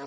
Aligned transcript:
¿Qué 0.00 0.06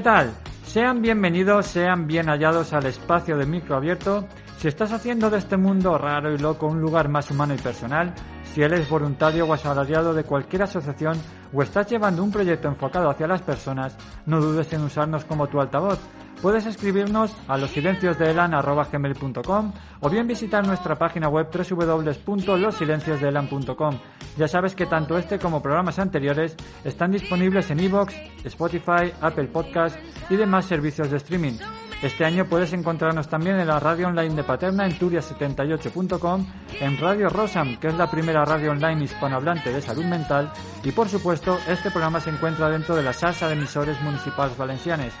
tal? 0.00 0.32
Sean 0.64 1.02
bienvenidos, 1.02 1.66
sean 1.66 2.06
bien 2.06 2.28
hallados 2.28 2.72
al 2.72 2.86
espacio 2.86 3.36
de 3.36 3.44
micro 3.44 3.76
abierto. 3.76 4.26
Si 4.56 4.68
estás 4.68 4.90
haciendo 4.92 5.28
de 5.28 5.36
este 5.36 5.58
mundo 5.58 5.98
raro 5.98 6.32
y 6.32 6.38
loco 6.38 6.66
un 6.66 6.80
lugar 6.80 7.10
más 7.10 7.30
humano 7.30 7.52
y 7.52 7.58
personal, 7.58 8.14
si 8.52 8.62
eres 8.62 8.88
voluntario 8.88 9.46
o 9.46 9.52
asalariado 9.52 10.14
de 10.14 10.24
cualquier 10.24 10.62
asociación 10.62 11.18
o 11.52 11.62
estás 11.62 11.88
llevando 11.88 12.22
un 12.22 12.30
proyecto 12.30 12.68
enfocado 12.68 13.08
hacia 13.08 13.26
las 13.26 13.42
personas, 13.42 13.96
no 14.26 14.40
dudes 14.40 14.72
en 14.72 14.82
usarnos 14.82 15.24
como 15.24 15.48
tu 15.48 15.60
altavoz. 15.60 15.98
Puedes 16.42 16.66
escribirnos 16.66 17.34
a 17.46 17.56
losilenciosdeelan.com 17.56 19.72
o 20.00 20.10
bien 20.10 20.26
visitar 20.26 20.66
nuestra 20.66 20.96
página 20.96 21.28
web 21.28 21.46
www.losilenciosdeelan.com. 21.52 23.98
Ya 24.36 24.48
sabes 24.48 24.74
que 24.74 24.86
tanto 24.86 25.16
este 25.16 25.38
como 25.38 25.62
programas 25.62 25.98
anteriores 25.98 26.56
están 26.84 27.12
disponibles 27.12 27.70
en 27.70 27.80
iVoox, 27.80 28.12
Spotify, 28.44 29.12
Apple 29.20 29.48
Podcast 29.48 29.98
y 30.28 30.36
demás 30.36 30.66
servicios 30.66 31.10
de 31.10 31.16
streaming. 31.18 31.54
Este 32.02 32.24
año 32.24 32.46
puedes 32.46 32.72
encontrarnos 32.72 33.28
también 33.28 33.60
en 33.60 33.68
la 33.68 33.78
radio 33.78 34.08
online 34.08 34.34
de 34.34 34.42
Paterna 34.42 34.86
en 34.86 34.98
turia78.com, 34.98 36.46
en 36.80 36.98
Radio 36.98 37.28
Rosam, 37.28 37.78
que 37.78 37.86
es 37.88 37.94
la 37.94 38.10
primera 38.10 38.44
radio 38.44 38.72
online 38.72 39.04
hispanohablante 39.04 39.72
de 39.72 39.80
salud 39.80 40.04
mental, 40.04 40.52
y 40.82 40.90
por 40.90 41.08
supuesto, 41.08 41.60
este 41.68 41.92
programa 41.92 42.18
se 42.18 42.30
encuentra 42.30 42.68
dentro 42.68 42.96
de 42.96 43.04
la 43.04 43.12
salsa 43.12 43.46
de 43.46 43.54
emisores 43.54 44.00
municipales 44.00 44.56
valencianes. 44.56 45.14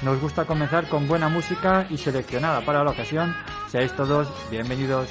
Nos 0.00 0.18
gusta 0.22 0.46
comenzar 0.46 0.88
con 0.88 1.06
buena 1.06 1.28
música 1.28 1.86
y 1.90 1.98
seleccionada 1.98 2.62
para 2.62 2.82
la 2.82 2.92
ocasión. 2.92 3.36
Seáis 3.68 3.94
todos 3.94 4.26
bienvenidos. 4.50 5.10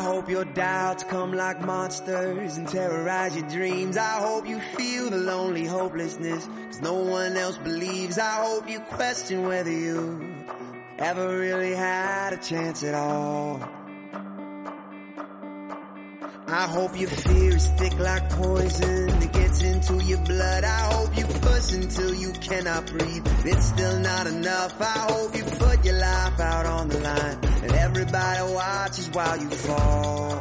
I 0.00 0.02
hope 0.02 0.30
your 0.30 0.46
doubts 0.46 1.04
come 1.04 1.34
like 1.34 1.60
monsters 1.60 2.56
and 2.56 2.66
terrorize 2.66 3.36
your 3.36 3.46
dreams. 3.50 3.98
I 3.98 4.18
hope 4.20 4.48
you 4.48 4.58
feel 4.58 5.10
the 5.10 5.18
lonely 5.18 5.66
hopelessness, 5.66 6.46
cause 6.46 6.80
no 6.80 6.94
one 6.94 7.36
else 7.36 7.58
believes. 7.58 8.18
I 8.18 8.36
hope 8.42 8.66
you 8.66 8.80
question 8.80 9.46
whether 9.46 9.70
you 9.70 10.34
ever 10.98 11.38
really 11.38 11.74
had 11.74 12.32
a 12.32 12.38
chance 12.38 12.82
at 12.82 12.94
all. 12.94 13.60
I 16.52 16.66
hope 16.66 16.98
your 16.98 17.08
fear 17.08 17.54
is 17.56 17.68
thick 17.78 17.96
like 17.98 18.28
poison 18.30 19.06
that 19.06 19.32
gets 19.32 19.62
into 19.62 20.02
your 20.04 20.18
blood. 20.18 20.64
I 20.64 20.80
hope 20.92 21.16
you 21.16 21.24
push 21.26 21.72
until 21.72 22.12
you 22.14 22.32
cannot 22.32 22.86
breathe. 22.86 23.26
It's 23.44 23.66
still 23.66 24.00
not 24.00 24.26
enough. 24.26 24.80
I 24.80 24.98
hope 25.12 25.36
you 25.36 25.44
put 25.44 25.84
your 25.84 25.98
life 25.98 26.40
out 26.40 26.66
on 26.66 26.88
the 26.88 26.98
line 26.98 27.38
and 27.62 27.72
everybody 27.72 28.52
watches 28.52 29.08
while 29.10 29.36
you 29.40 29.50
fall. 29.50 30.40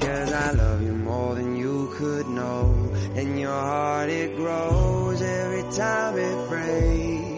Cause 0.00 0.32
I 0.32 0.50
love 0.52 0.82
you 0.82 0.92
more 0.92 1.34
than 1.34 1.56
you 1.56 1.90
could 1.94 2.28
know. 2.28 2.92
And 3.16 3.40
your 3.40 3.50
heart 3.50 4.10
it 4.10 4.36
grows 4.36 5.22
every 5.22 5.72
time 5.72 6.18
it 6.18 6.48
breaks. 6.50 7.28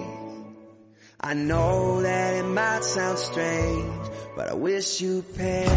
I 1.23 1.35
know 1.35 2.01
that 2.03 2.35
it 2.35 2.45
might 2.45 2.83
sound 2.83 3.19
strange, 3.19 4.10
but 4.37 4.49
I 4.49 4.55
wish 4.55 5.01
you 5.01 5.23
pain. 5.37 5.69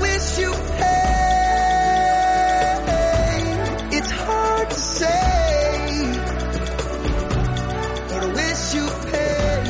Wish 0.00 0.38
you 0.38 0.52
pain. 0.52 0.90
It's 3.92 4.10
hard 4.10 4.70
to 4.70 4.76
say, 4.76 6.12
but 8.08 8.22
I 8.22 8.32
wish 8.40 8.74
you 8.74 8.86
pain. 9.12 9.66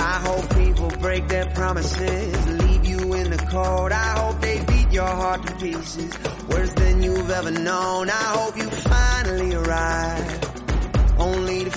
I 0.00 0.18
hope 0.26 0.54
people 0.54 0.90
break 1.00 1.28
their 1.28 1.46
promises, 1.46 2.46
leave 2.62 2.84
you 2.84 3.14
in 3.14 3.30
the 3.30 3.38
cold. 3.50 3.92
I 3.92 4.18
hope 4.18 4.40
they 4.40 4.64
beat 4.64 4.92
your 4.92 5.06
heart 5.06 5.46
to 5.46 5.54
pieces, 5.56 6.12
worse 6.48 6.72
than 6.74 7.02
you've 7.02 7.30
ever 7.30 7.50
known. 7.50 8.10
I 8.10 8.24
hope 8.38 8.56
you 8.56 8.68
finally 8.70 9.54
arrive 9.54 10.43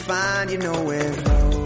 find 0.07 0.49
you 0.51 0.57
nowhere 0.57 1.56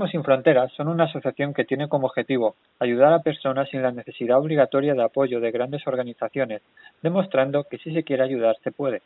Yo 0.00 0.06
mismo 0.06 0.12
sin 0.12 0.24
fronteras 0.24 0.72
son 0.72 0.88
una 0.88 1.04
asociación 1.04 1.52
que 1.52 1.66
tiene 1.66 1.86
como 1.86 2.06
objetivo 2.06 2.54
ayudar 2.78 3.12
a 3.12 3.18
personas 3.18 3.68
sin 3.68 3.82
la 3.82 3.92
necesidad 3.92 4.38
obligatoria 4.38 4.94
de 4.94 5.02
apoyo 5.02 5.40
de 5.40 5.50
grandes 5.50 5.86
organizaciones, 5.86 6.62
demostrando 7.02 7.64
que 7.64 7.76
si 7.76 7.92
se 7.92 8.02
quiere 8.02 8.22
ayudar 8.22 8.56
se 8.64 8.72
puede. 8.72 9.02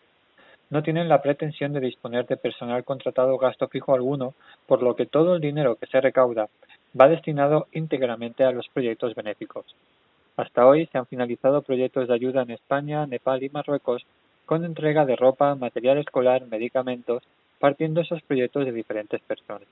No 0.70 0.85
tienen 0.85 1.08
la 1.08 1.20
pretensión 1.20 1.73
de 1.73 1.81
disponer 1.81 2.29
de 2.29 2.37
personal 2.37 2.85
contratado 2.85 3.37
gasto 3.38 3.67
fijo 3.67 3.93
alguno, 3.93 4.35
por 4.69 4.85
lo 4.85 4.94
que 4.94 5.06
todo 5.06 5.35
el 5.35 5.41
dinero 5.41 5.75
que 5.75 5.88
se 5.88 6.00
recauda 6.00 6.46
va 6.99 7.08
destinado 7.08 7.67
íntegramente 7.73 8.44
a 8.44 8.52
los 8.52 8.69
proyectos 8.69 9.17
benéficos. 9.17 9.67
Hasta 10.37 10.64
hoy 10.64 10.87
se 10.87 10.99
han 10.99 11.06
finalizado 11.06 11.62
proyectos 11.62 12.06
de 12.06 12.14
ayuda 12.14 12.43
en 12.43 12.52
España, 12.52 13.05
Nepal 13.05 13.43
y 13.43 13.49
Marruecos 13.49 14.06
con 14.47 14.64
entrega 14.64 15.05
de 15.05 15.17
ropa, 15.17 15.56
material 15.56 15.99
escolar, 15.99 16.47
medicamentos, 16.47 17.25
partiendo 17.58 18.00
esos 18.00 18.23
proyectos 18.23 18.64
de 18.64 18.70
diferentes 18.70 19.20
personas. 19.23 19.67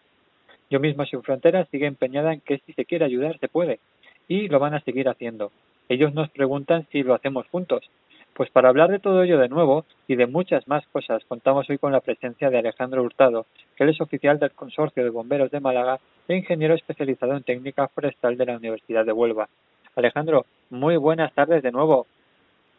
Yo 0.72 0.80
mismo 0.80 1.04
Sin 1.04 1.22
Fronteras 1.22 1.68
sigue 1.68 1.86
empeñada 1.86 2.32
en 2.32 2.40
que 2.40 2.56
si 2.64 2.72
se 2.72 2.86
quiere 2.86 3.04
ayudar 3.04 3.38
se 3.38 3.48
puede 3.48 3.78
y 4.26 4.48
lo 4.48 4.58
van 4.58 4.72
a 4.72 4.80
seguir 4.80 5.06
haciendo. 5.06 5.52
Ellos 5.90 6.14
nos 6.14 6.30
preguntan 6.30 6.86
si 6.90 7.02
lo 7.02 7.12
hacemos 7.12 7.46
juntos. 7.48 7.90
Pues 8.32 8.48
para 8.48 8.70
hablar 8.70 8.90
de 8.90 8.98
todo 8.98 9.22
ello 9.22 9.36
de 9.36 9.50
nuevo 9.50 9.84
y 10.08 10.16
de 10.16 10.26
muchas 10.26 10.66
más 10.66 10.86
cosas 10.86 11.22
contamos 11.26 11.68
hoy 11.68 11.76
con 11.76 11.92
la 11.92 12.00
presencia 12.00 12.48
de 12.48 12.56
Alejandro 12.56 13.02
Hurtado, 13.02 13.44
que 13.76 13.84
él 13.84 13.90
es 13.90 14.00
oficial 14.00 14.38
del 14.38 14.52
Consorcio 14.52 15.04
de 15.04 15.10
Bomberos 15.10 15.50
de 15.50 15.60
Málaga 15.60 16.00
e 16.26 16.36
ingeniero 16.36 16.72
especializado 16.72 17.36
en 17.36 17.42
técnica 17.42 17.88
forestal 17.88 18.38
de 18.38 18.46
la 18.46 18.56
Universidad 18.56 19.04
de 19.04 19.12
Huelva. 19.12 19.50
Alejandro, 19.94 20.46
muy 20.70 20.96
buenas 20.96 21.34
tardes 21.34 21.62
de 21.62 21.70
nuevo. 21.70 22.06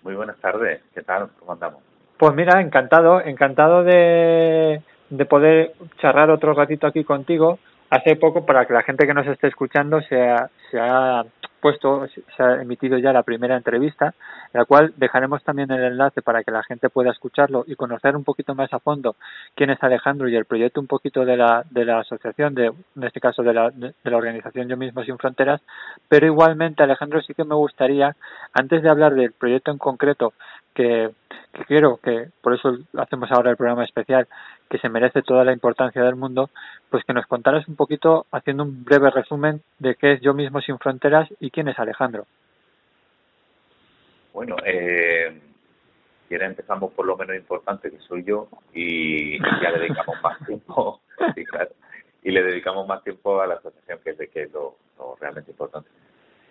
Muy 0.01 0.15
buenas 0.15 0.37
tardes, 0.37 0.81
¿qué 0.95 1.03
tal? 1.03 1.29
¿Cómo 1.37 1.51
andamos? 1.51 1.83
Pues 2.17 2.33
mira, 2.33 2.59
encantado, 2.59 3.21
encantado 3.21 3.83
de, 3.83 4.81
de 5.11 5.25
poder 5.25 5.73
charlar 6.01 6.31
otro 6.31 6.55
ratito 6.55 6.87
aquí 6.87 7.03
contigo 7.03 7.59
hace 7.93 8.15
poco, 8.15 8.43
para 8.43 8.65
que 8.65 8.73
la 8.73 8.81
gente 8.81 9.05
que 9.05 9.13
nos 9.13 9.27
esté 9.27 9.47
escuchando, 9.47 10.01
se 10.01 10.19
ha, 10.19 10.49
se 10.71 10.79
ha 10.79 11.23
puesto, 11.61 12.07
se 12.07 12.43
ha 12.43 12.61
emitido 12.61 12.97
ya 12.97 13.13
la 13.13 13.21
primera 13.21 13.55
entrevista, 13.55 14.15
la 14.51 14.65
cual 14.65 14.93
dejaremos 14.97 15.43
también 15.43 15.71
el 15.71 15.83
enlace 15.83 16.23
para 16.23 16.43
que 16.43 16.51
la 16.51 16.63
gente 16.63 16.89
pueda 16.89 17.11
escucharlo 17.11 17.63
y 17.67 17.75
conocer 17.75 18.15
un 18.15 18.23
poquito 18.23 18.55
más 18.55 18.73
a 18.73 18.79
fondo 18.79 19.15
quién 19.55 19.69
es 19.69 19.81
Alejandro 19.83 20.27
y 20.27 20.35
el 20.35 20.45
proyecto 20.45 20.81
un 20.81 20.87
poquito 20.87 21.23
de 21.23 21.37
la, 21.37 21.63
de 21.69 21.85
la 21.85 21.99
asociación, 21.99 22.55
de, 22.55 22.65
en 22.65 23.03
este 23.03 23.19
caso 23.19 23.43
de 23.43 23.53
la, 23.53 23.69
de 23.69 23.93
la 24.03 24.17
organización 24.17 24.67
Yo 24.67 24.75
Mismo 24.75 25.03
Sin 25.03 25.17
Fronteras, 25.19 25.61
pero 26.09 26.25
igualmente 26.25 26.81
Alejandro 26.81 27.21
sí 27.21 27.35
que 27.35 27.45
me 27.45 27.55
gustaría, 27.55 28.15
antes 28.53 28.81
de 28.81 28.89
hablar 28.89 29.13
del 29.13 29.33
proyecto 29.33 29.69
en 29.69 29.77
concreto, 29.77 30.33
que, 30.73 31.11
que 31.53 31.65
quiero, 31.65 31.97
que 31.97 32.29
por 32.41 32.55
eso 32.55 32.75
hacemos 32.97 33.31
ahora 33.31 33.51
el 33.51 33.57
programa 33.57 33.85
especial, 33.85 34.27
que 34.73 34.79
se 34.79 34.89
merece 34.89 35.21
toda 35.21 35.43
la 35.45 35.53
importancia 35.53 36.01
del 36.01 36.15
mundo, 36.15 36.49
pues 36.89 37.03
que 37.05 37.13
nos 37.13 37.27
contaras 37.27 37.67
un 37.67 37.75
poquito, 37.75 38.25
haciendo 38.31 38.63
un 38.63 38.83
breve 38.83 39.11
resumen 39.11 39.61
de 39.77 39.93
qué 39.93 40.13
es 40.13 40.21
Yo 40.21 40.33
mismo 40.33 40.61
sin 40.61 40.79
fronteras 40.79 41.29
y 41.39 41.51
quién 41.51 41.67
es 41.67 41.77
Alejandro. 41.77 42.25
Bueno, 44.33 44.55
eh, 44.65 45.39
empezamos 46.27 46.91
por 46.93 47.05
lo 47.05 47.15
menos 47.15 47.35
importante 47.35 47.91
que 47.91 47.99
soy 47.99 48.23
yo 48.23 48.47
y 48.73 49.37
ya 49.39 49.69
le 49.69 49.81
dedicamos 49.81 50.15
más 50.23 50.43
tiempo, 50.43 51.01
y 52.23 52.31
le 52.31 52.43
dedicamos 52.43 52.87
más 52.87 53.03
tiempo 53.03 53.41
a 53.41 53.45
la 53.45 53.53
asociación 53.53 53.99
que 54.03 54.09
es, 54.09 54.17
de, 54.17 54.27
que 54.27 54.41
es 54.41 54.51
lo 54.51 54.75
realmente 55.21 55.51
importante. 55.51 55.87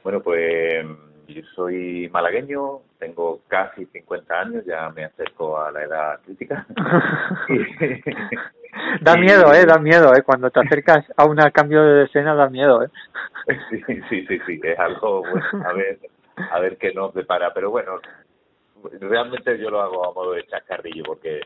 Bueno, 0.04 0.20
pues 0.20 0.86
yo 1.32 1.42
soy 1.54 2.08
malagueño, 2.12 2.80
tengo 2.98 3.40
casi 3.48 3.86
50 3.86 4.40
años, 4.40 4.64
ya 4.64 4.90
me 4.90 5.04
acerco 5.04 5.60
a 5.60 5.70
la 5.70 5.84
edad 5.84 6.20
crítica. 6.24 6.66
da 9.00 9.16
miedo, 9.20 9.52
¿eh? 9.54 9.64
Da 9.66 9.78
miedo, 9.78 10.14
¿eh? 10.14 10.22
Cuando 10.22 10.50
te 10.50 10.60
acercas 10.60 11.04
a 11.16 11.24
un 11.24 11.36
cambio 11.52 11.82
de 11.82 12.04
escena 12.04 12.34
da 12.34 12.48
miedo, 12.48 12.82
¿eh? 12.82 12.90
sí, 13.70 13.82
sí, 14.08 14.26
sí, 14.26 14.38
sí, 14.46 14.60
es 14.62 14.78
algo, 14.78 15.20
bueno, 15.20 15.46
a 15.64 15.72
ver, 15.72 15.98
a 16.50 16.60
ver 16.60 16.76
qué 16.78 16.92
nos 16.92 17.14
depara. 17.14 17.52
Pero 17.52 17.70
bueno, 17.70 18.00
realmente 19.00 19.58
yo 19.58 19.70
lo 19.70 19.80
hago 19.80 20.08
a 20.08 20.12
modo 20.12 20.32
de 20.32 20.46
chascarrillo 20.46 21.04
porque 21.04 21.40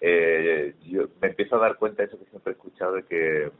eh, 0.00 0.74
yo 0.84 1.04
me 1.20 1.28
empiezo 1.28 1.56
a 1.56 1.60
dar 1.60 1.76
cuenta 1.76 2.02
de 2.02 2.08
eso 2.08 2.18
que 2.18 2.30
siempre 2.30 2.52
he 2.52 2.56
escuchado 2.56 2.94
de 2.94 3.02
que 3.04 3.50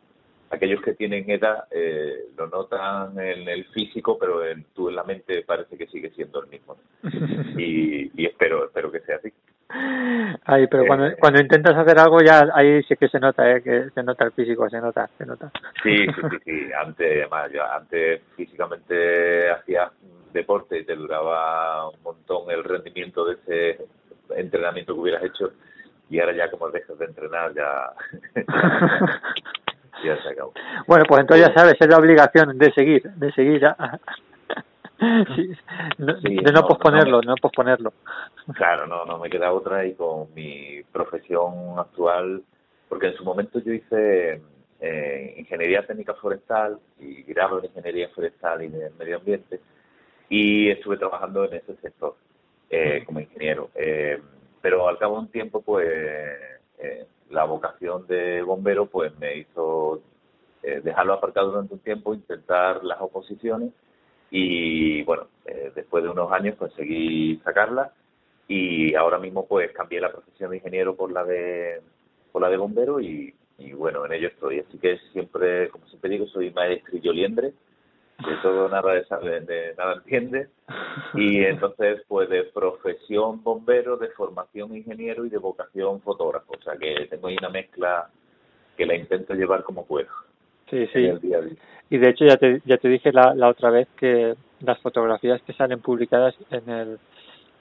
aquellos 0.51 0.81
que 0.83 0.95
tienen 0.95 1.29
edad 1.29 1.65
eh, 1.71 2.27
lo 2.37 2.47
notan 2.47 3.19
en 3.19 3.49
el 3.49 3.65
físico, 3.67 4.17
pero 4.19 4.45
en, 4.45 4.65
tú 4.75 4.89
en 4.89 4.97
la 4.97 5.05
mente 5.05 5.43
parece 5.43 5.77
que 5.77 5.87
sigue 5.87 6.11
siendo 6.11 6.43
el 6.43 6.49
mismo. 6.49 6.77
Y, 7.59 8.11
y 8.15 8.27
espero, 8.27 8.67
espero 8.67 8.93
que 8.93 9.01
sea 9.01 9.17
así. 9.17 9.33
Ay, 10.45 10.67
pero 10.69 10.87
cuando, 10.87 11.07
eh, 11.07 11.17
cuando 11.19 11.41
intentas 11.41 11.75
hacer 11.75 11.99
algo 11.99 12.21
ya 12.21 12.49
ahí 12.55 12.83
sí 12.85 12.97
que 12.97 13.09
se 13.09 13.19
nota, 13.19 13.51
¿eh? 13.51 13.63
que 13.63 13.91
se 13.91 14.03
nota 14.03 14.27
el 14.27 14.33
físico, 14.33 14.69
se 14.69 14.81
nota, 14.81 15.09
se 15.17 15.25
nota. 15.25 15.51
Sí, 15.83 15.97
sí, 15.97 16.23
sí, 16.31 16.37
sí. 16.45 16.73
Antes, 16.73 17.23
además, 17.23 17.51
yo 17.53 17.65
antes 17.65 18.21
físicamente 18.37 19.51
hacía 19.51 19.91
deporte 20.33 20.79
y 20.79 20.85
te 20.85 20.95
duraba 20.95 21.89
un 21.89 22.03
montón 22.03 22.51
el 22.51 22.63
rendimiento 22.63 23.25
de 23.25 23.35
ese 23.35 23.87
entrenamiento 24.37 24.95
que 24.95 25.01
hubieras 25.01 25.25
hecho 25.25 25.53
y 26.11 26.21
ahora 26.21 26.37
ya 26.37 26.51
como 26.51 26.71
dejas 26.71 26.99
de 26.99 27.07
entrenar 27.07 27.55
ya 27.55 27.93
bueno, 30.87 31.05
pues 31.09 31.21
entonces 31.21 31.47
ya 31.47 31.55
sabes, 31.55 31.75
es 31.79 31.89
la 31.89 31.99
obligación 31.99 32.57
de 32.59 32.73
seguir, 32.73 33.03
de 33.03 33.33
seguir. 33.33 33.61
de 34.99 36.53
no, 36.53 36.67
posponerlo, 36.67 37.21
no, 37.23 37.35
posponerlo. 37.37 37.93
Claro, 38.55 38.87
no, 38.87 39.05
no 39.05 39.19
me 39.19 39.29
queda 39.29 39.53
otra 39.53 39.85
y 39.85 39.95
con 39.95 40.33
mi 40.35 40.83
profesión 40.93 41.79
actual, 41.79 42.43
porque 42.89 43.09
en 43.09 43.17
su 43.17 43.25
momento 43.25 43.59
yo 43.61 43.73
hice 43.73 44.41
eh, 44.81 45.35
ingeniería 45.37 45.87
técnica 45.87 46.15
forestal 46.15 46.79
y 47.01 47.23
grado 47.25 47.59
en 47.59 47.67
ingeniería 47.67 48.09
forestal 48.11 48.63
y 48.63 48.69
de 48.69 48.91
medio 48.99 49.19
ambiente 49.19 49.61
y 50.29 50.71
estuve 50.71 50.97
trabajando 50.97 51.45
en 51.45 51.55
ese 51.55 51.77
sector 51.77 52.17
eh, 52.71 53.03
como 53.07 53.21
ingeniero. 53.21 53.71
Eh, 53.75 54.21
pero 54.61 54.89
al 54.89 54.99
cabo 54.99 55.15
de 55.15 55.21
un 55.21 55.29
tiempo, 55.29 55.63
pues 55.63 55.89
eh, 56.79 57.07
la 57.31 57.45
vocación 57.45 58.07
de 58.07 58.43
bombero 58.43 58.87
pues 58.87 59.17
me 59.19 59.39
hizo 59.39 60.03
eh, 60.63 60.81
dejarlo 60.83 61.15
aparcado 61.15 61.51
durante 61.51 61.75
un 61.75 61.81
tiempo, 61.81 62.15
intentar 62.15 62.85
las 62.85 63.01
oposiciones 63.01 63.73
y 64.31 65.03
bueno, 65.05 65.29
eh, 65.45 65.73
después 65.75 66.03
de 66.03 66.11
unos 66.11 66.33
años 66.33 66.57
conseguí 66.57 67.41
sacarla 67.45 67.93
y 68.49 68.95
ahora 68.95 69.19
mismo 69.19 69.47
pues 69.47 69.73
cambié 69.73 70.01
la 70.01 70.13
profesión 70.13 70.51
de 70.51 70.57
ingeniero 70.59 70.95
por 70.97 71.13
la 71.13 71.25
de 71.25 71.81
por 72.33 72.43
la 72.43 72.49
de 72.49 72.57
bombero 72.57 73.01
y, 73.01 73.35
y 73.59 73.73
bueno, 73.73 74.05
en 74.05 74.13
ello 74.13 74.29
estoy. 74.29 74.61
Así 74.61 74.79
que 74.79 74.99
siempre, 75.13 75.69
como 75.71 75.87
siempre 75.87 76.11
digo, 76.11 76.27
soy 76.27 76.51
maestrillo 76.51 77.13
liendre 77.13 77.53
de 78.19 78.37
todo 78.43 78.69
nada 78.69 78.93
de, 78.95 79.41
de, 79.41 79.75
nada 79.77 79.95
entiende. 79.95 80.49
Y 81.15 81.39
entonces 81.45 82.03
pues 82.09 82.29
de 82.29 82.45
profesión 82.45 83.43
bombero 83.43 83.97
de 83.97 84.09
formación 84.09 84.77
ingeniero 84.77 85.25
y 85.25 85.31
de 85.31 85.39
vocación 85.39 86.01
fotógrafo. 86.01 86.55
O 86.59 86.63
sea 86.63 86.77
que 86.77 87.07
tengo 87.11 87.29
ahí 87.29 87.37
una 87.39 87.51
mezcla 87.51 88.09
que 88.77 88.87
la 88.87 88.95
intento 88.95 89.35
llevar 89.35 89.63
como 89.63 89.87
puedo 89.87 90.09
sí 90.71 90.87
sí. 90.93 91.11
y 91.91 91.99
de 91.99 92.11
hecho 92.11 92.25
ya 92.25 92.37
te 92.37 92.61
ya 92.65 92.77
te 92.79 92.89
dije 92.89 93.13
la, 93.13 93.35
la 93.35 93.49
otra 93.49 93.71
vez 93.71 93.89
que 93.97 94.35
las 94.61 94.79
fotografías 94.81 95.41
que 95.43 95.53
salen 95.53 95.81
publicadas 95.81 96.35
en 96.51 96.69
el 96.69 96.99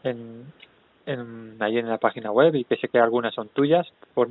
en, 0.03 0.45
en 1.05 1.57
ahí 1.59 1.77
en 1.77 1.87
la 1.87 1.97
página 1.97 2.31
web 2.31 2.55
y 2.55 2.63
que 2.63 2.77
sé 2.77 2.87
que 2.87 2.99
algunas 2.99 3.33
son 3.33 3.49
tuyas 3.49 3.87
por, 4.13 4.29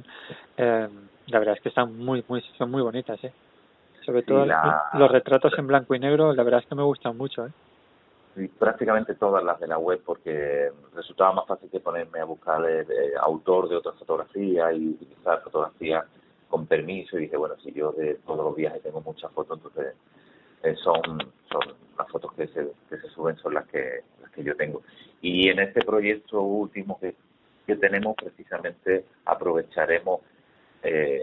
eh, 0.57 0.89
la 1.27 1.39
verdad 1.39 1.57
es 1.57 1.63
que 1.63 1.69
están 1.69 1.97
muy 1.97 2.25
muy 2.29 2.43
son 2.59 2.71
muy 2.71 2.83
bonitas 2.83 3.23
eh 3.23 3.33
sobre 4.05 4.23
todo 4.23 4.47
los 4.95 5.11
retratos 5.11 5.53
en 5.59 5.67
blanco 5.67 5.95
y 5.95 5.99
negro, 5.99 6.33
la 6.33 6.43
verdad 6.43 6.61
es 6.61 6.67
que 6.67 6.75
me 6.75 6.83
gustan 6.83 7.17
mucho. 7.17 7.47
¿eh? 7.47 7.51
prácticamente 8.59 9.15
todas 9.15 9.45
las 9.45 9.61
de 9.61 9.69
la 9.69 9.79
web, 9.79 10.01
porque 10.05 10.71
resultaba 10.95 11.33
más 11.33 11.47
fácil 11.47 11.71
que 11.71 11.81
ponerme 11.81 12.21
a 12.21 12.25
buscar 12.25 12.65
el, 12.65 12.87
autor 13.21 13.69
de 13.69 13.77
otra 13.77 13.93
fotografía 13.93 14.73
y 14.73 14.89
utilizar 14.89 15.41
fotografía 15.43 16.05
con 16.49 16.67
permiso. 16.67 17.17
Y 17.17 17.23
dije, 17.23 17.37
bueno, 17.37 17.55
si 17.63 17.73
yo 17.73 17.93
de 17.93 18.15
todos 18.27 18.45
los 18.45 18.57
viajes 18.57 18.83
tengo 18.83 19.01
muchas 19.01 19.31
fotos, 19.33 19.59
entonces 19.59 19.95
eh, 20.65 20.75
son, 20.77 21.03
son 21.51 21.75
las 21.97 22.09
fotos 22.11 22.33
que 22.33 22.49
se, 22.49 22.73
que 22.89 22.97
se 22.99 23.09
suben, 23.11 23.37
son 23.37 23.55
las 23.55 23.67
que, 23.69 24.01
las 24.21 24.31
que 24.33 24.43
yo 24.43 24.57
tengo. 24.57 24.83
Y 25.21 25.49
en 25.49 25.61
este 25.61 25.85
proyecto 25.85 26.41
último 26.43 26.99
que, 26.99 27.15
que 27.67 27.77
tenemos, 27.77 28.17
precisamente 28.17 29.05
aprovecharemos 29.27 30.21
eh, 30.83 31.23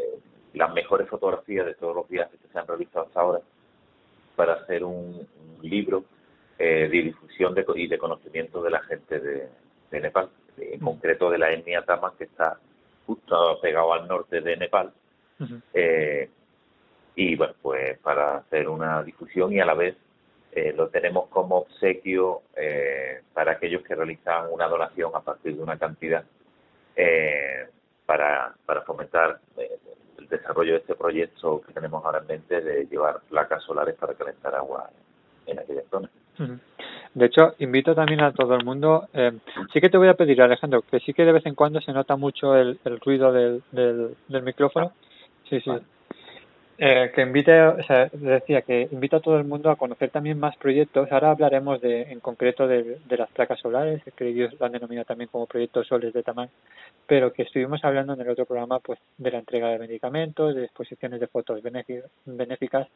las 0.54 0.74
mejores 0.74 1.08
fotografías 1.08 1.66
de 1.66 1.76
todos 1.76 1.96
los 1.96 2.10
viajes 2.10 2.40
que 2.40 2.48
se 2.48 2.60
han 2.60 2.68
realizado 2.68 3.06
hasta 3.06 3.20
ahora 3.20 3.40
para 4.36 4.54
hacer 4.54 4.84
un, 4.84 5.28
libro 5.62 6.04
eh, 6.58 6.90
de 6.92 7.02
difusión 7.04 7.54
de, 7.54 7.64
y 7.76 7.86
de 7.86 8.00
conocimiento 8.00 8.64
de 8.64 8.72
la 8.72 8.82
gente 8.82 9.20
de, 9.20 10.00
Nepal, 10.00 10.30
en 10.58 10.80
mm. 10.82 10.84
concreto 10.84 11.30
de 11.30 11.38
la 11.38 11.52
etnia 11.52 11.86
Taman 11.86 12.14
que 12.18 12.24
está 12.24 12.58
justo 13.06 13.60
pegado 13.62 13.94
al 13.94 14.08
norte 14.08 14.42
de 14.42 14.58
Nepal. 14.58 14.92
eh, 15.74 16.30
y 17.16 17.36
bueno, 17.36 17.54
pues 17.62 18.00
para 18.00 18.38
hacer 18.38 18.68
una 18.70 19.04
difusión 19.04 19.54
y 19.54 19.60
a 19.60 19.66
la 19.66 19.74
vez 19.74 19.96
eh, 20.52 20.74
lo 20.76 20.90
tenemos 20.90 21.30
como 21.30 21.60
obsequio 21.60 22.42
eh, 22.58 23.22
para 23.34 23.54
aquellos 23.54 23.84
que 23.84 23.96
realizan 23.96 24.48
una 24.52 24.68
donación 24.68 25.12
a 25.14 25.22
partir 25.22 25.56
de 25.56 25.64
una 25.64 25.78
cantidad 25.78 26.26
eh, 26.96 27.68
para, 28.06 28.54
para 28.66 28.82
fomentar 28.82 29.40
el 30.22 30.28
desarrollo 30.28 30.74
de 30.74 30.80
este 30.80 30.96
proyecto 30.96 31.62
que 31.62 31.74
tenemos 31.74 32.04
ahora 32.06 32.20
en 32.20 32.28
mente 32.28 32.62
de 32.62 32.86
llevar 32.86 33.22
placas 33.30 33.64
solares 33.64 33.96
para 33.96 34.14
calentar 34.14 34.56
agua 34.56 34.90
en 35.46 35.60
aquella 35.60 35.84
zona. 35.90 36.10
De 37.14 37.26
hecho, 37.26 37.56
invito 37.60 37.94
también 37.94 38.22
a 38.22 38.32
todo 38.32 38.56
el 38.56 38.64
mundo. 38.64 39.08
Eh, 39.14 39.32
sí 39.74 39.82
que 39.82 39.90
te 39.90 39.98
voy 39.98 40.08
a 40.08 40.14
pedir, 40.14 40.42
Alejandro, 40.42 40.82
que 40.82 41.00
sí 41.02 41.14
que 41.14 41.26
de 41.26 41.34
vez 41.34 41.46
en 41.46 41.56
cuando 41.56 41.82
se 41.82 41.92
nota 41.92 42.16
mucho 42.16 42.56
el, 42.56 42.80
el 42.86 43.00
ruido 43.00 43.32
del, 43.34 43.62
del, 43.72 44.16
del 44.28 44.44
micrófono. 44.44 44.94
Sí, 45.50 45.60
sí. 45.60 45.72
Eh, 46.84 47.12
que 47.14 47.22
invite, 47.22 47.62
o 47.62 47.84
sea, 47.84 48.10
decía 48.12 48.64
que 48.64 48.88
invito 48.92 49.18
a 49.18 49.20
todo 49.20 49.38
el 49.38 49.44
mundo 49.44 49.70
a 49.70 49.76
conocer 49.76 50.10
también 50.10 50.40
más 50.40 50.58
proyectos. 50.58 51.12
Ahora 51.12 51.30
hablaremos 51.30 51.80
de, 51.80 52.12
en 52.12 52.20
concreto 52.20 52.68
de, 52.68 52.98
de 53.08 53.18
las 53.18 53.30
placas 53.30 53.60
solares, 53.60 54.02
que 54.16 54.28
ellos 54.28 54.52
lo 54.60 54.66
han 54.66 54.72
denominado 54.72 55.06
también 55.06 55.30
como 55.32 55.46
proyectos 55.46 55.86
soles 55.86 56.12
de 56.12 56.24
tamaño, 56.24 56.50
pero 57.06 57.34
que 57.34 57.44
estuvimos 57.44 57.86
hablando 57.86 58.14
en 58.14 58.22
el 58.22 58.30
otro 58.30 58.48
programa 58.48 58.80
pues 58.80 58.98
de 59.20 59.30
la 59.30 59.38
entrega 59.38 59.68
de 59.68 59.78
medicamentos, 59.78 60.56
de 60.56 60.64
exposiciones 60.64 61.20
de 61.20 61.28
fotos 61.28 61.62
benéficas 61.62 62.88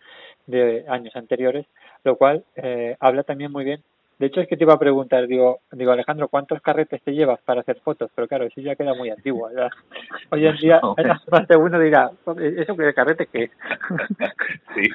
de 0.48 0.86
años 0.88 1.16
anteriores, 1.16 1.68
lo 2.04 2.16
cual 2.16 2.44
eh, 2.56 2.98
habla 3.00 3.22
también 3.22 3.52
muy 3.52 3.66
bien 3.66 3.84
de 4.18 4.28
hecho, 4.28 4.40
es 4.42 4.48
que 4.48 4.56
te 4.56 4.64
iba 4.64 4.74
a 4.74 4.80
preguntar, 4.80 5.28
digo, 5.28 5.60
digo 5.72 5.92
Alejandro, 5.92 6.30
¿cuántos 6.30 6.62
carretes 6.62 7.02
te 7.04 7.14
llevas 7.14 7.42
para 7.42 7.62
hacer 7.62 7.80
fotos? 7.82 8.10
Pero 8.16 8.28
claro, 8.28 8.46
eso 8.46 8.62
ya 8.62 8.76
queda 8.76 8.94
muy 8.94 9.10
antiguo. 9.10 9.50
¿verdad? 9.50 9.70
Hoy 10.32 10.48
en 10.48 10.56
día, 10.58 10.80
más 11.32 11.48
de 11.48 11.58
uno 11.58 11.80
dirá, 11.80 12.12
¿eso 12.38 12.78
qué 12.78 12.94
carrete 12.94 13.28
qué 13.28 13.50
sí, 14.76 14.90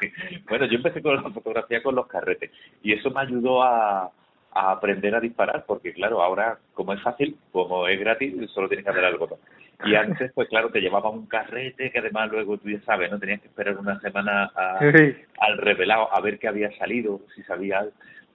bueno, 0.49 0.67
yo 0.67 0.77
empecé 0.77 1.03
con 1.03 1.17
la 1.17 1.31
fotografía 1.31 1.83
con 1.83 1.95
los 1.95 2.07
carretes 2.07 2.51
y 2.83 2.93
eso 2.93 3.11
me 3.11 3.21
ayudó 3.21 3.63
a, 3.63 4.11
a 4.53 4.73
aprender 4.73 5.15
a 5.15 5.21
disparar, 5.21 5.65
porque 5.67 5.93
claro, 5.93 6.23
ahora 6.23 6.59
como 6.75 6.93
es 6.93 7.03
fácil, 7.03 7.37
como 7.53 7.87
es 7.87 8.01
gratis, 8.01 8.35
solo 8.53 8.69
tienes 8.69 8.85
que 8.85 8.91
hacer 8.91 9.05
algo. 9.05 9.39
Y 9.85 9.95
antes, 9.95 10.33
pues 10.35 10.49
claro, 10.49 10.71
te 10.71 10.81
llevaba 10.81 11.11
un 11.11 11.27
carrete 11.27 11.91
que 11.91 11.99
además 11.99 12.31
luego 12.31 12.59
tú 12.59 12.69
ya 12.69 12.81
sabes, 12.83 13.11
¿no? 13.11 13.19
Tenías 13.19 13.41
que 13.41 13.49
esperar 13.49 13.79
una 13.79 13.99
semana 14.01 14.51
al 14.55 15.59
revelado 15.59 16.13
a 16.15 16.21
ver 16.21 16.39
qué 16.39 16.49
había 16.49 16.71
salido, 16.77 17.21
si 17.35 17.43
sabía 17.45 17.87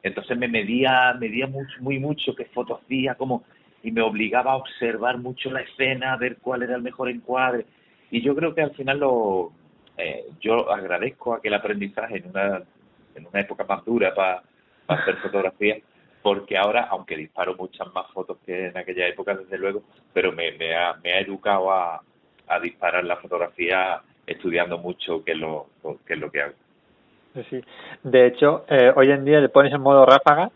entonces 0.05 0.37
me 0.37 0.47
medía, 0.47 1.15
medía 1.19 1.47
mucho, 1.47 1.75
muy 1.79 1.97
mucho 1.97 2.35
qué 2.35 2.45
fotos 2.45 2.79
hacía, 2.83 3.15
como, 3.15 3.43
y 3.81 3.91
me 3.91 4.01
obligaba 4.03 4.51
a 4.51 4.57
observar 4.57 5.17
mucho 5.17 5.49
la 5.49 5.61
escena, 5.61 6.13
a 6.13 6.17
ver 6.17 6.37
cuál 6.37 6.61
era 6.61 6.75
el 6.75 6.83
mejor 6.83 7.09
encuadre. 7.09 7.65
Y 8.11 8.21
yo 8.21 8.35
creo 8.35 8.53
que 8.53 8.61
al 8.61 8.75
final 8.75 8.99
lo, 8.99 9.51
eh, 9.97 10.25
yo 10.39 10.71
agradezco 10.71 11.33
aquel 11.33 11.55
aprendizaje 11.55 12.17
en 12.17 12.29
una, 12.29 12.61
en 13.15 13.25
una 13.25 13.39
época 13.41 13.65
más 13.67 13.83
dura 13.83 14.13
para 14.13 14.43
hacer 14.87 15.17
fotografía, 15.17 15.79
porque 16.21 16.55
ahora, 16.55 16.87
aunque 16.91 17.17
disparo 17.17 17.55
muchas 17.55 17.91
más 17.91 18.05
fotos 18.11 18.37
que 18.45 18.67
en 18.67 18.77
aquella 18.77 19.07
época, 19.07 19.33
desde 19.33 19.57
luego, 19.57 19.81
pero 20.13 20.31
me, 20.31 20.51
me, 20.51 20.75
ha, 20.75 20.93
me 21.03 21.13
ha 21.13 21.19
educado 21.19 21.71
a, 21.71 21.99
disparar 22.61 23.03
la 23.05 23.17
fotografía 23.17 24.03
estudiando 24.27 24.77
mucho 24.77 25.23
qué 25.23 25.33
lo, 25.33 25.69
qué 26.05 26.13
es 26.13 26.19
lo 26.19 26.31
que 26.31 26.41
hago. 26.43 26.53
Sí. 27.49 27.61
De 28.03 28.27
hecho, 28.27 28.65
eh, 28.69 28.93
hoy 28.95 29.11
en 29.11 29.25
día 29.25 29.39
le 29.39 29.49
pones 29.49 29.73
en 29.73 29.81
modo 29.81 30.05
ráfaga 30.05 30.49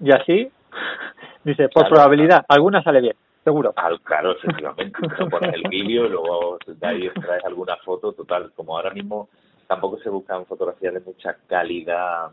y 0.00 0.10
así, 0.10 0.50
dice, 1.44 1.68
por 1.68 1.88
probabilidad, 1.88 2.44
alguna 2.48 2.82
sale 2.82 3.00
bien, 3.00 3.16
seguro. 3.44 3.72
claro, 4.02 4.32
efectivamente. 4.32 4.98
pones 5.30 5.54
el 5.54 5.62
vídeo 5.68 6.06
y 6.06 6.08
luego 6.10 6.58
de 6.66 6.86
ahí 6.86 7.10
traes 7.10 7.44
alguna 7.44 7.76
foto, 7.76 8.12
total. 8.12 8.52
Como 8.56 8.76
ahora 8.76 8.90
mismo 8.90 9.28
tampoco 9.66 9.98
se 9.98 10.10
buscan 10.10 10.46
fotografías 10.46 10.94
de 10.94 11.00
mucha 11.00 11.36
calidad 11.46 12.30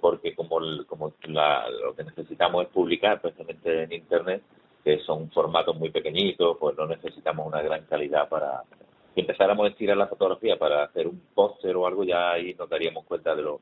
porque 0.00 0.34
como, 0.34 0.60
como 0.86 1.14
lo 1.28 1.96
que 1.96 2.04
necesitamos 2.04 2.66
es 2.66 2.68
publicar 2.68 3.22
precisamente 3.22 3.84
en 3.84 3.92
Internet, 3.94 4.42
que 4.84 4.98
son 4.98 5.30
formatos 5.30 5.78
muy 5.78 5.88
pequeñitos, 5.88 6.58
pues 6.60 6.76
no 6.76 6.86
necesitamos 6.86 7.46
una 7.46 7.62
gran 7.62 7.86
calidad 7.86 8.28
para, 8.28 8.64
si 9.14 9.20
empezáramos 9.20 9.66
a 9.66 9.68
estirar 9.70 9.96
la 9.96 10.08
fotografía 10.08 10.56
para 10.56 10.84
hacer 10.84 11.06
un 11.06 11.20
póster 11.34 11.76
o 11.76 11.86
algo, 11.86 12.04
ya 12.04 12.32
ahí 12.32 12.54
nos 12.54 12.68
daríamos 12.68 13.04
cuenta 13.04 13.34
de, 13.34 13.42
los 13.42 13.60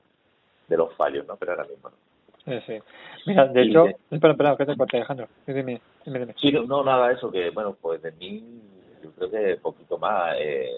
de 0.69 0.77
los 0.77 0.95
fallos, 0.95 1.27
¿no? 1.27 1.37
Pero 1.37 1.53
ahora 1.53 1.65
mismo 1.65 1.91
no. 1.91 1.97
Sí, 2.45 2.61
sí. 2.67 2.79
Mira, 3.27 3.47
de 3.47 3.63
hecho, 3.63 3.87
espera, 4.11 4.33
espera, 4.33 4.57
que 4.57 4.67
te 4.67 4.77
corte, 4.77 4.97
Alejandro. 4.97 5.29
Dime, 5.47 5.81
dime, 6.05 6.19
dime. 6.19 6.35
Sí, 6.41 6.51
no, 6.51 6.83
nada, 6.83 7.13
eso, 7.13 7.31
que, 7.31 7.51
bueno, 7.51 7.77
pues 7.81 8.03
de 8.03 8.11
mí, 8.13 8.43
yo 9.03 9.11
creo 9.13 9.31
que 9.31 9.57
poquito 9.59 9.99
más. 9.99 10.35
Eh, 10.39 10.69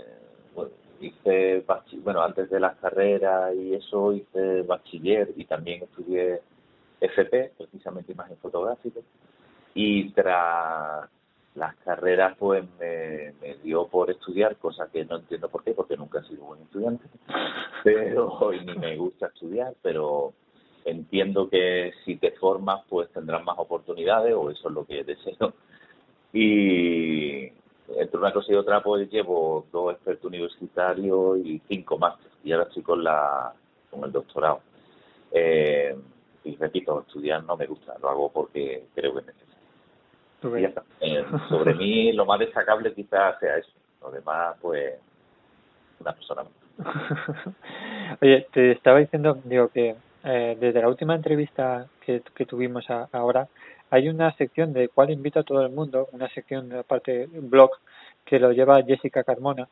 bueno, 0.54 0.72
hice, 1.00 1.64
bueno, 2.02 2.22
antes 2.22 2.50
de 2.50 2.60
las 2.60 2.76
carreras 2.76 3.54
y 3.54 3.74
eso, 3.74 4.12
hice 4.12 4.62
bachiller 4.62 5.30
y 5.36 5.44
también 5.46 5.84
estudié 5.84 6.40
FP, 7.00 7.52
precisamente 7.56 8.12
imagen 8.12 8.36
fotográfica. 8.38 9.00
Y 9.74 10.10
tras 10.10 11.08
las 11.54 11.76
carreras 11.76 12.36
pues 12.38 12.64
me, 12.78 13.32
me, 13.40 13.54
dio 13.62 13.86
por 13.86 14.10
estudiar, 14.10 14.56
cosa 14.56 14.88
que 14.92 15.04
no 15.04 15.16
entiendo 15.16 15.48
por 15.48 15.62
qué, 15.62 15.72
porque 15.72 15.96
nunca 15.96 16.20
he 16.20 16.24
sido 16.24 16.44
buen 16.44 16.62
estudiante, 16.62 17.04
pero 17.82 18.28
hoy 18.40 18.64
ni 18.64 18.74
me 18.74 18.96
gusta 18.96 19.26
estudiar, 19.26 19.74
pero 19.82 20.32
entiendo 20.84 21.48
que 21.48 21.92
si 22.04 22.16
te 22.16 22.32
formas 22.32 22.82
pues 22.88 23.08
tendrás 23.10 23.44
más 23.44 23.58
oportunidades 23.58 24.34
o 24.34 24.50
eso 24.50 24.68
es 24.68 24.74
lo 24.74 24.84
que 24.84 25.04
deseo. 25.04 25.54
Y 26.32 27.44
entre 27.96 28.18
una 28.18 28.32
cosa 28.32 28.52
y 28.52 28.56
otra 28.56 28.82
pues 28.82 29.08
llevo 29.10 29.66
dos 29.70 29.92
expertos 29.92 30.24
universitarios 30.24 31.38
y 31.38 31.62
cinco 31.68 31.98
másteres 31.98 32.32
y 32.42 32.52
ahora 32.52 32.66
estoy 32.66 32.82
con, 32.82 33.04
la, 33.04 33.52
con 33.90 34.04
el 34.04 34.12
doctorado. 34.12 34.60
Eh, 35.30 35.96
y 36.44 36.56
repito, 36.56 37.00
estudiar 37.00 37.42
no 37.44 37.56
me 37.56 37.66
gusta, 37.66 37.96
lo 38.00 38.10
hago 38.10 38.32
porque 38.32 38.86
creo 38.94 39.14
que. 39.14 39.22
Eh, 41.00 41.24
sobre 41.48 41.74
mí 41.74 42.12
lo 42.12 42.26
más 42.26 42.38
destacable 42.38 42.92
quizás 42.92 43.38
sea 43.40 43.56
eso. 43.56 43.70
Lo 44.02 44.10
demás, 44.10 44.56
pues, 44.60 44.94
una 46.00 46.12
persona. 46.12 46.42
Oye, 48.22 48.46
te 48.52 48.72
estaba 48.72 48.98
diciendo, 48.98 49.38
digo, 49.44 49.68
que 49.68 49.96
eh, 50.24 50.56
desde 50.60 50.80
la 50.80 50.88
última 50.88 51.14
entrevista 51.14 51.86
que, 52.04 52.22
que 52.34 52.46
tuvimos 52.46 52.84
ahora, 53.12 53.48
hay 53.90 54.08
una 54.08 54.32
sección 54.36 54.72
de 54.72 54.88
cual 54.88 55.10
invito 55.10 55.40
a 55.40 55.44
todo 55.44 55.64
el 55.64 55.70
mundo, 55.70 56.08
una 56.12 56.28
sección 56.30 56.68
de 56.68 56.82
parte 56.82 57.28
blog 57.32 57.70
que 58.24 58.38
lo 58.38 58.52
lleva 58.52 58.82
Jessica 58.82 59.22
Carmona, 59.22 59.68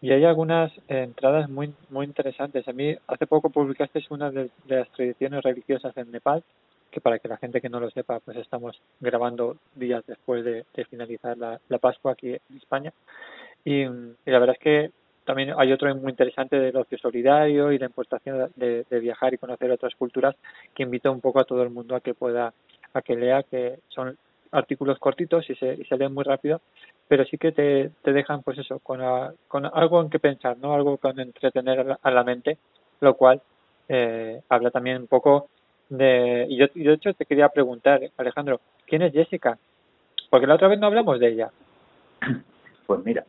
y 0.00 0.12
hay 0.12 0.24
algunas 0.24 0.72
entradas 0.86 1.50
muy 1.50 1.74
muy 1.90 2.06
interesantes. 2.06 2.66
A 2.68 2.72
mí 2.72 2.96
hace 3.08 3.26
poco 3.26 3.50
publicaste 3.50 4.00
una 4.10 4.30
de 4.30 4.50
las 4.68 4.88
tradiciones 4.92 5.42
religiosas 5.42 5.96
en 5.96 6.12
Nepal 6.12 6.42
que 6.90 7.00
para 7.00 7.18
que 7.18 7.28
la 7.28 7.36
gente 7.36 7.60
que 7.60 7.68
no 7.68 7.80
lo 7.80 7.90
sepa, 7.90 8.20
pues 8.20 8.36
estamos 8.38 8.80
grabando 9.00 9.56
días 9.74 10.04
después 10.06 10.44
de, 10.44 10.64
finalizar 10.90 11.36
la, 11.36 11.78
Pascua 11.78 12.12
aquí 12.12 12.30
en 12.30 12.56
España. 12.56 12.92
Y, 13.64 13.84
la 13.84 14.38
verdad 14.38 14.56
es 14.58 14.62
que 14.62 14.90
también 15.24 15.52
hay 15.58 15.72
otro 15.72 15.94
muy 15.94 16.10
interesante 16.10 16.58
del 16.58 16.76
ocio 16.76 16.96
solidario 16.98 17.70
y 17.70 17.78
la 17.78 17.86
importación 17.86 18.50
de, 18.56 18.84
viajar 18.90 19.34
y 19.34 19.38
conocer 19.38 19.70
otras 19.70 19.94
culturas 19.94 20.34
que 20.74 20.82
invito 20.82 21.12
un 21.12 21.20
poco 21.20 21.40
a 21.40 21.44
todo 21.44 21.62
el 21.62 21.70
mundo 21.70 21.94
a 21.94 22.00
que 22.00 22.14
pueda, 22.14 22.52
a 22.94 23.02
que 23.02 23.16
lea, 23.16 23.42
que 23.42 23.78
son 23.88 24.16
artículos 24.50 24.98
cortitos 24.98 25.48
y 25.50 25.54
se, 25.56 25.74
y 25.74 25.84
se 25.84 25.96
leen 25.98 26.14
muy 26.14 26.24
rápido, 26.24 26.62
pero 27.06 27.24
sí 27.26 27.36
que 27.36 27.52
te, 27.52 27.90
te 28.02 28.12
dejan 28.12 28.42
pues 28.42 28.58
eso, 28.58 28.78
con, 28.78 29.00
con 29.46 29.66
algo 29.66 30.00
en 30.00 30.08
que 30.08 30.18
pensar, 30.18 30.56
¿no? 30.58 30.74
Algo 30.74 30.96
con 30.96 31.20
entretener 31.20 31.98
a 32.00 32.10
la, 32.10 32.24
mente, 32.24 32.56
lo 33.00 33.14
cual 33.14 33.42
eh, 33.88 34.40
habla 34.48 34.70
también 34.70 34.98
un 34.98 35.06
poco 35.06 35.48
de, 35.88 36.46
y 36.48 36.56
yo, 36.58 36.66
de 36.74 36.92
hecho 36.92 37.14
te 37.14 37.24
quería 37.24 37.48
preguntar, 37.48 38.00
Alejandro, 38.16 38.60
¿quién 38.86 39.02
es 39.02 39.12
Jessica? 39.12 39.58
Porque 40.30 40.46
la 40.46 40.54
otra 40.54 40.68
vez 40.68 40.78
no 40.78 40.86
hablamos 40.86 41.18
de 41.20 41.28
ella. 41.28 41.50
Pues 42.86 43.04
mira, 43.04 43.22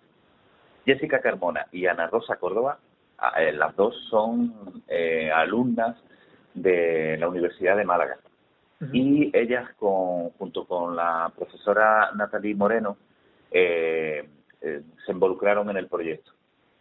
Jessica 0.85 1.19
Carmona 1.19 1.65
y 1.73 1.85
Ana 1.85 2.07
Rosa 2.07 2.37
Córdoba, 2.37 2.79
eh, 3.37 3.51
las 3.51 3.75
dos 3.75 3.93
son 4.09 4.83
eh, 4.87 5.29
alumnas 5.29 5.97
de 6.53 7.17
la 7.17 7.27
Universidad 7.27 7.75
de 7.75 7.83
Málaga. 7.83 8.19
Y 8.93 9.29
ellas, 9.37 9.69
con, 9.75 10.29
junto 10.29 10.65
con 10.65 10.95
la 10.95 11.29
profesora 11.35 12.11
Natalie 12.15 12.55
Moreno, 12.55 12.95
eh, 13.51 14.29
se 14.61 15.11
involucraron 15.11 15.69
en 15.69 15.75
el 15.75 15.87
proyecto. 15.87 16.31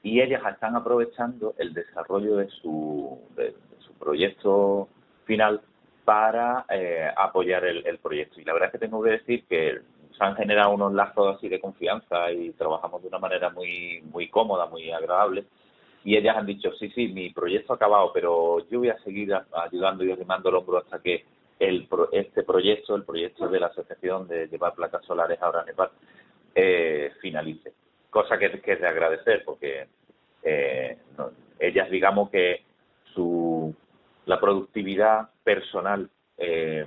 Y 0.05 0.21
ellas 0.21 0.43
están 0.49 0.77
aprovechando 0.77 1.57
el 1.59 1.75
desarrollo 1.75 2.37
de 2.37 2.49
su, 2.49 3.19
de 3.35 3.57
su 3.81 3.93
proyecto 3.95 4.89
final 5.25 5.61
para 6.09 6.65
eh, 6.71 7.07
apoyar 7.15 7.67
el, 7.67 7.99
proyecto. 7.99 8.41
Y 8.41 8.45
la 8.45 8.55
verdad 8.55 8.69
es 8.69 8.73
que 8.73 8.79
tengo 8.79 9.03
que 9.03 9.11
decir 9.11 9.45
que 9.45 9.79
se 10.17 10.25
han 10.25 10.37
generado 10.37 10.71
unos 10.71 10.95
lazos 10.95 11.37
así 11.37 11.51
de 11.51 11.61
confianza 11.61 12.33
y 12.33 12.53
trabajamos 12.53 13.03
de 13.03 13.09
una 13.09 13.19
manera 13.19 13.51
muy, 13.51 14.01
muy 14.11 14.31
cómoda, 14.31 14.65
muy 14.65 14.91
agradable. 14.91 15.45
Y 16.05 16.17
ellas 16.17 16.39
han 16.39 16.47
dicho, 16.47 16.73
sí, 16.79 16.89
sí, 16.95 17.09
mi 17.09 17.29
proyecto 17.29 17.75
ha 17.75 17.77
acabado, 17.77 18.11
pero 18.15 18.67
yo 18.71 18.79
voy 18.79 18.89
a 18.89 18.97
seguir 19.01 19.37
ayudando 19.53 20.03
y 20.03 20.11
animando 20.11 20.49
el 20.49 20.55
hombro 20.55 20.79
hasta 20.79 20.99
que 20.99 21.27
el, 21.59 21.87
este 22.13 22.43
proyecto, 22.43 22.97
el 22.97 23.05
proyecto 23.05 23.47
de 23.47 23.61
la 23.61 23.67
Asociación 23.67 24.27
de 24.29 24.49
Llevar 24.49 24.73
Placas 24.73 25.05
Solares 25.05 25.43
ahora 25.43 25.61
a 25.61 25.65
Nepal, 25.67 25.91
eh, 26.55 27.13
finalice. 27.21 27.75
Cosa 28.09 28.39
que, 28.39 28.63
que, 28.63 28.73
es 28.73 28.81
de 28.81 28.89
agradecer, 28.89 29.43
porque 29.45 29.87
eh, 30.43 30.97
ellas, 31.61 31.91
digamos 31.91 32.31
que 32.31 32.63
su 33.13 33.58
la 34.29 34.39
productividad 34.39 35.31
personal, 35.43 36.09
eh, 36.37 36.87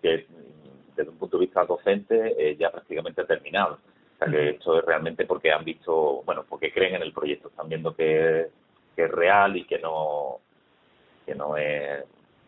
que 0.00 0.26
desde 0.96 1.10
un 1.10 1.18
punto 1.18 1.36
de 1.36 1.44
vista 1.44 1.64
docente 1.64 2.34
eh, 2.38 2.56
ya 2.56 2.70
prácticamente 2.70 3.20
ha 3.20 3.26
terminado. 3.26 3.74
O 3.74 4.18
sea 4.18 4.28
que 4.28 4.50
esto 4.50 4.78
es 4.78 4.84
realmente 4.84 5.26
porque 5.26 5.52
han 5.52 5.64
visto, 5.64 6.22
bueno, 6.24 6.44
porque 6.48 6.72
creen 6.72 6.96
en 6.96 7.02
el 7.02 7.12
proyecto, 7.12 7.48
están 7.48 7.68
viendo 7.68 7.94
que, 7.94 8.48
que 8.96 9.04
es 9.04 9.10
real 9.10 9.56
y 9.56 9.64
que 9.64 9.78
no 9.78 10.38
que 11.26 11.34
no 11.34 11.56
es 11.58 12.04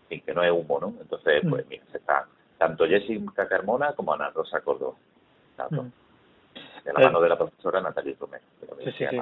que 0.09 0.35
no 0.35 0.43
es 0.43 0.51
humo, 0.51 0.81
¿no? 0.81 0.95
Entonces, 1.01 1.43
pues 1.49 1.67
mira, 1.69 1.85
se 1.93 1.99
está 1.99 2.27
tanto 2.57 2.87
Jessica 2.87 3.47
Carmona 3.47 3.93
como 3.93 4.15
Ana 4.15 4.31
Rosa 4.31 4.61
Córdoba. 4.63 4.97
De 6.85 6.93
la 6.95 7.01
mano 7.01 7.21
de 7.21 7.29
la 7.29 7.37
profesora 7.37 7.83
Natalia 7.83 8.17
Romero. 8.19 8.43
Sí, 8.85 8.91
sí, 8.93 9.05
sí. 9.11 9.21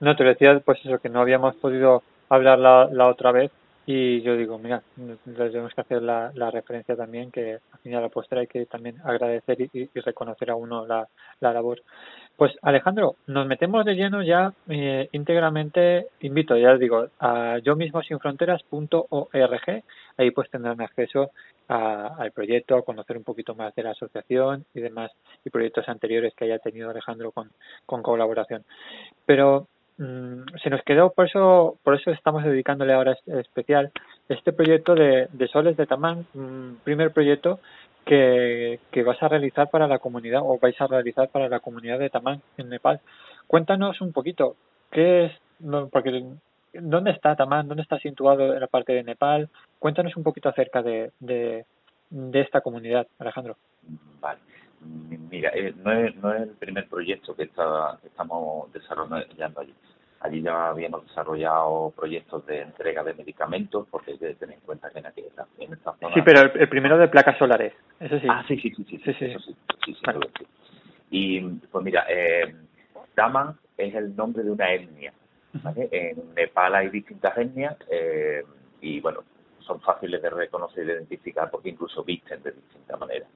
No, 0.00 0.16
te 0.16 0.24
decía, 0.24 0.58
pues 0.58 0.84
eso, 0.84 0.98
que 0.98 1.08
no 1.08 1.20
habíamos 1.20 1.54
podido 1.54 2.02
hablar 2.28 2.58
la, 2.58 2.88
la 2.92 3.06
otra 3.06 3.30
vez 3.30 3.52
y 3.88 4.20
yo 4.22 4.36
digo, 4.36 4.58
mira, 4.58 4.82
tenemos 5.36 5.72
que 5.72 5.80
hacer 5.80 6.02
la, 6.02 6.50
referencia 6.50 6.96
también, 6.96 7.30
que 7.30 7.60
al 7.70 7.78
final 7.84 8.02
la 8.02 8.08
postre 8.08 8.40
hay 8.40 8.46
que 8.48 8.66
también 8.66 8.96
agradecer 9.04 9.60
y, 9.60 9.88
reconocer 10.00 10.50
a 10.50 10.56
uno 10.56 10.84
la, 10.86 11.06
la 11.38 11.52
labor. 11.52 11.80
Pues 12.36 12.52
Alejandro, 12.62 13.14
nos 13.28 13.46
metemos 13.46 13.84
de 13.84 13.94
lleno 13.94 14.24
ya 14.24 14.52
eh, 14.68 15.08
íntegramente, 15.12 16.08
invito, 16.20 16.56
ya 16.56 16.72
os 16.72 16.80
digo, 16.80 17.06
a 17.20 17.58
yo 17.62 17.76
mismo 17.76 18.02
sin 18.02 18.18
fronteras.org, 18.18 19.82
ahí 20.16 20.30
pues 20.32 20.50
tendrán 20.50 20.80
acceso 20.80 21.30
al 21.68 22.32
proyecto, 22.32 22.76
a 22.76 22.84
conocer 22.84 23.16
un 23.16 23.24
poquito 23.24 23.54
más 23.54 23.74
de 23.76 23.84
la 23.84 23.90
asociación 23.90 24.64
y 24.74 24.80
demás, 24.80 25.12
y 25.44 25.50
proyectos 25.50 25.88
anteriores 25.88 26.34
que 26.34 26.44
haya 26.44 26.58
tenido 26.58 26.90
Alejandro 26.90 27.30
con, 27.30 27.50
con 27.86 28.02
colaboración. 28.02 28.64
Pero 29.24 29.68
se 29.98 30.70
nos 30.70 30.82
quedó, 30.82 31.10
por 31.10 31.26
eso, 31.26 31.78
por 31.82 31.94
eso 31.94 32.10
estamos 32.10 32.44
dedicándole 32.44 32.92
ahora 32.92 33.16
especial 33.26 33.90
este 34.28 34.52
proyecto 34.52 34.94
de, 34.94 35.28
de 35.32 35.48
Soles 35.48 35.76
de 35.76 35.86
Tamán, 35.86 36.26
primer 36.84 37.12
proyecto 37.12 37.60
que, 38.04 38.78
que 38.90 39.02
vas 39.02 39.22
a 39.22 39.28
realizar 39.28 39.70
para 39.70 39.88
la 39.88 39.98
comunidad 39.98 40.42
o 40.44 40.58
vais 40.58 40.78
a 40.80 40.86
realizar 40.86 41.28
para 41.28 41.48
la 41.48 41.60
comunidad 41.60 41.98
de 41.98 42.10
Tamán 42.10 42.42
en 42.58 42.68
Nepal. 42.68 43.00
Cuéntanos 43.46 44.00
un 44.00 44.12
poquito, 44.12 44.56
¿qué 44.90 45.26
es? 45.26 45.32
porque 45.90 46.24
¿Dónde 46.74 47.12
está 47.12 47.34
Tamán? 47.34 47.68
¿Dónde 47.68 47.82
está 47.82 47.98
situado 47.98 48.52
en 48.52 48.60
la 48.60 48.66
parte 48.66 48.92
de 48.92 49.02
Nepal? 49.02 49.48
Cuéntanos 49.78 50.16
un 50.16 50.22
poquito 50.22 50.48
acerca 50.50 50.82
de, 50.82 51.10
de, 51.20 51.64
de 52.10 52.40
esta 52.40 52.60
comunidad, 52.60 53.06
Alejandro. 53.18 53.56
Vale. 54.20 54.40
Mira, 54.80 55.50
eh, 55.54 55.74
no, 55.76 55.92
es, 55.92 56.14
no 56.16 56.32
es 56.32 56.42
el 56.42 56.50
primer 56.50 56.88
proyecto 56.88 57.34
que, 57.34 57.44
está, 57.44 57.98
estamos 58.04 58.72
desarrollando 58.72 59.60
allí. 59.60 59.74
Allí 60.20 60.42
ya 60.42 60.68
habíamos 60.68 61.06
desarrollado 61.06 61.92
proyectos 61.94 62.46
de 62.46 62.62
entrega 62.62 63.04
de 63.04 63.14
medicamentos, 63.14 63.86
porque 63.90 64.12
hay 64.12 64.18
que 64.18 64.34
tener 64.34 64.56
en 64.56 64.60
cuenta 64.62 64.90
que 64.90 64.98
en, 64.98 65.06
aquí, 65.06 65.22
en 65.58 65.72
esta 65.72 65.94
zona... 66.00 66.14
Sí, 66.14 66.22
pero 66.24 66.52
el, 66.52 66.68
primero 66.68 66.96
de 66.96 67.08
placas 67.08 67.36
solares, 67.38 67.74
eso 68.00 68.18
sí. 68.18 68.26
Ah, 68.28 68.44
sí, 68.48 68.58
sí, 68.58 68.72
sí, 68.74 68.84
sí, 68.84 68.98
sí, 69.04 69.14
sí. 69.18 69.24
Eso 69.26 69.38
sí, 69.40 69.56
sí, 69.84 69.94
sí, 69.94 70.46
Y 71.10 71.40
pues 71.40 71.84
mira, 71.84 72.06
eh, 72.08 72.54
Daman 73.14 73.56
es 73.76 73.94
el 73.94 74.16
nombre 74.16 74.42
de 74.42 74.50
una 74.50 74.72
etnia. 74.72 75.12
¿vale? 75.62 75.88
En 75.90 76.34
Nepal 76.34 76.74
hay 76.74 76.88
distintas 76.88 77.36
etnias 77.36 77.76
eh, 77.90 78.42
y 78.80 79.00
bueno, 79.00 79.22
son 79.60 79.80
fáciles 79.80 80.22
de 80.22 80.30
reconocer 80.30 80.84
y 80.84 80.86
de 80.86 80.92
identificar 80.94 81.50
porque 81.50 81.70
incluso 81.70 82.04
visten 82.04 82.42
de 82.42 82.52
distinta 82.52 82.96
manera. 82.96 83.26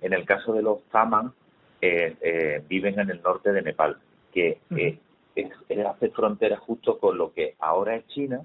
En 0.00 0.12
el 0.12 0.24
caso 0.24 0.52
de 0.52 0.62
los 0.62 0.82
Taman, 0.84 1.32
eh, 1.80 2.16
eh, 2.20 2.62
viven 2.66 2.98
en 2.98 3.10
el 3.10 3.22
norte 3.22 3.52
de 3.52 3.62
Nepal, 3.62 3.98
que 4.32 4.60
eh, 4.76 4.98
es, 5.34 5.52
hace 5.86 6.10
frontera 6.10 6.56
justo 6.56 6.98
con 6.98 7.18
lo 7.18 7.32
que 7.32 7.54
ahora 7.58 7.96
es 7.96 8.06
China 8.08 8.40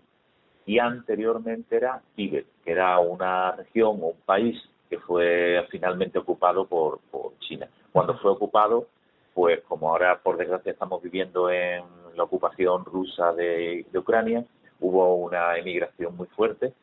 y 0.66 0.80
anteriormente 0.80 1.78
era 1.78 2.02
Tíbet, 2.16 2.46
que 2.64 2.72
era 2.72 3.00
una 3.00 3.54
región 3.54 4.00
o 4.02 4.08
un 4.08 4.22
país 4.26 4.62
que 4.90 5.00
fue 5.00 5.66
finalmente 5.70 6.20
ocupado 6.20 6.66
por, 6.66 7.00
por 7.10 7.38
China. 7.40 7.70
Cuando 7.94 8.18
fue 8.18 8.32
ocupado, 8.32 8.88
pues 9.34 9.62
como 9.62 9.90
ahora 9.90 10.20
por 10.22 10.38
desgracia 10.38 10.74
estamos 10.74 11.02
viviendo 11.02 11.50
en 11.50 11.84
la 12.16 12.24
ocupación 12.24 12.84
rusa 12.84 13.32
de, 13.34 13.86
Ucrania, 13.96 14.46
hubo 14.82 15.16
una 15.16 15.58
emigración 15.58 16.18
muy 16.18 16.28
fuerte 16.28 16.74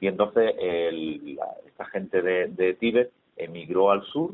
y 0.00 0.06
entonces 0.06 0.54
esta 1.66 1.84
gente 1.86 2.22
de, 2.22 2.46
de 2.48 2.74
Tíbet 2.74 3.10
emigró 3.36 3.90
al 3.90 4.02
sur, 4.04 4.32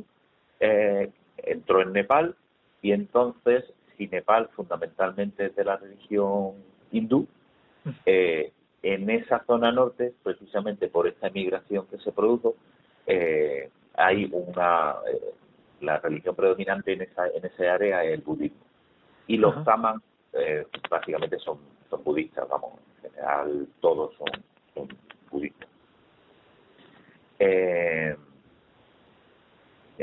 eh, 0.61 1.11
entró 1.38 1.83
en 1.83 1.93
Nepal 1.93 2.35
y 2.81 2.93
entonces, 2.93 3.65
si 3.97 4.07
Nepal 4.09 4.49
fundamentalmente 4.55 5.47
es 5.47 5.57
de 5.57 5.65
la 5.65 5.77
religión 5.77 6.55
hindú, 6.91 7.27
eh, 8.07 8.53
en 8.83 9.11
esa 9.11 9.45
zona 9.45 9.71
norte, 9.71 10.12
precisamente 10.23 10.88
por 10.88 11.07
esta 11.07 11.29
emigración 11.29 11.87
que 11.87 11.99
se 11.99 12.12
produjo, 12.12 12.55
eh, 13.07 13.71
hay 13.95 14.29
una 14.33 14.97
la 15.81 15.99
religión 15.99 16.37
predominante 16.37 16.93
en 16.93 17.03
esa 17.03 17.27
en 17.27 17.45
ese 17.45 17.69
área 17.69 18.05
es 18.05 18.15
el 18.15 18.21
budismo 18.21 18.65
y 19.27 19.37
los 19.37 19.57
uh 19.57 19.65
básicamente 20.88 21.38
son 21.41 21.59
son 21.93 22.05
budistas, 22.05 22.49
vamos, 22.49 22.73
en 23.05 23.11
general 23.11 23.69
todos 23.81 24.15
son, 24.17 24.29
son 24.75 24.88
budistas. 25.31 25.69
Eh, 27.38 28.17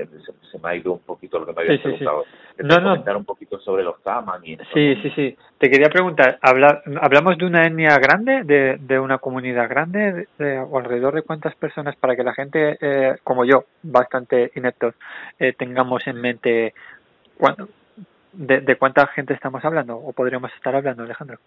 se, 0.05 0.59
me 0.59 0.69
ha 0.69 0.75
ido 0.75 0.93
un 0.93 0.99
poquito 0.99 1.39
lo 1.39 1.45
que 1.45 1.53
me 1.53 1.61
había 1.61 1.81
preguntado. 1.81 2.25
No, 2.57 2.75
comentar 2.75 3.17
un 3.17 3.25
poquito 3.25 3.59
sobre 3.59 3.83
los 3.83 4.01
taman 4.03 4.41
y 4.43 4.57
Sí, 4.73 4.95
sí, 5.01 5.11
sí. 5.15 5.37
Te 5.57 5.69
quería 5.69 5.89
preguntar, 5.89 6.37
¿habla, 6.41 6.81
¿hablamos 7.01 7.37
de 7.37 7.45
una 7.45 7.65
etnia 7.65 7.97
grande, 7.97 8.43
de, 8.43 8.77
de 8.79 8.99
una 8.99 9.17
comunidad 9.17 9.69
grande, 9.69 10.27
o 10.69 10.77
alrededor 10.77 11.15
de 11.15 11.21
cuántas 11.21 11.55
personas 11.55 11.95
para 11.95 12.15
que 12.15 12.23
la 12.23 12.33
gente, 12.33 12.77
eh, 12.81 13.17
como 13.23 13.45
yo, 13.45 13.65
bastante 13.83 14.51
ineptos, 14.55 14.95
eh, 15.39 15.53
tengamos 15.53 16.05
en 16.07 16.21
mente 16.21 16.73
cuándo, 17.37 17.69
de, 18.33 18.61
de 18.61 18.75
cuánta 18.75 19.07
gente 19.07 19.33
estamos 19.33 19.63
hablando 19.63 19.97
o 19.97 20.13
podríamos 20.13 20.51
estar 20.53 20.75
hablando, 20.75 21.03
Alejandro? 21.03 21.39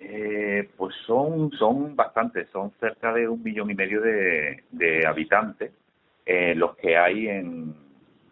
Eh, 0.00 0.68
pues 0.76 0.94
son, 1.06 1.50
son 1.52 1.96
bastantes, 1.96 2.48
son 2.50 2.72
cerca 2.78 3.12
de 3.14 3.26
un 3.26 3.42
millón 3.42 3.70
y 3.70 3.74
medio 3.74 4.02
de, 4.02 4.62
de 4.70 5.06
habitantes 5.06 5.72
eh, 6.26 6.54
los 6.54 6.76
que 6.76 6.96
hay 6.96 7.28
en, 7.28 7.74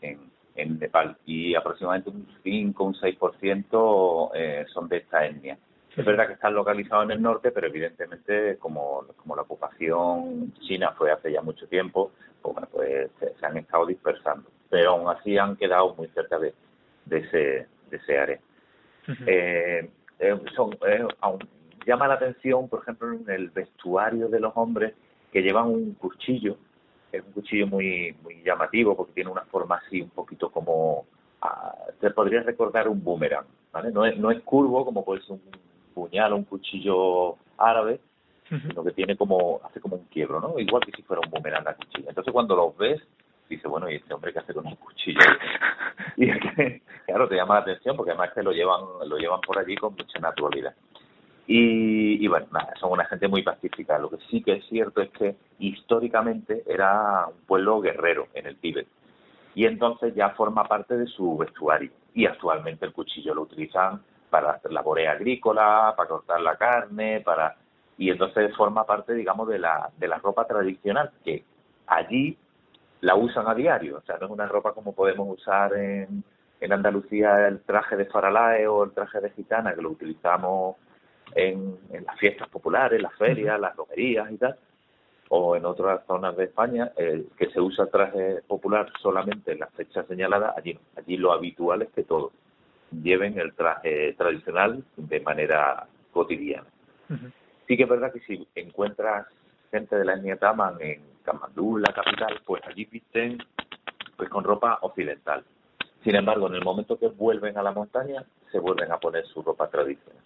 en, 0.00 0.78
Nepal 0.78 1.16
y 1.24 1.54
aproximadamente 1.54 2.10
un 2.10 2.26
5, 2.42 2.84
un 2.84 2.94
6% 2.94 4.30
eh, 4.34 4.64
son 4.72 4.88
de 4.88 4.98
esta 4.98 5.26
etnia. 5.26 5.58
Es 5.96 6.04
verdad 6.04 6.26
que 6.26 6.34
están 6.34 6.54
localizados 6.54 7.04
en 7.04 7.10
el 7.12 7.22
norte, 7.22 7.50
pero 7.50 7.66
evidentemente 7.66 8.56
como, 8.58 9.04
como 9.16 9.36
la 9.36 9.42
ocupación 9.42 10.52
china 10.60 10.92
fue 10.96 11.10
hace 11.10 11.32
ya 11.32 11.42
mucho 11.42 11.66
tiempo, 11.68 12.12
pues, 12.40 12.54
bueno, 12.54 12.68
pues 12.70 13.10
se, 13.18 13.46
han 13.46 13.56
estado 13.58 13.86
dispersando, 13.86 14.48
pero 14.70 14.90
aún 14.90 15.08
así 15.08 15.36
han 15.36 15.56
quedado 15.56 15.94
muy 15.94 16.08
cerca 16.08 16.38
de, 16.38 16.54
de, 17.06 17.18
ese, 17.18 17.66
de 17.90 17.96
ese 17.96 18.18
área. 18.18 18.40
eh, 19.26 19.90
eh 20.18 20.40
son, 20.54 20.72
eh, 20.86 21.06
llama 21.86 22.08
la 22.08 22.14
atención, 22.14 22.68
por 22.68 22.82
ejemplo, 22.82 23.12
en 23.12 23.28
el 23.28 23.50
vestuario 23.50 24.28
de 24.28 24.40
los 24.40 24.52
hombres 24.54 24.94
que 25.32 25.42
llevan 25.42 25.66
un 25.66 25.94
cuchillo 25.94 26.56
es 27.12 27.22
un 27.24 27.32
cuchillo 27.32 27.66
muy 27.66 28.16
muy 28.22 28.42
llamativo 28.42 28.96
porque 28.96 29.12
tiene 29.12 29.30
una 29.30 29.42
forma 29.42 29.76
así 29.76 30.00
un 30.00 30.10
poquito 30.10 30.50
como 30.50 31.06
ah, 31.42 31.74
te 32.00 32.10
podría 32.10 32.42
recordar 32.42 32.88
un 32.88 33.02
boomerang 33.04 33.46
¿vale? 33.72 33.90
no 33.92 34.04
es 34.06 34.16
no 34.18 34.30
es 34.30 34.40
curvo 34.42 34.84
como 34.84 35.04
puede 35.04 35.22
ser 35.22 35.32
un 35.32 35.42
puñal 35.94 36.32
o 36.32 36.36
un 36.36 36.44
cuchillo 36.44 37.36
árabe 37.58 38.00
sino 38.48 38.84
que 38.84 38.90
tiene 38.90 39.16
como 39.16 39.60
hace 39.64 39.80
como 39.80 39.96
un 39.96 40.04
quiebro 40.06 40.40
no 40.40 40.58
igual 40.58 40.82
que 40.84 40.92
si 40.92 41.02
fuera 41.02 41.22
un 41.24 41.30
boomerang 41.30 41.64
la 41.64 41.74
cuchilla. 41.74 42.10
Entonces 42.10 42.32
cuando 42.32 42.54
los 42.54 42.76
ves 42.76 43.00
dices 43.48 43.70
bueno 43.70 43.88
y 43.90 43.96
este 43.96 44.12
hombre 44.12 44.32
qué 44.32 44.40
hace 44.40 44.54
con 44.54 44.66
un 44.66 44.76
cuchillo 44.76 45.20
y 46.16 46.30
claro 47.06 47.28
te 47.28 47.36
llama 47.36 47.54
la 47.54 47.60
atención 47.60 47.96
porque 47.96 48.12
además 48.12 48.30
que 48.34 48.42
lo 48.42 48.52
llevan 48.52 48.80
lo 49.06 49.16
llevan 49.16 49.40
por 49.40 49.58
allí 49.58 49.74
con 49.76 49.94
mucha 49.94 50.18
naturalidad 50.18 50.74
y, 51.46 52.26
bueno, 52.28 52.46
nada, 52.52 52.72
son 52.78 52.92
una 52.92 53.04
gente 53.04 53.28
muy 53.28 53.42
pacífica. 53.42 53.98
Lo 53.98 54.10
que 54.10 54.18
sí 54.30 54.42
que 54.42 54.54
es 54.54 54.64
cierto 54.66 55.00
es 55.00 55.10
que 55.10 55.36
históricamente 55.58 56.62
era 56.66 57.26
un 57.26 57.44
pueblo 57.46 57.80
guerrero 57.80 58.28
en 58.34 58.46
el 58.46 58.56
Tíbet. 58.56 58.86
Y 59.54 59.66
entonces 59.66 60.14
ya 60.14 60.30
forma 60.30 60.64
parte 60.64 60.96
de 60.96 61.06
su 61.06 61.36
vestuario. 61.36 61.90
Y 62.14 62.26
actualmente 62.26 62.86
el 62.86 62.92
cuchillo 62.92 63.34
lo 63.34 63.42
utilizan 63.42 64.02
para 64.30 64.52
hacer 64.52 64.72
labores 64.72 65.08
agrícolas, 65.08 65.94
para 65.94 66.08
cortar 66.08 66.40
la 66.40 66.56
carne, 66.56 67.20
para 67.20 67.56
y 67.98 68.10
entonces 68.10 68.56
forma 68.56 68.84
parte, 68.84 69.14
digamos, 69.14 69.46
de 69.48 69.58
la, 69.58 69.90
de 69.98 70.08
la 70.08 70.18
ropa 70.18 70.46
tradicional, 70.46 71.12
que 71.24 71.44
allí 71.86 72.36
la 73.00 73.14
usan 73.14 73.46
a 73.46 73.54
diario. 73.54 73.98
O 73.98 74.00
sea, 74.02 74.16
no 74.18 74.26
es 74.26 74.32
una 74.32 74.46
ropa 74.46 74.72
como 74.72 74.94
podemos 74.94 75.28
usar 75.28 75.74
en, 75.74 76.24
en 76.60 76.72
Andalucía 76.72 77.46
el 77.46 77.60
traje 77.60 77.96
de 77.96 78.06
faralae 78.06 78.66
o 78.66 78.84
el 78.84 78.92
traje 78.92 79.20
de 79.20 79.30
gitana, 79.30 79.74
que 79.74 79.82
lo 79.82 79.90
utilizamos 79.90 80.76
en, 81.34 81.78
las 82.04 82.18
fiestas 82.18 82.48
populares, 82.48 83.00
las 83.00 83.14
ferias, 83.14 83.58
las 83.58 83.76
romerías 83.76 84.30
y 84.30 84.36
tal, 84.36 84.56
o 85.28 85.56
en 85.56 85.64
otras 85.64 86.04
zonas 86.06 86.36
de 86.36 86.44
España, 86.44 86.92
eh, 86.96 87.24
que 87.36 87.50
se 87.50 87.60
usa 87.60 87.86
traje 87.86 88.42
popular 88.46 88.90
solamente 89.00 89.52
en 89.52 89.60
las 89.60 89.72
fechas 89.72 90.06
señaladas, 90.06 90.56
allí 90.56 90.78
Allí 90.96 91.16
lo 91.16 91.32
habitual 91.32 91.82
es 91.82 91.90
que 91.90 92.04
todos 92.04 92.32
lleven 92.90 93.38
el 93.38 93.54
traje 93.54 94.12
tradicional 94.14 94.84
de 94.96 95.20
manera 95.20 95.86
cotidiana. 96.12 96.66
Sí 97.66 97.76
que 97.76 97.82
es 97.82 97.88
verdad 97.88 98.12
que 98.12 98.20
si 98.20 98.46
encuentras 98.54 99.26
gente 99.70 99.96
de 99.96 100.04
la 100.04 100.14
etnia 100.14 100.36
Taman 100.36 100.76
en 100.80 101.02
Kamandú, 101.24 101.78
la 101.78 101.92
capital, 101.92 102.40
pues 102.44 102.62
allí 102.66 102.84
visten 102.84 103.38
pues 104.16 104.28
con 104.28 104.44
ropa 104.44 104.78
occidental. 104.82 105.44
Sin 106.04 106.14
embargo, 106.14 106.48
en 106.48 106.54
el 106.54 106.64
momento 106.64 106.98
que 106.98 107.08
vuelven 107.08 107.56
a 107.56 107.62
la 107.62 107.72
montaña, 107.72 108.24
se 108.50 108.58
vuelven 108.58 108.92
a 108.92 108.98
poner 108.98 109.24
su 109.26 109.42
ropa 109.42 109.68
tradicional. 109.68 110.22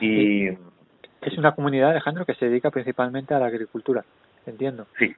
Y 0.00 0.48
es 0.48 1.38
una 1.38 1.54
comunidad, 1.54 1.90
Alejandro, 1.90 2.26
que 2.26 2.34
se 2.34 2.48
dedica 2.48 2.70
principalmente 2.70 3.34
a 3.34 3.38
la 3.38 3.46
agricultura, 3.46 4.04
entiendo. 4.44 4.86
Sí, 4.98 5.14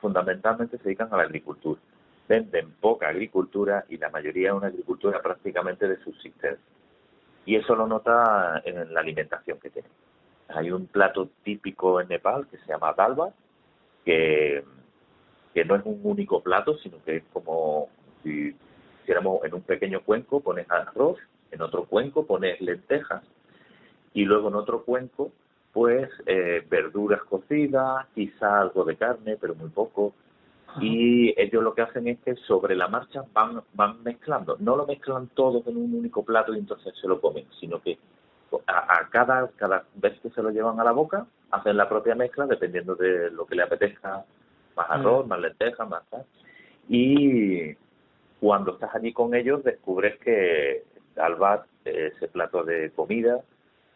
fundamentalmente 0.00 0.78
se 0.78 0.84
dedican 0.84 1.12
a 1.12 1.16
la 1.16 1.22
agricultura. 1.22 1.80
Venden 2.28 2.72
poca 2.80 3.08
agricultura 3.08 3.84
y 3.88 3.96
la 3.96 4.10
mayoría 4.10 4.48
es 4.48 4.54
una 4.54 4.66
agricultura 4.66 5.22
prácticamente 5.22 5.88
de 5.88 5.96
subsistencia. 5.98 6.58
Y 7.46 7.56
eso 7.56 7.74
lo 7.74 7.86
nota 7.86 8.60
en 8.64 8.92
la 8.92 9.00
alimentación 9.00 9.58
que 9.58 9.70
tienen. 9.70 9.90
Hay 10.48 10.70
un 10.70 10.86
plato 10.86 11.30
típico 11.44 12.00
en 12.00 12.08
Nepal 12.08 12.46
que 12.48 12.58
se 12.58 12.66
llama 12.66 12.92
dalba, 12.92 13.30
que, 14.04 14.62
que 15.54 15.64
no 15.64 15.76
es 15.76 15.82
un 15.84 16.00
único 16.02 16.42
plato, 16.42 16.76
sino 16.78 17.02
que 17.04 17.16
es 17.16 17.24
como 17.32 17.88
si 18.22 18.54
hiciéramos 19.02 19.42
en 19.44 19.54
un 19.54 19.62
pequeño 19.62 20.02
cuenco 20.02 20.40
pones 20.40 20.70
arroz, 20.70 21.18
en 21.50 21.62
otro 21.62 21.84
cuenco 21.84 22.26
pones 22.26 22.60
lentejas 22.60 23.22
y 24.14 24.24
luego 24.24 24.48
en 24.48 24.54
otro 24.54 24.84
cuenco 24.84 25.32
pues 25.72 26.10
eh, 26.26 26.66
verduras 26.68 27.22
cocidas, 27.24 28.06
quizá 28.14 28.60
algo 28.60 28.84
de 28.84 28.96
carne, 28.96 29.36
pero 29.40 29.54
muy 29.54 29.68
poco. 29.68 30.12
Y 30.80 31.34
ellos 31.40 31.62
lo 31.62 31.74
que 31.74 31.82
hacen 31.82 32.08
es 32.08 32.18
que 32.20 32.34
sobre 32.36 32.76
la 32.76 32.88
marcha 32.88 33.22
van, 33.32 33.62
van 33.74 34.02
mezclando. 34.02 34.56
No 34.58 34.76
lo 34.76 34.86
mezclan 34.86 35.28
todo 35.28 35.62
en 35.66 35.76
un 35.76 35.94
único 35.94 36.24
plato 36.24 36.54
y 36.54 36.58
entonces 36.58 36.94
se 37.00 37.08
lo 37.08 37.20
comen, 37.20 37.46
sino 37.60 37.80
que 37.80 37.98
a, 38.66 39.08
cada, 39.10 39.48
cada 39.56 39.84
vez 39.94 40.18
que 40.20 40.30
se 40.30 40.42
lo 40.42 40.50
llevan 40.50 40.80
a 40.80 40.84
la 40.84 40.92
boca, 40.92 41.26
hacen 41.50 41.76
la 41.76 41.88
propia 41.88 42.14
mezcla 42.14 42.46
dependiendo 42.46 42.94
de 42.94 43.30
lo 43.30 43.46
que 43.46 43.54
le 43.54 43.62
apetezca, 43.62 44.24
más 44.76 44.90
arroz, 44.90 45.26
mm. 45.26 45.28
más 45.28 45.40
lentejas, 45.40 45.88
más 45.88 46.02
tal. 46.10 46.24
Y 46.88 47.74
cuando 48.40 48.72
estás 48.72 48.94
allí 48.94 49.12
con 49.12 49.34
ellos 49.34 49.64
descubres 49.64 50.18
que 50.18 50.84
albat, 51.18 51.66
ese 51.84 52.28
plato 52.28 52.64
de 52.64 52.90
comida, 52.90 53.40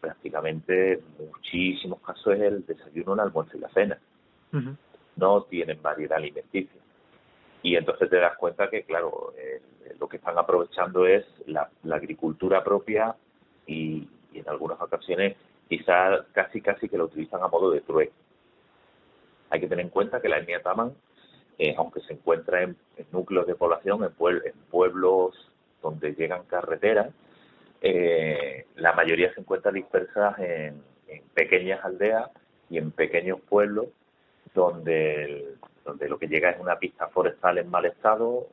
prácticamente 0.01 0.93
en 0.93 1.27
muchísimos 1.31 2.01
casos 2.01 2.35
es 2.35 2.41
el 2.41 2.65
desayuno, 2.65 3.13
el 3.13 3.21
almuerzo 3.21 3.57
y 3.57 3.61
la 3.61 3.69
cena. 3.69 3.97
No 5.15 5.43
tienen 5.43 5.81
variedad 5.81 6.17
alimenticia. 6.17 6.81
Y 7.61 7.77
entonces 7.77 8.09
te 8.09 8.17
das 8.17 8.37
cuenta 8.37 8.69
que, 8.69 8.83
claro, 8.83 9.33
lo 9.99 10.07
que 10.09 10.17
están 10.17 10.37
aprovechando 10.37 11.05
es 11.05 11.25
la, 11.47 11.69
agricultura 11.91 12.63
propia 12.63 13.15
y, 13.65 14.07
en 14.33 14.49
algunas 14.49 14.81
ocasiones 14.81 15.37
quizás 15.69 16.25
casi 16.33 16.59
casi 16.59 16.89
que 16.89 16.97
lo 16.97 17.05
utilizan 17.05 17.41
a 17.41 17.47
modo 17.47 17.71
de 17.71 17.81
trueque. 17.81 18.11
Hay 19.49 19.59
que 19.61 19.67
tener 19.67 19.85
en 19.85 19.91
cuenta 19.91 20.21
que 20.21 20.27
la 20.27 20.39
etnia 20.39 20.61
Taman, 20.61 20.93
eh, 21.57 21.73
aunque 21.77 22.01
se 22.01 22.13
encuentra 22.13 22.63
en, 22.63 22.75
núcleos 23.11 23.47
de 23.47 23.55
población, 23.55 24.03
en, 24.03 24.11
en 24.45 24.53
pueblos 24.69 25.35
donde 25.83 26.15
llegan 26.15 26.45
carreteras, 26.45 27.13
eh, 27.81 28.65
la 28.75 28.93
mayoría 28.93 29.31
se 29.33 29.41
encuentra 29.41 29.71
dispersas 29.71 30.39
en, 30.39 30.81
pequeñas 31.35 31.83
aldeas 31.83 32.31
y 32.69 32.77
en 32.79 32.91
pequeños 32.91 33.39
pueblos 33.41 33.87
donde, 34.55 35.55
donde 35.85 36.09
lo 36.09 36.17
que 36.17 36.27
llega 36.27 36.49
es 36.49 36.59
una 36.59 36.79
pista 36.79 37.07
forestal 37.07 37.57
en 37.59 37.69
mal 37.69 37.85
estado, 37.85 38.47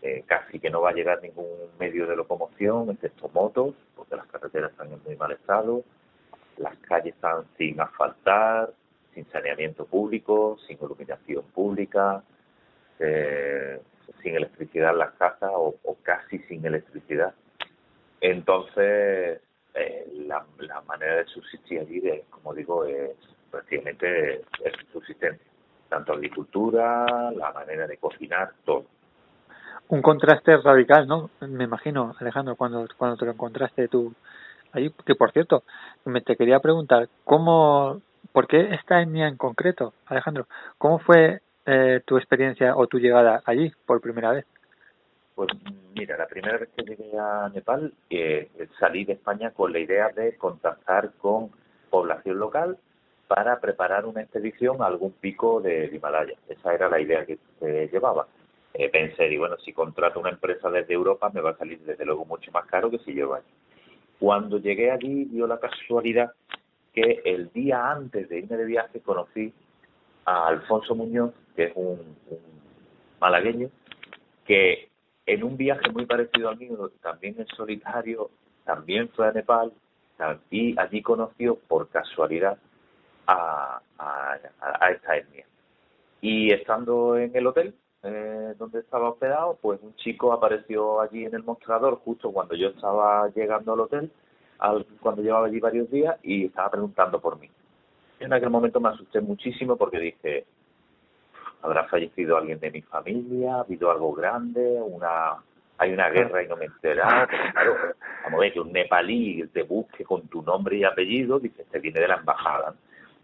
eh, 0.00 0.22
casi 0.26 0.60
que 0.60 0.70
no 0.70 0.80
va 0.80 0.90
a 0.90 0.94
llegar 0.94 1.20
ningún 1.20 1.46
medio 1.78 2.06
de 2.06 2.16
locomoción, 2.16 2.88
excepto 2.90 3.28
motos, 3.34 3.74
porque 3.96 4.16
las 4.16 4.26
carreteras 4.26 4.70
están 4.70 4.92
en 4.92 5.02
muy 5.04 5.16
mal 5.16 5.32
estado, 5.32 5.82
las 6.56 6.76
calles 6.78 7.14
están 7.14 7.44
sin 7.56 7.80
asfaltar, 7.80 8.72
sin 9.14 9.28
saneamiento 9.30 9.86
público, 9.86 10.56
sin 10.66 10.78
iluminación 10.80 11.42
pública, 11.52 12.22
eh, 13.00 13.80
sin 14.22 14.36
electricidad 14.36 14.92
en 14.92 14.98
las 14.98 15.12
casas 15.14 15.50
o 15.52 15.96
casi 16.02 16.38
sin 16.40 16.64
electricidad. 16.64 17.34
Entonces, 18.20 19.40
eh, 19.74 20.12
la, 20.26 20.44
manera 20.86 21.16
de 21.16 21.26
subsistir 21.26 21.80
allí, 21.80 22.02
como 22.30 22.52
digo, 22.52 22.84
es 22.84 23.12
prácticamente 23.50 24.40
es 24.64 24.72
subsistencia. 24.92 25.46
Tanto 25.88 26.12
agricultura, 26.12 27.30
la 27.30 27.52
manera 27.52 27.86
de 27.86 27.96
cocinar, 27.96 28.52
todo. 28.64 28.86
Un 29.88 30.02
contraste 30.02 30.56
radical, 30.58 31.06
¿no? 31.06 31.30
Me 31.40 31.64
imagino, 31.64 32.14
Alejandro, 32.18 32.56
cuando, 32.56 32.86
cuando 32.96 33.16
te 33.16 33.24
lo 33.24 33.32
encontraste 33.32 33.88
tú 33.88 34.12
allí. 34.72 34.92
Que, 35.06 35.14
por 35.14 35.32
cierto, 35.32 35.62
me 36.04 36.20
te 36.20 36.36
quería 36.36 36.60
preguntar, 36.60 37.08
¿cómo, 37.24 38.02
¿por 38.32 38.48
qué 38.48 38.74
esta 38.74 39.00
etnia 39.00 39.28
en 39.28 39.36
concreto, 39.36 39.94
Alejandro? 40.06 40.46
¿Cómo 40.76 40.98
fue 40.98 41.40
eh, 41.70 42.00
tu 42.06 42.16
experiencia 42.16 42.74
o 42.74 42.86
tu 42.86 42.98
llegada 42.98 43.42
allí 43.44 43.70
por 43.84 44.00
primera 44.00 44.32
vez? 44.32 44.46
Pues 45.34 45.50
mira, 45.94 46.16
la 46.16 46.26
primera 46.26 46.56
vez 46.56 46.70
que 46.74 46.82
llegué 46.82 47.12
a 47.18 47.50
Nepal 47.54 47.92
eh, 48.08 48.48
salí 48.80 49.04
de 49.04 49.12
España 49.12 49.50
con 49.50 49.72
la 49.72 49.78
idea 49.78 50.08
de 50.08 50.36
contactar 50.36 51.12
con 51.18 51.50
población 51.90 52.38
local 52.38 52.78
para 53.26 53.60
preparar 53.60 54.06
una 54.06 54.22
expedición 54.22 54.80
a 54.82 54.86
algún 54.86 55.12
pico 55.12 55.60
del 55.60 55.94
Himalaya. 55.94 56.34
Esa 56.48 56.74
era 56.74 56.88
la 56.88 57.00
idea 57.00 57.26
que 57.26 57.38
se 57.60 57.88
llevaba. 57.88 58.26
Eh, 58.72 58.88
pensé, 58.88 59.28
y 59.28 59.36
bueno, 59.36 59.56
si 59.58 59.72
contrato 59.72 60.20
una 60.20 60.30
empresa 60.30 60.70
desde 60.70 60.94
Europa 60.94 61.30
me 61.34 61.42
va 61.42 61.50
a 61.50 61.56
salir 61.56 61.80
desde 61.80 62.04
luego 62.06 62.24
mucho 62.24 62.50
más 62.50 62.64
caro 62.66 62.90
que 62.90 62.98
si 63.00 63.12
yo 63.12 63.28
vaya. 63.28 63.44
Cuando 64.18 64.58
llegué 64.58 64.90
allí 64.90 65.26
dio 65.26 65.46
la 65.46 65.60
casualidad 65.60 66.32
que 66.94 67.20
el 67.24 67.52
día 67.52 67.90
antes 67.90 68.28
de 68.28 68.38
irme 68.38 68.56
de 68.56 68.64
viaje 68.64 69.00
conocí 69.00 69.52
a 70.24 70.48
Alfonso 70.48 70.94
Muñoz, 70.94 71.32
que 71.58 71.64
es 71.64 71.72
un 71.74 71.98
malagueño, 73.20 73.68
que 74.46 74.88
en 75.26 75.42
un 75.42 75.56
viaje 75.56 75.90
muy 75.90 76.06
parecido 76.06 76.48
al 76.48 76.56
mío, 76.56 76.92
también 77.02 77.34
en 77.36 77.48
solitario, 77.48 78.30
también 78.64 79.08
fue 79.08 79.26
a 79.26 79.32
Nepal 79.32 79.72
y 80.52 80.78
allí 80.78 81.02
conoció 81.02 81.56
por 81.56 81.88
casualidad 81.88 82.58
a, 83.26 83.80
esta 84.92 85.16
etnia. 85.16 85.46
Y 86.20 86.52
estando 86.52 87.18
en 87.18 87.34
el 87.34 87.48
hotel 87.48 87.74
eh, 88.04 88.54
donde 88.56 88.78
estaba 88.78 89.10
hospedado, 89.10 89.58
pues 89.60 89.80
un 89.82 89.96
chico 89.96 90.32
apareció 90.32 91.00
allí 91.00 91.24
en 91.24 91.34
el 91.34 91.42
mostrador 91.42 91.96
justo 92.04 92.30
cuando 92.30 92.54
yo 92.54 92.68
estaba 92.68 93.28
llegando 93.34 93.72
al 93.72 93.80
hotel, 93.80 94.12
al, 94.60 94.86
cuando 95.00 95.22
llevaba 95.22 95.48
allí 95.48 95.58
varios 95.58 95.90
días 95.90 96.18
y 96.22 96.46
estaba 96.46 96.70
preguntando 96.70 97.20
por 97.20 97.36
mí. 97.36 97.50
En 98.20 98.32
aquel 98.32 98.50
momento 98.50 98.78
me 98.78 98.90
asusté 98.90 99.20
muchísimo 99.20 99.76
porque 99.76 99.98
dije, 99.98 100.46
habrá 101.62 101.84
fallecido 101.84 102.36
alguien 102.36 102.60
de 102.60 102.70
mi 102.70 102.82
familia, 102.82 103.56
ha 103.56 103.60
habido 103.60 103.90
algo 103.90 104.12
grande, 104.12 104.80
una 104.80 105.36
hay 105.78 105.92
una 105.92 106.10
guerra 106.10 106.42
y 106.42 106.48
no 106.48 106.56
me 106.56 106.64
he 106.64 106.66
enterado. 106.66 107.28
Claro, 107.52 107.76
vamos 108.24 108.38
a 108.38 108.40
ver 108.40 108.52
que 108.52 108.60
un 108.60 108.72
nepalí 108.72 109.46
te 109.52 109.62
busque 109.62 110.04
con 110.04 110.26
tu 110.28 110.42
nombre 110.42 110.76
y 110.76 110.84
apellido, 110.84 111.38
dice, 111.38 111.62
este 111.62 111.78
viene 111.78 112.00
de 112.00 112.08
la 112.08 112.16
embajada. 112.16 112.74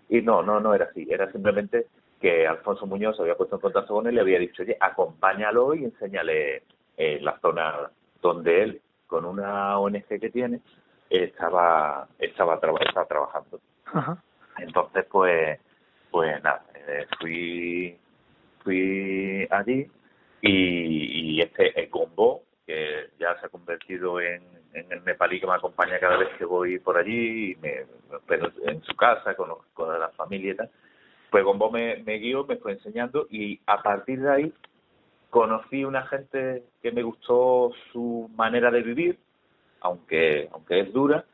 Y 0.09 0.23
no, 0.23 0.43
no, 0.43 0.61
no 0.61 0.75
era 0.75 0.87
así, 0.87 1.07
era 1.11 1.31
simplemente 1.33 1.87
que 2.21 2.47
Alfonso 2.47 2.87
Muñoz 2.87 3.19
había 3.19 3.37
puesto 3.37 3.57
en 3.57 3.61
contacto 3.61 3.95
con 3.95 4.07
él 4.07 4.13
y 4.13 4.17
le 4.17 4.21
había 4.23 4.39
dicho, 4.39 4.63
oye, 4.63 4.77
acompáñalo 4.79 5.75
y 5.75 5.85
enséñale 5.85 6.63
eh, 6.97 7.19
la 7.21 7.39
zona 7.41 7.91
donde 8.23 8.63
él, 8.63 8.81
con 9.07 9.25
una 9.25 9.79
ONG 9.79 10.07
que 10.07 10.31
tiene, 10.31 10.61
estaba 11.11 12.07
estaba, 12.19 12.55
estaba 12.55 13.05
trabajando. 13.07 13.61
Entonces, 14.59 15.05
pues, 15.11 15.59
pues 16.11 16.43
nada, 16.43 16.65
eh, 16.87 17.07
fui 17.21 17.99
fui 18.65 19.47
allí 19.51 19.87
y, 20.41 21.41
este 21.41 21.79
el 21.81 21.89
Gombo, 21.89 22.43
que 22.67 23.11
ya 23.19 23.39
se 23.39 23.47
ha 23.47 23.49
convertido 23.49 24.21
en, 24.21 24.43
el 24.73 25.05
nepalí 25.05 25.39
que 25.39 25.47
me 25.47 25.55
acompaña 25.55 26.01
cada 26.01 26.17
vez 26.17 26.31
que 26.37 26.45
voy 26.45 26.81
por 26.81 26.97
allí, 26.97 27.57
me, 27.63 27.87
pero 28.27 28.51
en 28.67 28.83
su 28.83 28.97
casa, 28.97 29.37
con, 29.37 29.51
con 29.73 30.01
la 30.01 30.09
familia 30.11 30.53
y 30.53 30.57
tal, 30.57 30.71
pues 31.31 31.45
Gombo 31.45 31.71
me, 31.71 32.03
me 32.05 32.19
guió, 32.19 32.45
me 32.45 32.57
fue 32.57 32.73
enseñando 32.73 33.29
y 33.31 33.61
a 33.67 33.83
partir 33.83 34.21
de 34.21 34.33
ahí 34.33 34.53
conocí 35.31 35.85
una 35.85 36.07
gente 36.07 36.65
que 36.83 36.93
me 36.93 37.03
gustó 37.03 37.73
su 37.93 38.31
manera 38.37 38.71
de 38.71 38.83
vivir, 38.83 39.19
aunque, 39.81 40.49
aunque 40.53 40.81
es 40.81 40.93
dura, 40.93 41.25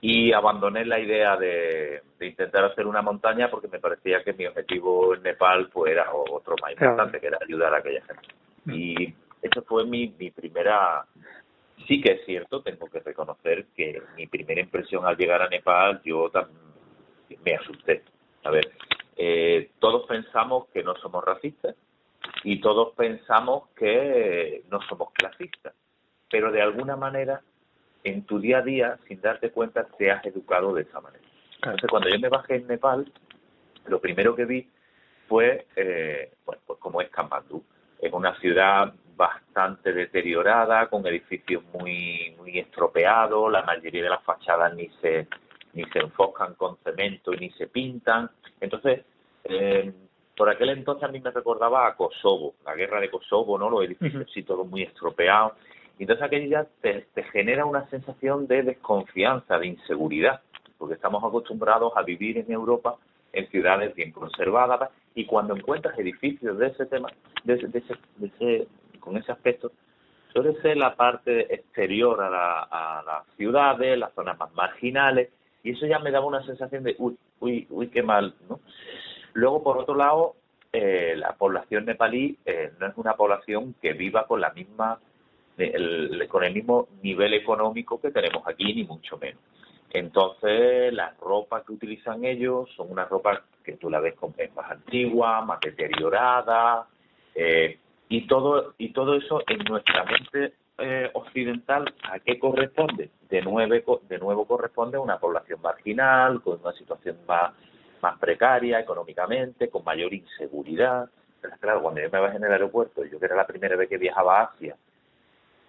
y 0.00 0.32
abandoné 0.32 0.84
la 0.84 0.98
idea 0.98 1.36
de, 1.36 2.02
intentar 2.20 2.64
hacer 2.64 2.86
una 2.86 3.02
montaña 3.02 3.50
porque 3.50 3.68
me 3.68 3.78
parecía 3.78 4.22
que 4.22 4.32
mi 4.32 4.46
objetivo 4.46 5.14
en 5.14 5.22
Nepal 5.22 5.68
pues 5.72 5.92
era 5.92 6.12
otro 6.12 6.54
más 6.62 6.72
importante, 6.72 7.20
que 7.20 7.26
era 7.26 7.38
ayudar 7.42 7.74
a 7.74 7.78
aquella 7.78 8.02
gente. 8.04 8.28
Mm. 8.64 8.72
Y 8.74 9.14
esa 9.42 9.62
fue 9.62 9.84
mi, 9.84 10.14
mi 10.18 10.30
primera... 10.30 11.04
Sí 11.86 12.00
que 12.00 12.12
es 12.12 12.26
cierto, 12.26 12.62
tengo 12.62 12.88
que 12.88 13.00
reconocer 13.00 13.66
que 13.74 14.02
mi 14.14 14.26
primera 14.26 14.60
impresión 14.60 15.06
al 15.06 15.16
llegar 15.16 15.42
a 15.42 15.48
Nepal, 15.48 16.00
yo 16.04 16.28
también 16.30 16.58
me 17.44 17.54
asusté. 17.54 18.02
A 18.44 18.50
ver, 18.50 18.70
eh, 19.16 19.70
todos 19.78 20.06
pensamos 20.06 20.68
que 20.68 20.82
no 20.82 20.94
somos 20.96 21.24
racistas 21.24 21.74
y 22.44 22.60
todos 22.60 22.94
pensamos 22.94 23.68
que 23.76 24.62
no 24.70 24.80
somos 24.82 25.10
clasistas, 25.12 25.74
pero 26.30 26.52
de 26.52 26.62
alguna 26.62 26.96
manera 26.96 27.42
en 28.04 28.24
tu 28.24 28.40
día 28.40 28.58
a 28.58 28.62
día, 28.62 28.98
sin 29.06 29.20
darte 29.20 29.50
cuenta, 29.50 29.86
te 29.98 30.10
has 30.10 30.24
educado 30.24 30.74
de 30.74 30.82
esa 30.82 31.00
manera. 31.00 31.24
Entonces, 31.56 31.90
cuando 31.90 32.08
yo 32.08 32.18
me 32.18 32.28
bajé 32.28 32.56
en 32.56 32.66
Nepal, 32.66 33.12
lo 33.86 34.00
primero 34.00 34.34
que 34.34 34.44
vi 34.44 34.68
fue, 35.28 35.66
eh, 35.76 36.32
bueno, 36.44 36.62
pues 36.66 36.78
como 36.78 37.00
es 37.00 37.10
Kathmandu. 37.10 37.62
Es 38.00 38.12
una 38.12 38.34
ciudad 38.40 38.94
bastante 39.14 39.92
deteriorada, 39.92 40.88
con 40.88 41.06
edificios 41.06 41.62
muy 41.74 42.34
muy 42.38 42.58
estropeados, 42.58 43.52
la 43.52 43.62
mayoría 43.62 44.02
de 44.02 44.08
las 44.08 44.22
fachadas 44.24 44.74
ni 44.74 44.88
se 45.02 45.28
ni 45.74 45.84
se 45.84 45.98
enfocan 45.98 46.54
con 46.54 46.78
cemento 46.78 47.32
y 47.34 47.36
ni 47.36 47.50
se 47.50 47.66
pintan. 47.66 48.30
Entonces, 48.60 49.04
eh, 49.44 49.92
por 50.36 50.48
aquel 50.48 50.70
entonces 50.70 51.04
a 51.04 51.12
mí 51.12 51.20
me 51.20 51.30
recordaba 51.30 51.86
a 51.86 51.94
Kosovo, 51.94 52.54
la 52.64 52.74
guerra 52.74 52.98
de 53.00 53.10
Kosovo, 53.10 53.58
¿no? 53.58 53.68
Los 53.68 53.84
edificios 53.84 54.26
sí 54.32 54.42
todos 54.42 54.66
muy 54.66 54.82
estropeados. 54.82 55.52
Entonces 56.02 56.24
aquello 56.24 56.48
ya 56.48 56.66
te, 56.80 57.06
genera 57.32 57.64
una 57.64 57.88
sensación 57.90 58.46
de 58.46 58.62
desconfianza, 58.62 59.58
de 59.58 59.68
inseguridad, 59.68 60.40
porque 60.78 60.94
estamos 60.94 61.22
acostumbrados 61.22 61.92
a 61.96 62.02
vivir 62.02 62.38
en 62.38 62.50
Europa 62.50 62.96
en 63.32 63.48
ciudades 63.50 63.94
bien 63.94 64.10
conservadas 64.10 64.90
y 65.14 65.26
cuando 65.26 65.54
encuentras 65.54 65.98
edificios 65.98 66.58
de 66.58 66.68
ese 66.68 66.86
tema, 66.86 67.08
de 67.44 67.56
de 67.56 67.78
ese, 67.78 67.94
de 68.16 68.26
ese 68.26 68.68
con 68.98 69.16
ese 69.16 69.32
aspecto, 69.32 69.72
suele 70.32 70.60
ser 70.62 70.76
la 70.76 70.94
parte 70.94 71.54
exterior 71.54 72.20
a, 72.20 72.30
la, 72.30 72.60
a 72.62 73.02
las 73.02 73.36
ciudades, 73.36 73.98
las 73.98 74.12
zonas 74.14 74.38
más 74.38 74.52
marginales, 74.54 75.30
y 75.62 75.72
eso 75.72 75.86
ya 75.86 75.98
me 75.98 76.10
daba 76.10 76.26
una 76.26 76.44
sensación 76.44 76.84
de, 76.84 76.96
uy, 76.98 77.16
uy, 77.40 77.66
uy, 77.70 77.88
qué 77.88 78.02
mal, 78.02 78.34
¿no? 78.48 78.60
Luego, 79.34 79.62
por 79.62 79.78
otro 79.78 79.94
lado, 79.94 80.34
eh, 80.72 81.14
la 81.16 81.34
población 81.34 81.84
nepalí 81.84 82.38
eh, 82.44 82.72
no 82.78 82.86
es 82.86 82.96
una 82.96 83.14
población 83.14 83.74
que 83.82 83.92
viva 83.92 84.26
con 84.26 84.40
la 84.40 84.50
misma, 84.50 84.98
con 86.28 86.44
el 86.44 86.54
mismo 86.54 86.88
nivel 87.02 87.34
económico 87.34 88.00
que 88.00 88.10
tenemos 88.10 88.42
aquí, 88.46 88.74
ni 88.74 88.84
mucho 88.84 89.18
menos. 89.18 89.42
Entonces, 89.92 90.92
las 90.92 91.18
ropas 91.18 91.64
que 91.64 91.72
utilizan 91.72 92.24
ellos 92.24 92.68
son 92.76 92.92
unas 92.92 93.08
ropas 93.08 93.40
que 93.64 93.72
tú 93.72 93.90
la 93.90 94.00
ves 94.00 94.14
con 94.14 94.34
más 94.54 94.70
antigua, 94.70 95.44
más 95.44 95.60
deteriorada, 95.60 96.86
eh, 97.34 97.78
y 98.08 98.26
todo 98.26 98.74
y 98.78 98.92
todo 98.92 99.14
eso 99.14 99.42
en 99.46 99.58
nuestra 99.64 100.04
mente 100.04 100.54
eh, 100.78 101.10
occidental, 101.12 101.92
¿a 102.10 102.18
qué 102.20 102.38
corresponde? 102.38 103.10
De 103.28 103.42
nuevo, 103.42 104.00
de 104.08 104.18
nuevo 104.18 104.46
corresponde 104.46 104.96
a 104.96 105.00
una 105.00 105.18
población 105.18 105.60
marginal, 105.62 106.40
con 106.42 106.60
una 106.60 106.72
situación 106.72 107.18
más, 107.26 107.52
más 108.00 108.18
precaria 108.18 108.80
económicamente, 108.80 109.68
con 109.68 109.84
mayor 109.84 110.12
inseguridad. 110.14 111.08
Claro, 111.60 111.82
cuando 111.82 112.00
yo 112.00 112.10
me 112.10 112.20
bajé 112.20 112.36
en 112.36 112.44
el 112.44 112.52
aeropuerto, 112.52 113.04
yo 113.04 113.18
que 113.18 113.26
era 113.26 113.36
la 113.36 113.46
primera 113.46 113.76
vez 113.76 113.88
que 113.88 113.98
viajaba 113.98 114.40
a 114.40 114.44
Asia, 114.44 114.76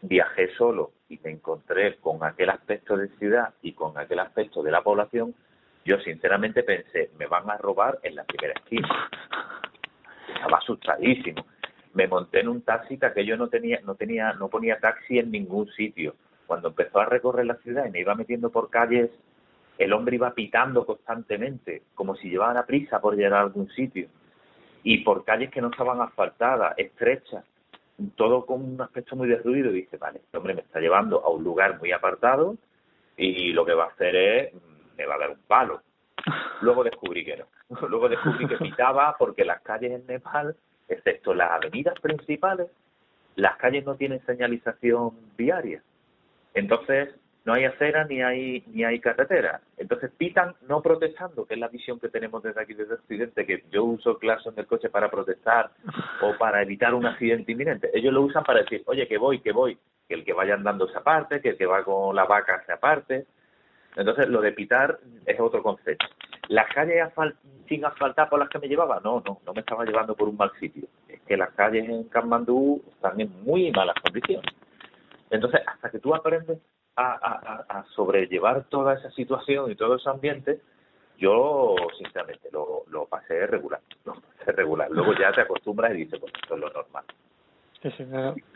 viajé 0.02 0.54
solo 0.56 0.92
y 1.10 1.20
me 1.24 1.32
encontré 1.32 1.98
con 1.98 2.24
aquel 2.24 2.50
aspecto 2.50 2.98
de 2.98 3.10
ciudad 3.18 3.54
y 3.62 3.74
con 3.74 3.98
aquel 3.98 4.20
aspecto 4.20 4.64
de 4.64 4.72
la 4.72 4.82
población, 4.82 5.34
yo 5.86 6.00
sinceramente 6.00 6.64
pensé, 6.64 7.12
me 7.18 7.28
van 7.28 7.50
a 7.50 7.58
robar 7.58 8.00
en 8.04 8.16
la 8.16 8.24
primera 8.24 8.54
esquina. 8.54 9.10
Estaba 10.36 10.58
asustadísimo 10.58 11.46
me 11.94 12.08
monté 12.08 12.40
en 12.40 12.48
un 12.48 12.62
taxi 12.62 12.98
que 12.98 13.06
aquello 13.06 13.38
no 13.38 13.50
tenía, 13.50 13.80
no 13.84 13.96
tenía, 13.96 14.34
no 14.34 14.48
ponía 14.48 14.80
taxi 14.80 15.20
en 15.20 15.32
ningún 15.32 15.70
sitio. 15.72 16.16
Cuando 16.48 16.70
empezó 16.70 17.00
a 17.00 17.06
recorrer 17.06 17.46
la 17.46 17.56
ciudad 17.56 17.86
y 17.86 17.92
me 17.92 18.00
iba 18.00 18.16
metiendo 18.16 18.50
por 18.50 18.70
calles, 18.70 19.10
el 19.78 19.94
hombre 19.94 20.16
iba 20.16 20.34
pitando 20.34 20.86
constantemente, 20.86 21.84
como 21.96 22.16
si 22.16 22.30
llevara 22.30 22.66
prisa 22.66 23.00
por 23.02 23.16
llegar 23.16 23.34
a 23.34 23.42
algún 23.42 23.70
sitio. 23.72 24.08
Y 24.84 25.00
por 25.00 25.24
calles 25.24 25.52
que 25.52 25.62
no 25.62 25.70
estaban 25.70 26.02
asfaltadas, 26.02 26.78
estrechas, 26.78 27.46
todo 28.16 28.46
con 28.46 28.64
un 28.64 28.82
aspecto 28.82 29.16
muy 29.16 29.28
de 29.28 29.38
ruido. 29.38 29.72
Y 29.72 29.82
dice, 29.82 29.98
vale, 29.98 30.20
este 30.20 30.38
hombre 30.38 30.54
me 30.54 30.62
está 30.62 30.80
llevando 30.80 31.24
a 31.24 31.30
un 31.30 31.44
lugar 31.44 31.80
muy 31.80 31.92
apartado 31.92 32.56
y 33.18 33.52
lo 33.54 33.66
que 33.66 33.74
va 33.74 33.86
a 33.86 33.90
hacer 33.90 34.16
es, 34.16 34.54
me 34.98 35.06
va 35.06 35.16
a 35.16 35.20
dar 35.20 35.30
un 35.32 35.42
palo. 35.48 35.82
Luego 36.62 36.84
descubrí 36.84 37.26
que 37.26 37.38
no. 37.38 37.46
Luego 37.88 38.10
descubrí 38.10 38.48
que 38.48 38.58
pitaba 38.58 39.16
porque 39.18 39.46
las 39.46 39.62
calles 39.62 39.92
en 39.92 40.06
Nepal 40.08 40.56
excepto 40.92 41.34
las 41.34 41.52
avenidas 41.52 42.00
principales, 42.00 42.68
las 43.36 43.58
calles 43.58 43.86
no 43.86 43.96
tienen 43.96 44.24
señalización 44.26 45.12
viaria. 45.38 45.82
Entonces, 46.54 47.16
no 47.44 47.54
hay 47.54 47.66
acera 47.66 48.06
ni 48.06 48.22
hay 48.22 48.64
ni 48.68 48.84
hay 48.84 49.00
carretera. 49.00 49.62
Entonces 49.78 50.12
pitan 50.16 50.54
no 50.68 50.82
protestando, 50.82 51.46
que 51.46 51.56
es 51.56 51.60
la 51.60 51.70
visión 51.70 52.00
que 52.00 52.10
tenemos 52.10 52.44
desde 52.44 52.62
aquí, 52.62 52.74
desde 52.74 52.94
Occidente, 52.94 53.46
que 53.46 53.64
yo 53.72 53.84
uso 53.84 54.20
clases 54.20 54.56
del 54.56 54.68
coche 54.68 54.90
para 54.90 55.10
protestar 55.10 55.72
o 56.22 56.38
para 56.38 56.62
evitar 56.62 56.94
un 56.94 57.06
accidente 57.06 57.52
inminente. 57.52 57.90
Ellos 57.94 58.14
lo 58.14 58.22
usan 58.22 58.44
para 58.44 58.62
decir, 58.62 58.84
oye, 58.86 59.08
que 59.08 59.18
voy, 59.18 59.40
que 59.40 59.52
voy, 59.52 59.78
que 60.08 60.14
el 60.14 60.24
que 60.24 60.34
vaya 60.34 60.54
andando 60.54 60.88
se 60.88 60.98
aparte, 60.98 61.42
que 61.42 61.50
el 61.50 61.58
que 61.58 61.66
va 61.66 61.84
con 61.84 62.16
la 62.16 62.26
vaca 62.26 62.64
se 62.66 62.74
aparte. 62.74 63.26
Entonces, 63.96 64.30
lo 64.30 64.42
de 64.42 64.52
pitar 64.54 65.00
es 65.26 65.40
otro 65.40 65.62
concepto. 65.64 66.06
Las 66.48 66.68
calles 66.74 67.04
sin 67.68 67.86
asfaltar 67.86 68.30
por 68.30 68.40
las 68.40 68.50
que 68.50 68.60
me 68.60 68.68
llevaba, 68.68 69.00
no, 69.04 69.22
no, 69.26 69.40
no 69.46 69.54
me 69.54 69.62
estaba 69.62 69.86
llevando 69.86 70.16
por 70.16 70.30
un 70.30 70.38
mal 70.38 70.52
sitio. 70.60 70.88
Es 71.08 71.22
que 71.22 71.38
las 71.38 71.52
calles 71.52 71.90
en 71.90 72.04
Kamandú 72.06 72.84
están 72.94 73.20
en 73.20 73.44
muy 73.44 73.72
malas 73.72 73.96
condiciones. 74.02 74.54
Entonces, 75.30 75.62
hasta 75.66 75.90
que 75.90 76.00
tú 76.00 76.14
aprendes 76.14 76.60
a, 76.96 77.64
a, 77.70 77.86
sobrellevar 77.96 78.66
toda 78.66 78.94
esa 78.96 79.10
situación 79.12 79.72
y 79.72 79.76
todo 79.76 79.96
ese 79.96 80.10
ambiente, 80.10 80.60
yo 81.18 81.76
sinceramente 81.98 82.50
lo, 82.52 82.84
lo 82.90 83.06
pasé 83.06 83.48
regular, 83.48 83.80
lo 84.06 84.14
pasé 84.14 84.52
regular. 84.52 84.90
Luego 84.92 85.14
ya 85.14 85.32
te 85.32 85.42
acostumbras 85.42 85.94
y 85.94 85.98
dices, 85.98 86.20
pues 86.20 86.34
esto 86.34 86.56
es 86.56 86.62
lo 86.62 86.70
normal. 86.70 87.04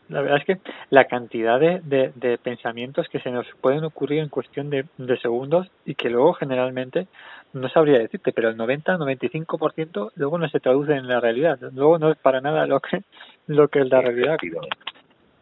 la 0.10 0.22
verdad 0.22 0.38
es 0.38 0.46
que 0.46 0.72
la 0.90 1.06
cantidad 1.06 1.60
de, 1.60 1.82
de, 1.84 2.12
de, 2.16 2.38
pensamientos 2.38 3.08
que 3.10 3.20
se 3.20 3.32
nos 3.32 3.48
pueden 3.62 3.84
ocurrir 3.84 4.20
en 4.20 4.30
cuestión 4.30 4.70
de, 4.70 4.86
de 4.98 5.18
segundos 5.20 5.72
y 5.86 5.96
que 5.96 6.10
luego 6.10 6.34
generalmente 6.34 7.08
no 7.54 7.70
sabría 7.70 8.00
decirte, 8.00 8.34
pero 8.34 8.50
el 8.50 8.58
90-95% 8.58 10.12
luego 10.16 10.38
no 10.38 10.50
se 10.50 10.60
traduce 10.60 10.94
en 10.94 11.08
la 11.08 11.20
realidad. 11.20 11.58
Luego 11.74 11.98
no 11.98 12.12
es 12.12 12.18
para 12.18 12.42
nada 12.42 12.68
lo 12.68 12.80
que 12.82 13.02
lo 13.48 13.68
que 13.70 13.80
es 13.80 13.90
la 13.90 14.02
realidad. 14.02 14.38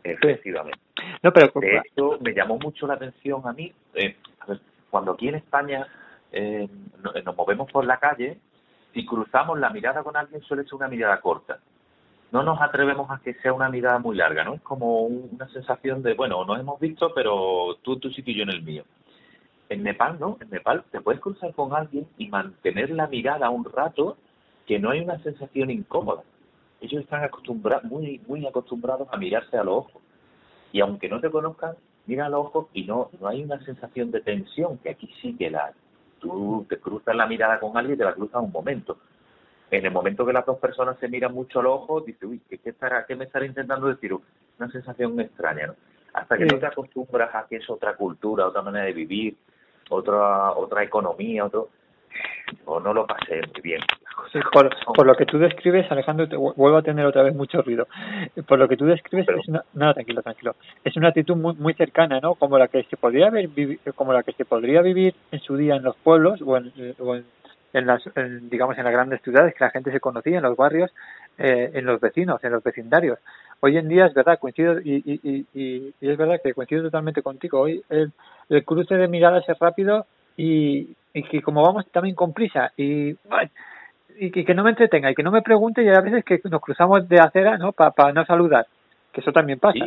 Efectivamente. 0.03 0.79
No, 1.21 1.31
pero, 1.31 1.51
de 1.59 1.81
hecho, 1.85 2.17
me 2.21 2.33
llamó 2.33 2.57
mucho 2.57 2.87
la 2.87 2.95
atención 2.95 3.41
a 3.45 3.53
mí, 3.53 3.71
eh, 3.93 4.15
cuando 4.89 5.13
aquí 5.13 5.27
en 5.27 5.35
España 5.35 5.87
eh, 6.31 6.67
nos 7.23 7.35
movemos 7.35 7.71
por 7.71 7.85
la 7.85 7.97
calle, 7.97 8.39
si 8.93 9.05
cruzamos 9.05 9.59
la 9.59 9.69
mirada 9.69 10.03
con 10.03 10.15
alguien 10.15 10.41
suele 10.41 10.63
ser 10.63 10.75
una 10.75 10.87
mirada 10.87 11.19
corta. 11.19 11.59
No 12.31 12.43
nos 12.43 12.59
atrevemos 12.61 13.09
a 13.11 13.19
que 13.19 13.35
sea 13.35 13.53
una 13.53 13.69
mirada 13.69 13.99
muy 13.99 14.15
larga, 14.15 14.43
¿no? 14.43 14.55
Es 14.55 14.61
como 14.61 15.01
una 15.01 15.47
sensación 15.49 16.01
de, 16.01 16.15
bueno, 16.15 16.43
nos 16.45 16.59
hemos 16.59 16.79
visto, 16.79 17.13
pero 17.13 17.77
tú 17.83 17.93
en 17.93 17.99
tu 17.99 18.09
sitio 18.09 18.33
y 18.33 18.37
yo 18.37 18.43
en 18.43 18.49
el 18.49 18.63
mío. 18.63 18.83
En 19.69 19.83
Nepal, 19.83 20.19
¿no? 20.19 20.37
En 20.41 20.49
Nepal 20.49 20.83
te 20.91 21.01
puedes 21.01 21.21
cruzar 21.21 21.53
con 21.53 21.73
alguien 21.73 22.07
y 22.17 22.27
mantener 22.27 22.89
la 22.89 23.07
mirada 23.07 23.49
un 23.49 23.65
rato 23.65 24.17
que 24.65 24.79
no 24.79 24.89
hay 24.89 25.01
una 25.01 25.21
sensación 25.21 25.69
incómoda. 25.69 26.23
Ellos 26.81 27.03
están 27.03 27.23
acostumbrados, 27.23 27.83
muy, 27.85 28.19
muy 28.27 28.45
acostumbrados 28.45 29.07
a 29.11 29.17
mirarse 29.17 29.57
a 29.57 29.63
los 29.63 29.77
ojos. 29.77 30.01
Y 30.73 30.81
aunque 30.81 31.07
no 31.07 31.21
te 31.21 31.29
conozcan, 31.29 31.75
mira 32.07 32.25
a 32.25 32.29
los 32.29 32.47
ojos 32.47 32.67
y 32.73 32.83
no, 32.83 33.09
no 33.21 33.27
hay 33.27 33.43
una 33.43 33.63
sensación 33.63 34.11
de 34.11 34.21
tensión, 34.21 34.79
que 34.79 34.89
aquí 34.89 35.09
sí 35.21 35.37
que 35.37 35.49
la 35.49 35.67
hay. 35.67 35.73
Tú 36.19 36.65
te 36.67 36.77
cruzas 36.79 37.15
la 37.15 37.27
mirada 37.27 37.59
con 37.59 37.77
alguien 37.77 37.93
y 37.95 37.97
te 37.99 38.03
la 38.03 38.13
cruzas 38.13 38.41
un 38.41 38.51
momento. 38.51 38.97
En 39.69 39.85
el 39.85 39.91
momento 39.91 40.25
que 40.25 40.33
las 40.33 40.45
dos 40.45 40.57
personas 40.57 40.97
se 40.99 41.07
miran 41.07 41.33
mucho 41.33 41.59
a 41.59 41.63
los 41.63 41.73
ojos, 41.73 42.05
dices, 42.05 42.23
uy, 42.23 42.41
¿qué, 42.49 42.59
estará, 42.63 43.05
qué 43.05 43.15
me 43.15 43.25
estará 43.25 43.45
intentando 43.45 43.87
decir? 43.87 44.13
Una 44.59 44.71
sensación 44.71 45.19
extraña, 45.19 45.67
¿no? 45.67 45.75
Hasta 46.13 46.37
que 46.37 46.45
no 46.45 46.59
te 46.59 46.65
acostumbras 46.65 47.33
a 47.33 47.45
que 47.47 47.57
es 47.57 47.69
otra 47.69 47.95
cultura, 47.95 48.47
otra 48.47 48.61
manera 48.63 48.85
de 48.85 48.93
vivir, 48.93 49.37
otra 49.89 50.51
otra 50.51 50.83
economía, 50.83 51.45
otro 51.45 51.69
o 52.65 52.79
no 52.79 52.93
lo 52.93 53.05
pasé 53.05 53.41
muy 53.53 53.61
bien. 53.61 53.81
por, 54.51 55.05
lo 55.05 55.15
que 55.15 55.25
tú 55.25 55.37
describes, 55.37 55.91
Alejandro, 55.91 56.27
te 56.27 56.35
vuelvo 56.35 56.77
a 56.77 56.81
tener 56.81 57.05
otra 57.05 57.23
vez 57.23 57.35
mucho 57.35 57.61
ruido. 57.61 57.87
Por 58.47 58.59
lo 58.59 58.67
que 58.67 58.77
tú 58.77 58.85
describes, 58.85 59.27
es 59.29 59.47
una, 59.47 59.63
no, 59.73 59.93
tranquilo, 59.93 60.21
tranquilo. 60.21 60.55
Es 60.83 60.95
una 60.97 61.09
actitud 61.09 61.35
muy, 61.35 61.55
muy 61.55 61.73
cercana, 61.73 62.19
¿no? 62.19 62.35
Como 62.35 62.57
la 62.57 62.67
que 62.67 62.83
se 62.83 62.97
podría 62.97 63.29
ver, 63.29 63.49
como 63.95 64.13
la 64.13 64.23
que 64.23 64.33
se 64.33 64.45
podría 64.45 64.81
vivir 64.81 65.15
en 65.31 65.39
su 65.39 65.55
día 65.57 65.75
en 65.75 65.83
los 65.83 65.95
pueblos 65.97 66.41
o 66.41 66.57
en, 66.57 66.71
o 66.99 67.15
en, 67.15 67.87
las, 67.87 68.03
digamos, 68.41 68.77
en 68.77 68.83
las 68.83 68.93
grandes 68.93 69.21
ciudades, 69.21 69.53
que 69.55 69.63
la 69.63 69.71
gente 69.71 69.91
se 69.91 69.99
conocía 69.99 70.37
en 70.37 70.43
los 70.43 70.55
barrios, 70.55 70.91
eh, 71.37 71.71
en 71.73 71.85
los 71.85 71.99
vecinos, 71.99 72.43
en 72.43 72.51
los 72.51 72.63
vecindarios 72.63 73.19
hoy 73.65 73.77
en 73.77 73.87
día 73.87 74.07
es 74.07 74.13
verdad, 74.13 74.39
coincido 74.39 74.81
y, 74.81 75.01
y, 75.05 75.45
y, 75.53 75.93
y 76.01 76.09
es 76.09 76.17
verdad 76.17 76.41
que 76.43 76.53
coincido 76.53 76.83
totalmente 76.83 77.21
contigo. 77.21 77.61
Hoy 77.61 77.81
el, 77.89 78.11
el 78.49 78.65
cruce 78.65 78.95
de 78.95 79.07
miradas 79.07 79.47
es 79.47 79.57
rápido 79.57 80.05
y, 80.35 80.97
y 81.13 81.23
que 81.23 81.41
como 81.41 81.61
vamos 81.61 81.85
también 81.91 82.15
con 82.15 82.33
prisa 82.33 82.71
y, 82.77 83.15
y 84.17 84.31
que, 84.31 84.53
no 84.53 84.63
me 84.63 84.71
entretenga 84.71 85.11
y 85.11 85.15
que 85.15 85.23
no 85.23 85.31
me 85.31 85.41
pregunte 85.41 85.83
y 85.83 85.89
a 85.89 86.01
veces 86.01 86.23
que 86.25 86.41
nos 86.49 86.61
cruzamos 86.61 87.07
de 87.07 87.19
acera 87.19 87.57
no 87.57 87.71
para 87.71 88.11
no 88.13 88.25
saludar, 88.25 88.67
que 89.11 89.21
eso 89.21 89.31
también 89.31 89.59
pasa. 89.59 89.85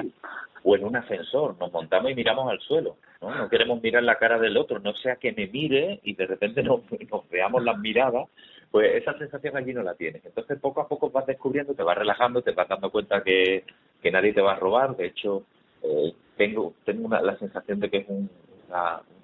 O 0.63 0.75
en 0.75 0.85
un 0.85 0.97
ascensor, 0.97 1.57
nos 1.61 1.73
montamos 1.73 2.11
y 2.11 2.15
miramos 2.15 2.51
al 2.51 2.59
suelo, 2.61 2.97
¿no? 3.21 3.33
No 3.33 3.49
queremos 3.49 3.81
mirar 3.81 4.03
la 4.03 4.17
cara 4.17 4.39
del 4.39 4.57
otro, 4.57 4.81
no 4.81 4.95
sea 4.95 5.17
que 5.17 5.33
me 5.33 5.47
mire 5.47 6.01
y 6.03 6.15
de 6.15 6.27
repente 6.27 6.63
nos, 6.63 6.81
nos 7.11 7.29
veamos 7.31 7.63
las 7.63 7.79
miradas 7.79 8.27
pues 8.71 8.95
esa 8.95 9.17
sensación 9.17 9.57
allí 9.57 9.73
no 9.73 9.83
la 9.83 9.95
tienes. 9.95 10.25
Entonces 10.25 10.59
poco 10.61 10.81
a 10.81 10.89
poco 10.89 11.11
vas 11.11 11.27
descubriendo, 11.27 11.75
te 11.75 11.83
vas 11.83 11.97
relajando, 11.97 12.43
te 12.43 12.53
vas 12.53 12.69
dando 12.69 12.91
cuenta 12.91 13.23
que, 13.23 13.65
que 14.03 14.11
nadie 14.11 14.33
te 14.33 14.43
va 14.43 14.53
a 14.53 14.59
robar. 14.59 14.97
De 14.97 15.07
hecho, 15.07 15.45
eh, 15.83 16.13
tengo 16.37 16.75
tengo 16.85 17.07
una, 17.07 17.21
la 17.21 17.39
sensación 17.39 17.81
de 17.81 17.91
que 17.91 17.99
es 17.99 18.09
un, 18.09 18.29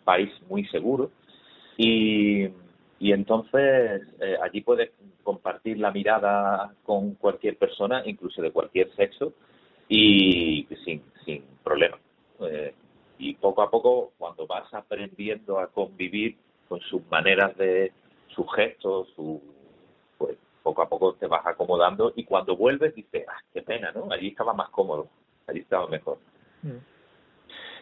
país 0.04 0.30
muy 0.48 0.64
seguro 0.68 1.10
y, 1.84 3.12
entonces 3.12 4.02
eh, 4.20 4.36
allí 4.42 4.60
puedes 4.60 4.90
compartir 5.22 5.78
la 5.78 5.90
mirada 5.90 6.72
con 6.84 7.14
cualquier 7.14 7.56
persona, 7.56 8.02
incluso 8.04 8.40
de 8.42 8.50
cualquier 8.50 8.94
sexo, 8.94 9.32
y 9.88 10.66
sin, 10.84 11.02
sin 11.24 11.44
problema. 11.64 11.98
Eh, 12.40 12.74
y 13.18 13.34
poco 13.34 13.62
a 13.62 13.70
poco, 13.70 14.12
cuando 14.18 14.46
vas 14.46 14.72
aprendiendo 14.72 15.58
a 15.58 15.68
convivir 15.68 16.36
con 16.68 16.80
sus 16.80 17.02
maneras 17.10 17.56
de, 17.56 17.92
sus 18.34 18.46
gestos, 18.54 19.08
su, 19.14 19.40
pues 20.18 20.36
poco 20.62 20.82
a 20.82 20.88
poco 20.88 21.14
te 21.14 21.26
vas 21.26 21.46
acomodando 21.46 22.12
y 22.16 22.24
cuando 22.24 22.56
vuelves 22.56 22.94
dices, 22.94 23.24
ah, 23.28 23.40
qué 23.52 23.62
pena, 23.62 23.92
¿no? 23.92 24.08
Allí 24.10 24.28
estaba 24.28 24.52
más 24.54 24.70
cómodo, 24.70 25.08
allí 25.46 25.60
estaba 25.60 25.86
mejor. 25.88 26.18
Mm. 26.62 26.78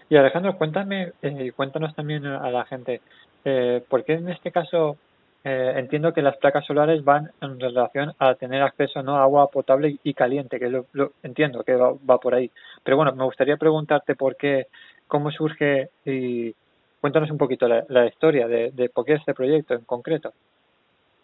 Y 0.08 0.16
Alejandro, 0.16 0.56
cuéntame, 0.56 1.12
eh, 1.22 1.52
cuéntanos 1.52 1.94
también 1.94 2.26
a 2.26 2.50
la 2.50 2.64
gente, 2.64 3.00
eh, 3.44 3.82
¿por 3.88 4.04
qué 4.04 4.14
en 4.14 4.28
este 4.28 4.50
caso 4.50 4.96
eh, 5.42 5.72
entiendo 5.76 6.12
que 6.12 6.20
las 6.20 6.36
placas 6.36 6.66
solares 6.66 7.02
van 7.02 7.30
en 7.40 7.58
relación 7.58 8.12
a 8.18 8.34
tener 8.34 8.62
acceso 8.62 9.02
¿no? 9.02 9.16
a 9.16 9.22
agua 9.22 9.48
potable 9.48 9.98
y 10.02 10.12
caliente, 10.12 10.58
que 10.58 10.68
lo, 10.68 10.86
entiendo 11.22 11.64
que 11.64 11.74
va, 11.76 12.18
por 12.18 12.34
ahí. 12.34 12.50
Pero 12.84 12.98
bueno, 12.98 13.12
me 13.14 13.24
gustaría 13.24 13.56
preguntarte 13.56 14.14
por 14.16 14.36
qué, 14.36 14.66
cómo 15.06 15.30
surge 15.30 15.88
y 16.04 16.54
cuéntanos 17.00 17.30
un 17.30 17.38
poquito 17.38 17.66
la, 17.66 18.06
historia 18.06 18.46
de, 18.46 18.70
de, 18.72 18.90
por 18.90 19.06
qué 19.06 19.14
este 19.14 19.32
proyecto 19.32 19.74
en 19.74 19.84
concreto. 19.84 20.32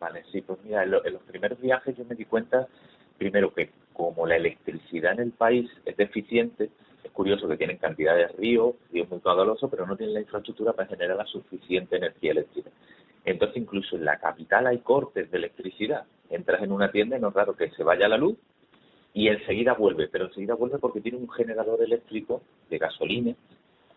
Vale, 0.00 0.24
sí, 0.32 0.40
pues 0.40 0.58
mira, 0.64 0.82
en, 0.82 0.90
los 0.90 1.22
primeros 1.26 1.60
viajes 1.60 1.96
yo 1.96 2.04
me 2.04 2.14
di 2.14 2.24
cuenta, 2.24 2.66
primero 3.18 3.52
que 3.52 3.70
como 3.92 4.26
la 4.26 4.36
electricidad 4.36 5.12
en 5.12 5.20
el 5.20 5.32
país 5.32 5.70
es 5.84 5.96
deficiente, 5.96 6.70
es 7.06 7.12
curioso 7.12 7.48
que 7.48 7.56
tienen 7.56 7.78
cantidad 7.78 8.14
de 8.14 8.28
ríos, 8.28 8.74
ríos 8.92 9.08
muy 9.08 9.20
caudalosos, 9.20 9.70
pero 9.70 9.86
no 9.86 9.96
tienen 9.96 10.14
la 10.14 10.20
infraestructura 10.20 10.72
para 10.72 10.88
generar 10.88 11.16
la 11.16 11.26
suficiente 11.26 11.96
energía 11.96 12.32
eléctrica. 12.32 12.70
Entonces, 13.24 13.56
incluso 13.56 13.96
en 13.96 14.04
la 14.04 14.18
capital 14.18 14.66
hay 14.66 14.78
cortes 14.78 15.30
de 15.30 15.38
electricidad. 15.38 16.04
Entras 16.30 16.62
en 16.62 16.72
una 16.72 16.90
tienda 16.90 17.16
y 17.16 17.20
no 17.20 17.28
es 17.28 17.34
raro 17.34 17.56
que 17.56 17.70
se 17.70 17.82
vaya 17.82 18.08
la 18.08 18.16
luz 18.16 18.36
y 19.14 19.28
enseguida 19.28 19.72
vuelve, 19.72 20.08
pero 20.08 20.26
enseguida 20.26 20.54
vuelve 20.54 20.78
porque 20.78 21.00
tiene 21.00 21.18
un 21.18 21.30
generador 21.30 21.82
eléctrico 21.82 22.42
de 22.68 22.78
gasolina 22.78 23.34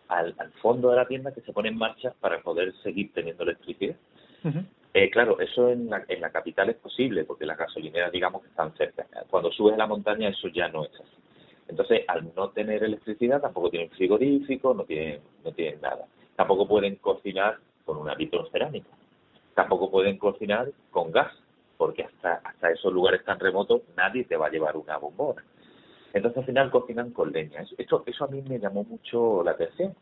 al, 0.08 0.34
fondo 0.62 0.90
de 0.90 0.96
la 0.96 1.06
tienda 1.06 1.32
que 1.32 1.42
se 1.42 1.52
pone 1.52 1.68
en 1.68 1.76
marcha 1.76 2.14
para 2.20 2.40
poder 2.40 2.74
seguir 2.82 3.12
teniendo 3.12 3.42
electricidad. 3.44 3.96
eh, 4.92 5.10
claro, 5.10 5.38
eso 5.38 5.68
en 5.68 5.88
la, 5.88 6.04
en 6.08 6.20
la 6.20 6.30
capital 6.30 6.70
es 6.70 6.76
posible 6.76 7.24
porque 7.24 7.46
las 7.46 7.58
gasolineras, 7.58 8.10
digamos, 8.10 8.42
que 8.42 8.48
están 8.48 8.72
cerca. 8.76 9.06
Cuando 9.28 9.52
subes 9.52 9.74
a 9.74 9.78
la 9.78 9.86
montaña, 9.86 10.28
eso 10.28 10.48
ya 10.48 10.68
no 10.68 10.84
es 10.84 10.94
así. 10.94 11.16
Entonces, 11.70 12.02
al 12.08 12.30
no 12.36 12.50
tener 12.50 12.84
electricidad, 12.84 13.40
tampoco 13.40 13.70
tienen 13.70 13.90
frigorífico, 13.90 14.74
no 14.74 14.84
tienen, 14.84 15.20
no 15.44 15.52
tienen 15.52 15.80
nada. 15.80 16.04
Tampoco 16.36 16.68
pueden 16.68 16.96
cocinar 16.96 17.58
con 17.84 17.96
una 17.96 18.14
vitrocerámica 18.14 18.90
tampoco 19.60 19.90
pueden 19.90 20.16
cocinar 20.16 20.70
con 20.90 21.12
gas, 21.12 21.32
porque 21.76 22.04
hasta, 22.04 22.40
hasta 22.44 22.70
esos 22.70 22.92
lugares 22.92 23.24
tan 23.24 23.38
remotos 23.38 23.82
nadie 23.96 24.24
te 24.24 24.36
va 24.36 24.46
a 24.46 24.50
llevar 24.50 24.76
una 24.76 24.96
bombona. 24.96 25.44
Entonces 26.14 26.38
al 26.38 26.46
final 26.46 26.70
cocinan 26.70 27.10
con 27.10 27.30
leña. 27.30 27.62
Eso, 27.78 28.02
eso 28.06 28.24
a 28.24 28.28
mí 28.28 28.42
me 28.42 28.58
llamó 28.58 28.84
mucho 28.84 29.42
la 29.44 29.52
atención. 29.52 29.94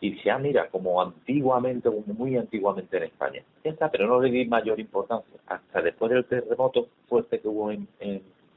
Y 0.00 0.10
dice, 0.10 0.30
ah, 0.30 0.38
mira, 0.38 0.68
como 0.68 1.00
antiguamente, 1.00 1.88
muy 1.90 2.36
antiguamente 2.36 2.96
en 2.96 3.04
España. 3.04 3.42
Ya 3.62 3.70
está, 3.70 3.88
pero 3.90 4.08
no 4.08 4.20
le 4.20 4.30
di 4.30 4.44
mayor 4.46 4.80
importancia. 4.80 5.38
Hasta 5.46 5.82
después 5.82 6.10
del 6.10 6.24
terremoto 6.24 6.88
fuerte 7.08 7.40
que 7.40 7.46
hubo 7.46 7.70
en, 7.70 7.86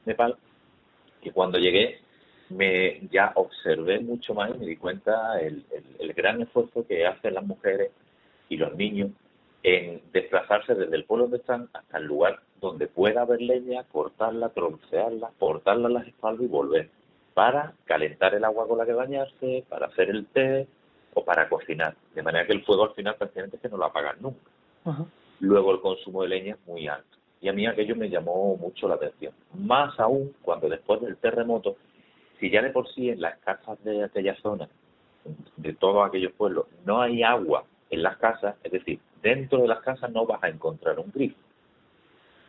Nepal, 0.04 0.36
que 1.20 1.32
cuando 1.32 1.58
llegué 1.58 2.00
me 2.50 3.00
ya 3.10 3.32
observé 3.34 4.00
mucho 4.00 4.34
más 4.34 4.50
y 4.54 4.58
me 4.58 4.66
di 4.66 4.76
cuenta 4.76 5.40
el, 5.40 5.64
el 5.98 6.12
gran 6.12 6.42
esfuerzo 6.42 6.86
que 6.86 7.06
hacen 7.06 7.34
las 7.34 7.44
mujeres 7.44 7.90
y 8.48 8.56
los 8.56 8.74
niños 8.76 9.10
en 9.62 10.00
desplazarse 10.12 10.74
desde 10.74 10.94
el 10.94 11.04
pueblo 11.04 11.24
donde 11.24 11.38
están 11.38 11.68
hasta 11.72 11.98
el 11.98 12.04
lugar 12.04 12.40
donde 12.60 12.86
pueda 12.86 13.22
haber 13.22 13.42
leña, 13.42 13.84
cortarla, 13.84 14.48
troncearla, 14.50 15.30
portarla 15.38 15.88
a 15.88 15.90
las 15.90 16.06
espaldas 16.06 16.42
y 16.42 16.48
volver 16.48 16.88
para 17.34 17.74
calentar 17.84 18.34
el 18.34 18.44
agua 18.44 18.66
con 18.66 18.78
la 18.78 18.86
que 18.86 18.92
bañarse, 18.92 19.64
para 19.68 19.86
hacer 19.86 20.10
el 20.10 20.26
té 20.26 20.66
o 21.14 21.24
para 21.24 21.48
cocinar. 21.48 21.94
De 22.14 22.22
manera 22.22 22.46
que 22.46 22.54
el 22.54 22.64
fuego 22.64 22.84
al 22.84 22.94
final 22.94 23.16
prácticamente 23.16 23.58
que 23.58 23.68
no 23.68 23.76
lo 23.76 23.84
apagan 23.84 24.16
nunca. 24.20 24.50
Luego 25.40 25.72
el 25.72 25.80
consumo 25.80 26.22
de 26.22 26.28
leña 26.28 26.54
es 26.54 26.66
muy 26.66 26.88
alto. 26.88 27.18
Y 27.42 27.48
a 27.48 27.52
mí 27.52 27.66
aquello 27.66 27.94
me 27.94 28.08
llamó 28.08 28.56
mucho 28.56 28.88
la 28.88 28.94
atención. 28.94 29.34
Más 29.52 29.98
aún 30.00 30.34
cuando 30.42 30.68
después 30.68 31.00
del 31.02 31.18
terremoto, 31.18 31.76
si 32.38 32.50
ya 32.50 32.62
de 32.62 32.70
por 32.70 32.88
sí 32.92 33.10
en 33.10 33.20
las 33.20 33.38
casas 33.38 33.82
de 33.84 34.04
aquella 34.04 34.34
zona, 34.36 34.68
de 35.56 35.72
todos 35.74 36.06
aquellos 36.06 36.32
pueblos, 36.32 36.66
no 36.84 37.00
hay 37.00 37.22
agua 37.22 37.64
en 37.90 38.02
las 38.02 38.16
casas, 38.18 38.56
es 38.62 38.72
decir, 38.72 39.00
dentro 39.22 39.62
de 39.62 39.68
las 39.68 39.80
casas 39.80 40.10
no 40.10 40.26
vas 40.26 40.42
a 40.42 40.48
encontrar 40.48 40.98
un 40.98 41.10
grifo, 41.12 41.36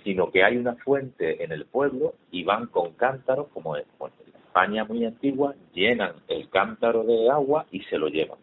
sino 0.04 0.32
que 0.32 0.44
hay 0.44 0.58
una 0.58 0.76
fuente 0.76 1.44
en 1.44 1.52
el 1.52 1.66
pueblo 1.66 2.16
y 2.32 2.44
van 2.44 2.68
con 2.68 2.94
cántaros, 2.94 3.48
como 3.50 3.76
en 3.76 3.86
España 4.36 4.86
muy 4.86 5.06
antigua, 5.06 5.56
llenan 5.74 6.14
el 6.28 6.50
cántaro 6.50 7.04
de 7.04 7.30
agua 7.30 7.66
y 7.72 7.82
se 7.82 7.98
lo 7.98 8.08
llevan. 8.08 8.40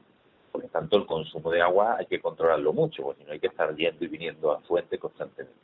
Por 0.53 0.63
lo 0.63 0.69
tanto, 0.69 0.97
el 0.97 1.07
consumo 1.07 1.51
de 1.51 1.63
agua 1.63 1.97
hay 1.99 2.07
que 2.07 2.21
controlarlo 2.21 2.73
mucho, 2.73 3.03
porque 3.03 3.25
no 3.25 3.33
hay 3.33 3.41
que 3.41 3.49
estar 3.49 3.75
yendo 3.75 4.05
y 4.05 4.09
viniendo 4.09 4.53
a 4.53 4.61
fuente 4.61 4.99
constantemente. 4.99 5.59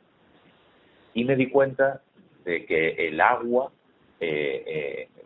Y 1.13 1.23
me 1.23 1.35
di 1.35 1.49
cuenta 1.49 2.01
de 2.43 2.65
que 2.65 3.07
el 3.07 3.21
agua, 3.21 3.71
eh, 4.19 4.63
eh, 4.67 5.20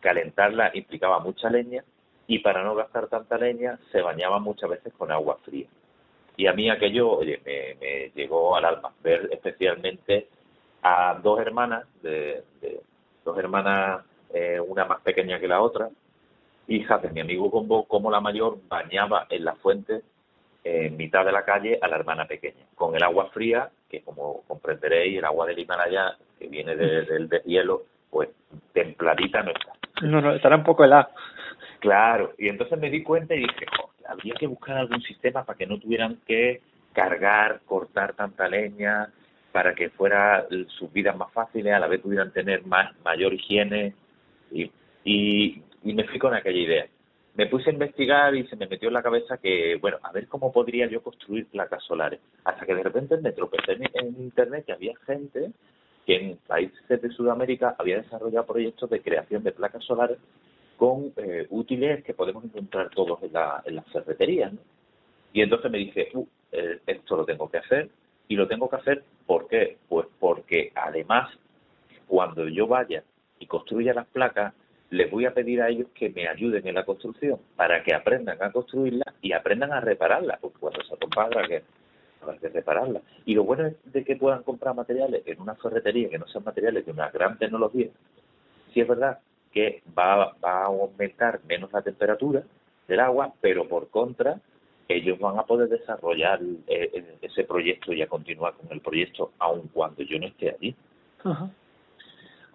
calentarla 0.00 0.70
implicaba 0.74 1.18
mucha 1.20 1.50
leña 1.50 1.84
y 2.26 2.38
para 2.38 2.62
no 2.62 2.74
gastar 2.74 3.08
tanta 3.08 3.36
leña 3.36 3.78
se 3.92 4.00
bañaba 4.00 4.38
muchas 4.38 4.70
veces 4.70 4.92
con 4.94 5.10
agua 5.12 5.38
fría. 5.44 5.66
Y 6.36 6.46
a 6.46 6.52
mí 6.52 6.68
aquello, 6.68 7.10
oye, 7.10 7.40
me, 7.44 8.10
llegó 8.14 8.56
al 8.56 8.64
alma, 8.64 8.92
ver 9.02 9.28
especialmente 9.32 10.28
a 10.82 11.18
dos 11.22 11.40
hermanas, 11.40 11.86
de, 12.02 12.42
dos 13.24 13.38
hermanas, 13.38 14.04
eh, 14.32 14.58
una 14.60 14.84
más 14.84 15.00
pequeña 15.00 15.38
que 15.38 15.48
la 15.48 15.60
otra, 15.60 15.90
hijas 16.66 17.02
de 17.02 17.10
mi 17.10 17.20
amigo 17.20 17.50
Combo, 17.50 17.84
como 17.84 18.10
la 18.10 18.20
mayor 18.20 18.58
bañaba 18.68 19.26
en 19.30 19.44
la 19.44 19.54
fuente 19.54 20.02
en 20.64 20.96
mitad 20.96 21.24
de 21.24 21.32
la 21.32 21.44
calle 21.44 21.78
a 21.80 21.88
la 21.88 21.96
hermana 21.96 22.26
pequeña, 22.26 22.64
con 22.74 22.96
el 22.96 23.02
agua 23.02 23.28
fría, 23.30 23.70
que 23.88 24.00
como 24.00 24.42
comprenderéis, 24.48 25.18
el 25.18 25.24
agua 25.24 25.46
del 25.46 25.58
Himalaya, 25.58 26.16
que 26.38 26.48
viene 26.48 26.74
del 26.74 27.28
deshielo, 27.28 27.82
pues 28.14 28.28
templadita 28.72 29.42
no 29.42 29.50
está. 29.50 29.72
No, 30.02 30.20
no, 30.20 30.32
estará 30.36 30.54
un 30.54 30.62
poco 30.62 30.84
helada. 30.84 31.10
Claro, 31.80 32.32
y 32.38 32.48
entonces 32.48 32.78
me 32.78 32.88
di 32.88 33.02
cuenta 33.02 33.34
y 33.34 33.40
dije, 33.40 33.66
había 34.08 34.34
que 34.34 34.46
buscar 34.46 34.76
algún 34.76 35.02
sistema 35.02 35.44
para 35.44 35.58
que 35.58 35.66
no 35.66 35.80
tuvieran 35.80 36.20
que 36.24 36.62
cargar, 36.92 37.62
cortar 37.66 38.14
tanta 38.14 38.46
leña, 38.46 39.08
para 39.50 39.74
que 39.74 39.90
fuera 39.90 40.46
sus 40.78 40.92
vidas 40.92 41.16
más 41.16 41.32
fáciles, 41.32 41.74
a 41.74 41.80
la 41.80 41.88
vez 41.88 42.00
pudieran 42.00 42.30
tener 42.30 42.64
más 42.64 42.94
mayor 43.04 43.34
higiene 43.34 43.94
y, 44.52 44.70
y, 45.02 45.62
me 45.82 46.04
fui 46.04 46.20
con 46.20 46.34
aquella 46.34 46.60
idea. 46.60 46.86
Me 47.34 47.46
puse 47.46 47.70
a 47.70 47.72
investigar 47.72 48.32
y 48.36 48.46
se 48.46 48.54
me 48.54 48.68
metió 48.68 48.86
en 48.88 48.94
la 48.94 49.02
cabeza 49.02 49.38
que, 49.38 49.76
bueno, 49.80 49.98
a 50.04 50.12
ver 50.12 50.28
cómo 50.28 50.52
podría 50.52 50.86
yo 50.86 51.02
construir 51.02 51.46
placas 51.46 51.82
solares. 51.82 52.20
Hasta 52.44 52.64
que 52.64 52.76
de 52.76 52.82
repente 52.84 53.16
me 53.16 53.32
tropecé 53.32 53.72
en, 53.72 53.90
en 53.92 54.22
internet 54.22 54.64
que 54.66 54.72
había 54.72 54.94
gente 55.04 55.50
que 56.06 56.16
en 56.16 56.36
países 56.46 56.88
de 56.88 57.10
Sudamérica 57.10 57.74
había 57.78 57.96
desarrollado 57.96 58.46
proyectos 58.46 58.90
de 58.90 59.00
creación 59.00 59.42
de 59.42 59.52
placas 59.52 59.84
solares 59.84 60.18
con 60.76 61.12
eh, 61.16 61.46
útiles 61.50 62.04
que 62.04 62.14
podemos 62.14 62.44
encontrar 62.44 62.90
todos 62.90 63.22
en, 63.22 63.32
la, 63.32 63.62
en 63.64 63.76
las 63.76 63.86
ferreterías. 63.86 64.52
Y 65.32 65.40
entonces 65.40 65.70
me 65.70 65.78
dice, 65.78 66.08
uh, 66.14 66.26
eh, 66.52 66.80
esto 66.86 67.16
lo 67.16 67.24
tengo 67.24 67.50
que 67.50 67.58
hacer 67.58 67.88
y 68.28 68.36
lo 68.36 68.46
tengo 68.46 68.68
que 68.68 68.76
hacer 68.76 69.04
¿por 69.26 69.48
qué? 69.48 69.78
Pues 69.88 70.06
porque 70.18 70.72
además 70.74 71.30
cuando 72.06 72.48
yo 72.48 72.66
vaya 72.66 73.02
y 73.38 73.46
construya 73.46 73.94
las 73.94 74.06
placas, 74.06 74.54
les 74.90 75.10
voy 75.10 75.24
a 75.26 75.34
pedir 75.34 75.62
a 75.62 75.68
ellos 75.68 75.88
que 75.94 76.10
me 76.10 76.28
ayuden 76.28 76.66
en 76.66 76.74
la 76.74 76.84
construcción 76.84 77.40
para 77.56 77.82
que 77.82 77.94
aprendan 77.94 78.40
a 78.42 78.52
construirla 78.52 79.14
y 79.22 79.32
aprendan 79.32 79.72
a 79.72 79.80
repararla, 79.80 80.38
porque 80.40 80.58
cuando 80.58 80.82
se 80.84 80.94
rompa 80.96 81.28
que, 81.48 81.62
habrá 82.24 82.38
que 82.38 82.48
repararla. 82.48 83.00
Y 83.24 83.34
lo 83.34 83.44
bueno 83.44 83.66
es 83.66 83.76
de 83.92 84.04
que 84.04 84.16
puedan 84.16 84.42
comprar 84.42 84.74
materiales 84.74 85.22
en 85.26 85.40
una 85.40 85.54
ferretería 85.54 86.08
que 86.08 86.18
no 86.18 86.26
sean 86.26 86.44
materiales 86.44 86.84
de 86.84 86.92
una 86.92 87.10
gran 87.10 87.38
tecnología. 87.38 87.88
Si 88.72 88.80
es 88.80 88.88
verdad 88.88 89.18
que 89.52 89.82
va, 89.96 90.36
a 90.42 90.64
aumentar 90.64 91.40
menos 91.48 91.72
la 91.72 91.82
temperatura 91.82 92.42
del 92.88 93.00
agua, 93.00 93.32
pero 93.40 93.68
por 93.68 93.88
contra 93.88 94.40
ellos 94.88 95.18
van 95.18 95.38
a 95.38 95.44
poder 95.44 95.68
desarrollar 95.68 96.40
eh, 96.66 97.16
ese 97.22 97.44
proyecto 97.44 97.92
y 97.92 98.02
a 98.02 98.08
continuar 98.08 98.54
con 98.54 98.70
el 98.70 98.80
proyecto 98.80 99.32
aun 99.38 99.68
cuando 99.72 100.02
yo 100.02 100.18
no 100.18 100.26
esté 100.26 100.50
allí. 100.50 100.74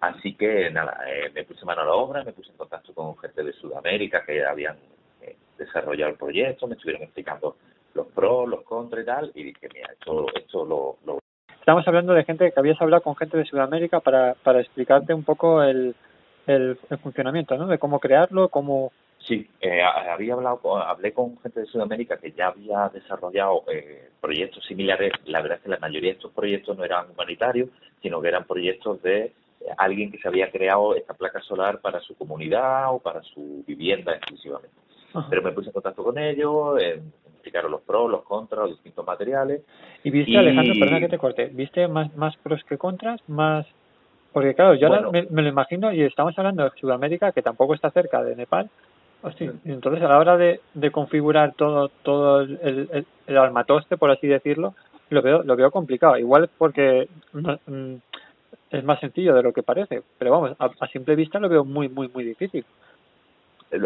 Así 0.00 0.34
que 0.34 0.70
nada, 0.70 0.98
eh, 1.08 1.30
me 1.34 1.44
puse 1.44 1.64
mano 1.64 1.82
a 1.82 1.86
la 1.86 1.94
obra, 1.94 2.22
me 2.22 2.32
puse 2.32 2.50
en 2.50 2.56
contacto 2.56 2.94
con 2.94 3.16
gente 3.18 3.42
de 3.42 3.52
Sudamérica 3.52 4.24
que 4.24 4.44
habían 4.44 4.76
eh, 5.22 5.36
desarrollado 5.58 6.12
el 6.12 6.18
proyecto, 6.18 6.66
me 6.66 6.74
estuvieron 6.74 7.02
explicando 7.02 7.56
los 7.94 8.06
pros, 8.08 8.48
los 8.48 8.62
contras 8.62 9.02
y 9.02 9.06
tal, 9.06 9.32
y 9.34 9.42
dije, 9.44 9.68
mira, 9.72 9.88
esto, 9.92 10.26
esto 10.34 10.64
lo, 10.64 10.96
lo... 11.04 11.18
Estamos 11.58 11.86
hablando 11.86 12.14
de 12.14 12.24
gente 12.24 12.50
que 12.50 12.60
habías 12.60 12.80
hablado 12.80 13.02
con 13.02 13.16
gente 13.16 13.36
de 13.36 13.44
Sudamérica 13.44 14.00
para, 14.00 14.34
para 14.34 14.60
explicarte 14.60 15.12
un 15.12 15.24
poco 15.24 15.62
el, 15.62 15.94
el, 16.46 16.76
funcionamiento, 17.02 17.56
¿no? 17.56 17.66
De 17.66 17.78
cómo 17.78 18.00
crearlo, 18.00 18.48
cómo... 18.48 18.92
Sí, 19.18 19.46
eh, 19.60 19.82
había 19.82 20.32
hablado, 20.32 20.78
hablé 20.78 21.12
con 21.12 21.38
gente 21.40 21.60
de 21.60 21.66
Sudamérica 21.66 22.16
que 22.16 22.32
ya 22.32 22.48
había 22.48 22.88
desarrollado 22.88 23.64
eh, 23.70 24.08
proyectos 24.20 24.64
similares. 24.64 25.12
La 25.26 25.42
verdad 25.42 25.58
es 25.58 25.64
que 25.64 25.68
la 25.68 25.78
mayoría 25.78 26.10
de 26.10 26.16
estos 26.16 26.32
proyectos 26.32 26.76
no 26.76 26.84
eran 26.84 27.10
humanitarios, 27.10 27.68
sino 28.00 28.20
que 28.20 28.28
eran 28.28 28.44
proyectos 28.44 29.02
de 29.02 29.32
alguien 29.76 30.10
que 30.10 30.18
se 30.18 30.28
había 30.28 30.50
creado 30.50 30.94
esta 30.94 31.14
placa 31.14 31.40
solar 31.40 31.80
para 31.80 32.00
su 32.00 32.14
comunidad 32.16 32.94
o 32.94 32.98
para 32.98 33.22
su 33.22 33.62
vivienda 33.66 34.14
exclusivamente. 34.14 34.76
Pero 35.28 35.42
me 35.42 35.52
puse 35.52 35.68
en 35.68 35.72
contacto 35.72 36.04
con 36.04 36.18
ellos, 36.18 36.80
eh, 36.80 37.02
explicaron 37.40 37.70
los 37.70 37.82
pros, 37.82 38.10
los 38.10 38.22
contras, 38.22 38.60
los 38.60 38.70
distintos 38.70 39.06
materiales. 39.06 39.62
¿Y 40.04 40.10
viste, 40.10 40.36
Alejandro, 40.36 40.74
perdona 40.78 41.00
que 41.00 41.08
te 41.08 41.18
corte, 41.18 41.46
viste 41.46 41.88
más, 41.88 42.14
más 42.16 42.36
pros 42.38 42.62
que 42.64 42.78
contras? 42.78 43.20
Más 43.28 43.66
porque 44.32 44.54
claro, 44.54 44.74
yo 44.74 45.10
me, 45.10 45.42
lo 45.42 45.48
imagino 45.48 45.92
y 45.92 46.02
estamos 46.02 46.38
hablando 46.38 46.64
de 46.64 46.70
Sudamérica, 46.78 47.32
que 47.32 47.42
tampoco 47.42 47.74
está 47.74 47.90
cerca 47.90 48.22
de 48.22 48.36
Nepal. 48.36 48.70
Hostia, 49.22 49.52
entonces 49.64 50.02
a 50.02 50.08
la 50.08 50.18
hora 50.18 50.36
de, 50.36 50.60
de 50.72 50.90
configurar 50.90 51.52
todo 51.54 51.88
todo 52.02 52.40
el, 52.40 52.58
el, 52.62 53.06
el, 53.26 53.36
armatoste, 53.36 53.98
por 53.98 54.10
así 54.10 54.26
decirlo, 54.26 54.74
lo 55.10 55.20
veo 55.20 55.42
lo 55.42 55.56
veo 55.56 55.70
complicado. 55.70 56.16
Igual 56.16 56.48
porque 56.56 57.08
mm, 57.32 57.94
es 58.70 58.84
más 58.84 59.00
sencillo 59.00 59.34
de 59.34 59.42
lo 59.42 59.52
que 59.52 59.62
parece, 59.62 60.02
pero 60.16 60.30
vamos, 60.30 60.56
a, 60.58 60.86
simple 60.86 61.16
vista 61.16 61.40
lo 61.40 61.48
veo 61.48 61.64
muy, 61.64 61.88
muy, 61.88 62.08
muy 62.08 62.24
difícil. 62.24 62.64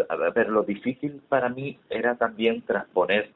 A 0.09 0.15
ver, 0.31 0.49
lo 0.49 0.63
difícil 0.63 1.21
para 1.27 1.49
mí 1.49 1.77
era 1.89 2.15
también 2.15 2.61
transponer 2.61 3.29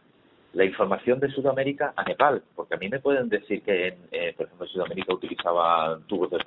la 0.54 0.66
información 0.66 1.20
de 1.20 1.30
Sudamérica 1.30 1.93
a 1.95 2.04
Nepal, 2.04 2.43
porque 2.56 2.74
a 2.74 2.78
mí 2.78 2.89
me 2.89 3.00
pueden 3.00 3.30
decir 3.30 3.62
que, 3.62 3.89
en, 3.89 3.97
eh, 4.12 4.34
por 4.36 4.47
ejemplo, 4.47 4.68
Sudamérica 4.68 5.14
utilizaba 5.14 6.00
tubos 6.08 6.30
de, 6.32 6.39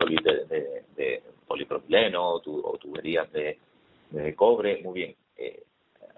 de, 0.49 0.85
de, 0.97 1.23
polipropileno 1.47 2.35
o, 2.35 2.79
tuberías 2.79 3.31
de, 3.33 3.59
cobre, 4.35 4.83
muy 4.83 4.95
bien. 4.95 5.15
Eh, 5.37 5.63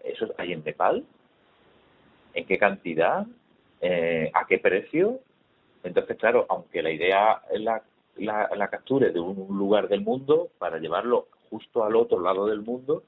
¿Eso 0.03 0.33
hay 0.39 0.53
en 0.53 0.65
Nepal? 0.65 1.05
¿En 2.33 2.47
qué 2.47 2.59
cantidad? 2.59 3.27
Eh, 3.81 4.31
¿A 4.33 4.47
qué 4.47 4.59
precio? 4.59 5.21
Entonces, 5.83 6.17
claro, 6.17 6.47
aunque 6.49 6.83
la 6.83 6.91
idea 6.91 7.43
la, 7.53 7.83
la, 8.17 8.49
la 8.57 8.69
capture 8.69 9.11
de 9.11 9.21
un 9.21 9.59
lugar 9.59 9.89
del 9.89 10.01
mundo, 10.01 10.49
para 10.59 10.79
llevarlo 10.79 11.29
justo 11.51 11.85
al 11.85 11.97
otro 11.97 12.21
lado 12.21 12.47
del 12.47 12.63
mundo, 12.63 13.03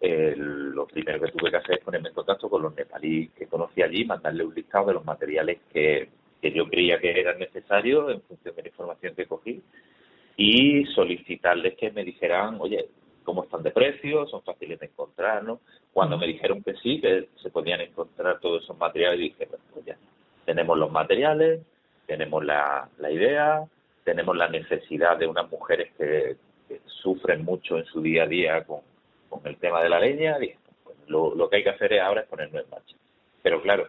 lo 0.00 0.86
primero 0.86 1.20
que 1.20 1.32
tuve 1.32 1.50
que 1.50 1.56
hacer 1.56 1.78
es 1.78 1.84
ponerme 1.84 2.08
en 2.10 2.14
contacto 2.14 2.48
con 2.48 2.62
los 2.62 2.74
nepalíes 2.74 3.30
que 3.32 3.46
conocí 3.46 3.82
allí, 3.82 4.04
mandarle 4.04 4.44
un 4.44 4.54
listado 4.54 4.86
de 4.88 4.94
los 4.94 5.04
materiales 5.04 5.58
que, 5.72 6.08
yo 6.42 6.68
creía 6.68 7.00
que 7.00 7.18
eran 7.18 7.40
necesarios 7.40 8.12
en 8.12 8.20
función 8.22 8.54
de 8.54 8.62
la 8.62 8.68
información 8.68 9.16
que 9.16 9.26
cogí 9.26 9.60
y 10.36 10.84
solicitarles 10.94 11.76
que 11.76 11.90
me 11.90 12.04
dijeran, 12.04 12.58
oye, 12.60 12.88
cómo 13.24 13.42
están 13.42 13.64
de 13.64 13.72
precio, 13.72 14.26
son 14.28 14.42
fáciles 14.42 14.78
de 14.78 14.86
encontrar, 14.86 15.42
¿no? 15.42 15.58
Cuando 15.92 16.16
me 16.16 16.28
dijeron 16.28 16.62
que 16.62 16.74
sí, 16.74 17.00
que 17.00 17.30
se 17.42 17.50
podían 17.50 17.80
encontrar 17.80 18.38
todos 18.38 18.62
esos 18.62 18.78
materiales, 18.78 19.18
dije, 19.18 19.48
pues 19.72 19.84
ya, 19.84 19.96
tenemos 20.44 20.78
los 20.78 20.92
materiales, 20.92 21.62
tenemos 22.06 22.44
la, 22.44 22.88
la 22.98 23.10
idea, 23.10 23.64
tenemos 24.04 24.36
la 24.36 24.48
necesidad 24.48 25.16
de 25.18 25.26
unas 25.26 25.50
mujeres 25.50 25.92
que 25.98 26.36
sufren 27.02 27.44
mucho 27.44 27.76
en 27.76 27.86
su 27.86 28.00
día 28.00 28.22
a 28.22 28.28
día 28.28 28.62
con, 28.62 28.82
con 29.40 29.50
el 29.50 29.58
tema 29.58 29.82
de 29.82 29.88
la 29.88 30.00
leña, 30.00 30.36
pues, 30.84 30.96
lo, 31.08 31.48
que 31.48 31.56
hay 31.56 31.62
que 31.62 31.70
hacer 31.70 31.98
ahora 32.00 32.22
es 32.22 32.28
ponerlo 32.28 32.60
en 32.60 32.70
marcha. 32.70 32.96
Pero 33.42 33.62
claro, 33.62 33.88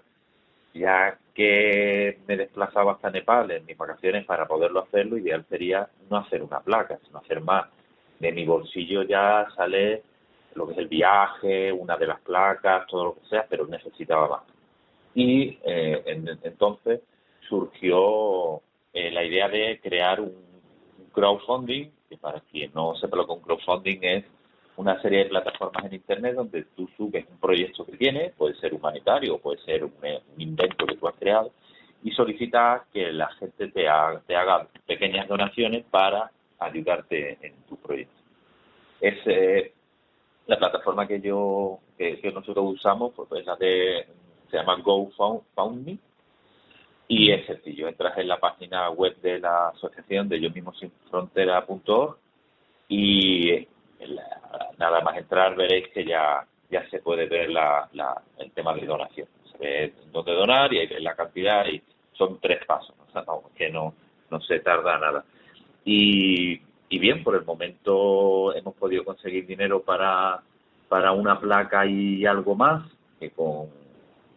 ya 0.73 1.17
que 1.33 2.19
me 2.27 2.37
desplazaba 2.37 2.93
hasta 2.93 3.09
Nepal 3.09 3.51
en 3.51 3.65
mis 3.65 3.77
vacaciones 3.77 4.25
para 4.25 4.47
poderlo 4.47 4.81
hacer, 4.81 5.05
lo 5.05 5.17
ideal 5.17 5.45
sería 5.49 5.89
no 6.09 6.17
hacer 6.17 6.43
una 6.43 6.59
placa, 6.59 6.99
sino 7.05 7.19
hacer 7.19 7.41
más. 7.41 7.67
De 8.19 8.31
mi 8.31 8.45
bolsillo 8.45 9.03
ya 9.03 9.47
sale 9.55 10.03
lo 10.55 10.65
que 10.67 10.73
es 10.73 10.79
el 10.79 10.87
viaje, 10.87 11.71
una 11.71 11.97
de 11.97 12.07
las 12.07 12.19
placas, 12.21 12.87
todo 12.87 13.05
lo 13.05 13.15
que 13.15 13.27
sea, 13.29 13.45
pero 13.47 13.67
necesitaba 13.67 14.27
más. 14.27 14.43
Y 15.13 15.57
eh, 15.63 16.03
entonces 16.43 17.01
surgió 17.47 18.61
eh, 18.93 19.11
la 19.11 19.23
idea 19.23 19.47
de 19.47 19.79
crear 19.81 20.19
un 20.19 20.33
crowdfunding, 21.13 21.89
que 22.09 22.17
para 22.17 22.39
quien 22.41 22.71
no 22.73 22.95
sepa 22.95 23.17
lo 23.17 23.25
que 23.25 23.33
un 23.33 23.41
crowdfunding 23.41 23.99
es 24.01 24.25
una 24.77 25.01
serie 25.01 25.19
de 25.19 25.29
plataformas 25.29 25.85
en 25.85 25.95
Internet 25.95 26.35
donde 26.35 26.63
tú 26.75 26.87
subes 26.95 27.25
un 27.29 27.39
proyecto 27.39 27.85
que 27.85 27.97
tienes, 27.97 28.33
puede 28.33 28.55
ser 28.55 28.73
humanitario, 28.73 29.39
puede 29.39 29.59
ser 29.63 29.83
un, 29.83 29.91
invento 30.37 30.85
que 30.85 30.95
tú 30.95 31.07
has 31.07 31.15
creado, 31.15 31.51
y 32.03 32.11
solicitas 32.11 32.83
que 32.93 33.11
la 33.11 33.27
gente 33.33 33.69
te 33.69 33.87
haga, 33.87 34.21
te 34.25 34.35
haga 34.35 34.67
pequeñas 34.85 35.27
donaciones 35.27 35.83
para 35.89 36.31
ayudarte 36.59 37.37
en 37.41 37.53
tu 37.67 37.75
proyecto. 37.77 38.13
Es 39.01 39.15
eh, 39.25 39.73
la 40.45 40.57
plataforma 40.57 41.07
que 41.07 41.19
yo 41.19 41.79
que, 41.97 42.31
nosotros 42.31 42.75
usamos, 42.75 43.13
pues 43.15 43.29
de 43.59 44.05
se 44.49 44.57
llama 44.57 44.77
GoFundMe 44.81 45.97
y 47.07 47.31
es 47.31 47.45
sencillo, 47.47 47.87
entras 47.87 48.17
en 48.17 48.27
la 48.27 48.39
página 48.39 48.89
web 48.91 49.15
de 49.21 49.39
la 49.39 49.69
asociación 49.69 50.29
de 50.29 50.39
yo 50.39 50.51
mismo 50.51 50.73
sin 50.75 50.91
frontera.org 51.09 52.17
y 52.89 53.67
nada 54.77 55.01
más 55.01 55.17
entrar 55.17 55.55
veréis 55.55 55.87
que 55.89 56.05
ya 56.05 56.45
ya 56.69 56.87
se 56.89 56.99
puede 56.99 57.27
ver 57.27 57.49
la, 57.49 57.87
la, 57.93 58.21
el 58.39 58.51
tema 58.51 58.73
de 58.73 58.85
donación. 58.85 59.27
Se 59.51 59.57
ve 59.57 59.93
dónde 60.11 60.33
donar 60.33 60.73
y 60.73 60.79
hay 60.79 61.01
la 61.01 61.15
cantidad 61.15 61.65
y 61.65 61.81
son 62.13 62.39
tres 62.41 62.65
pasos, 62.65 62.95
o 63.07 63.11
sea, 63.11 63.23
que 63.55 63.69
no, 63.69 63.93
no 64.29 64.41
se 64.41 64.59
tarda 64.59 64.97
nada. 64.97 65.23
Y, 65.85 66.59
y 66.89 66.99
bien, 66.99 67.23
por 67.23 67.35
el 67.35 67.45
momento 67.45 68.53
hemos 68.55 68.75
podido 68.75 69.05
conseguir 69.05 69.45
dinero 69.45 69.81
para, 69.81 70.41
para 70.89 71.11
una 71.13 71.39
placa 71.39 71.85
y 71.85 72.25
algo 72.25 72.55
más, 72.55 72.83
que 73.19 73.31
con 73.31 73.69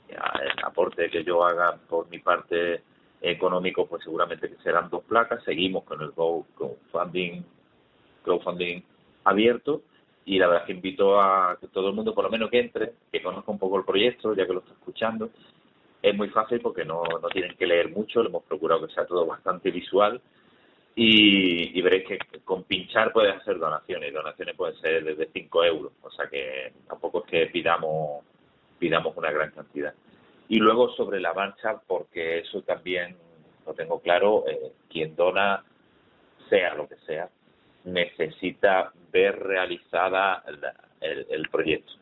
el 0.08 0.64
aporte 0.64 1.10
que 1.10 1.24
yo 1.24 1.44
haga 1.44 1.76
por 1.88 2.08
mi 2.08 2.18
parte 2.18 2.82
económico, 3.20 3.86
pues 3.86 4.02
seguramente 4.04 4.48
que 4.48 4.62
serán 4.62 4.88
dos 4.88 5.04
placas. 5.04 5.42
Seguimos 5.44 5.84
con 5.84 6.00
el 6.00 6.12
crowdfunding, 6.12 7.42
crowdfunding 8.22 8.82
abierto 9.24 9.82
y 10.24 10.38
la 10.38 10.46
verdad 10.46 10.62
es 10.62 10.66
que 10.66 10.72
invito 10.72 11.20
a 11.20 11.56
que 11.60 11.68
todo 11.68 11.88
el 11.88 11.94
mundo 11.94 12.14
por 12.14 12.24
lo 12.24 12.30
menos 12.30 12.50
que 12.50 12.60
entre, 12.60 12.92
que 13.10 13.22
conozca 13.22 13.50
un 13.50 13.58
poco 13.58 13.78
el 13.78 13.84
proyecto, 13.84 14.34
ya 14.34 14.46
que 14.46 14.52
lo 14.52 14.60
está 14.60 14.72
escuchando. 14.72 15.30
Es 16.02 16.16
muy 16.16 16.28
fácil 16.28 16.60
porque 16.60 16.84
no, 16.84 17.02
no 17.02 17.28
tienen 17.28 17.56
que 17.56 17.66
leer 17.66 17.90
mucho, 17.90 18.22
lo 18.22 18.28
hemos 18.28 18.44
procurado 18.44 18.86
que 18.86 18.94
sea 18.94 19.06
todo 19.06 19.26
bastante 19.26 19.70
visual 19.70 20.20
y, 20.94 21.80
veréis 21.80 22.06
que 22.06 22.18
con 22.44 22.64
pinchar 22.64 23.12
puedes 23.12 23.34
hacer 23.36 23.58
donaciones, 23.58 24.12
donaciones 24.12 24.56
pueden 24.56 24.76
ser 24.80 25.04
desde 25.04 25.30
5 25.32 25.64
euros, 25.64 25.92
o 26.02 26.10
sea 26.10 26.26
que 26.28 26.72
tampoco 26.88 27.24
es 27.24 27.30
que 27.30 27.46
pidamos, 27.46 28.24
pidamos 28.78 29.16
una 29.16 29.30
gran 29.30 29.50
cantidad. 29.52 29.94
Y 30.48 30.56
luego 30.56 30.90
sobre 30.96 31.20
la 31.20 31.32
marcha, 31.32 31.80
porque 31.86 32.40
eso 32.40 32.62
también 32.62 33.16
lo 33.66 33.72
tengo 33.74 34.00
claro, 34.00 34.44
eh, 34.48 34.72
quien 34.88 35.14
dona, 35.14 35.64
sea 36.48 36.74
lo 36.74 36.88
que 36.88 36.96
sea, 37.06 37.30
necesita 37.84 38.92
ver 39.12 39.38
realizada 39.38 40.42
el, 41.00 41.48
proyecto. 41.48 41.92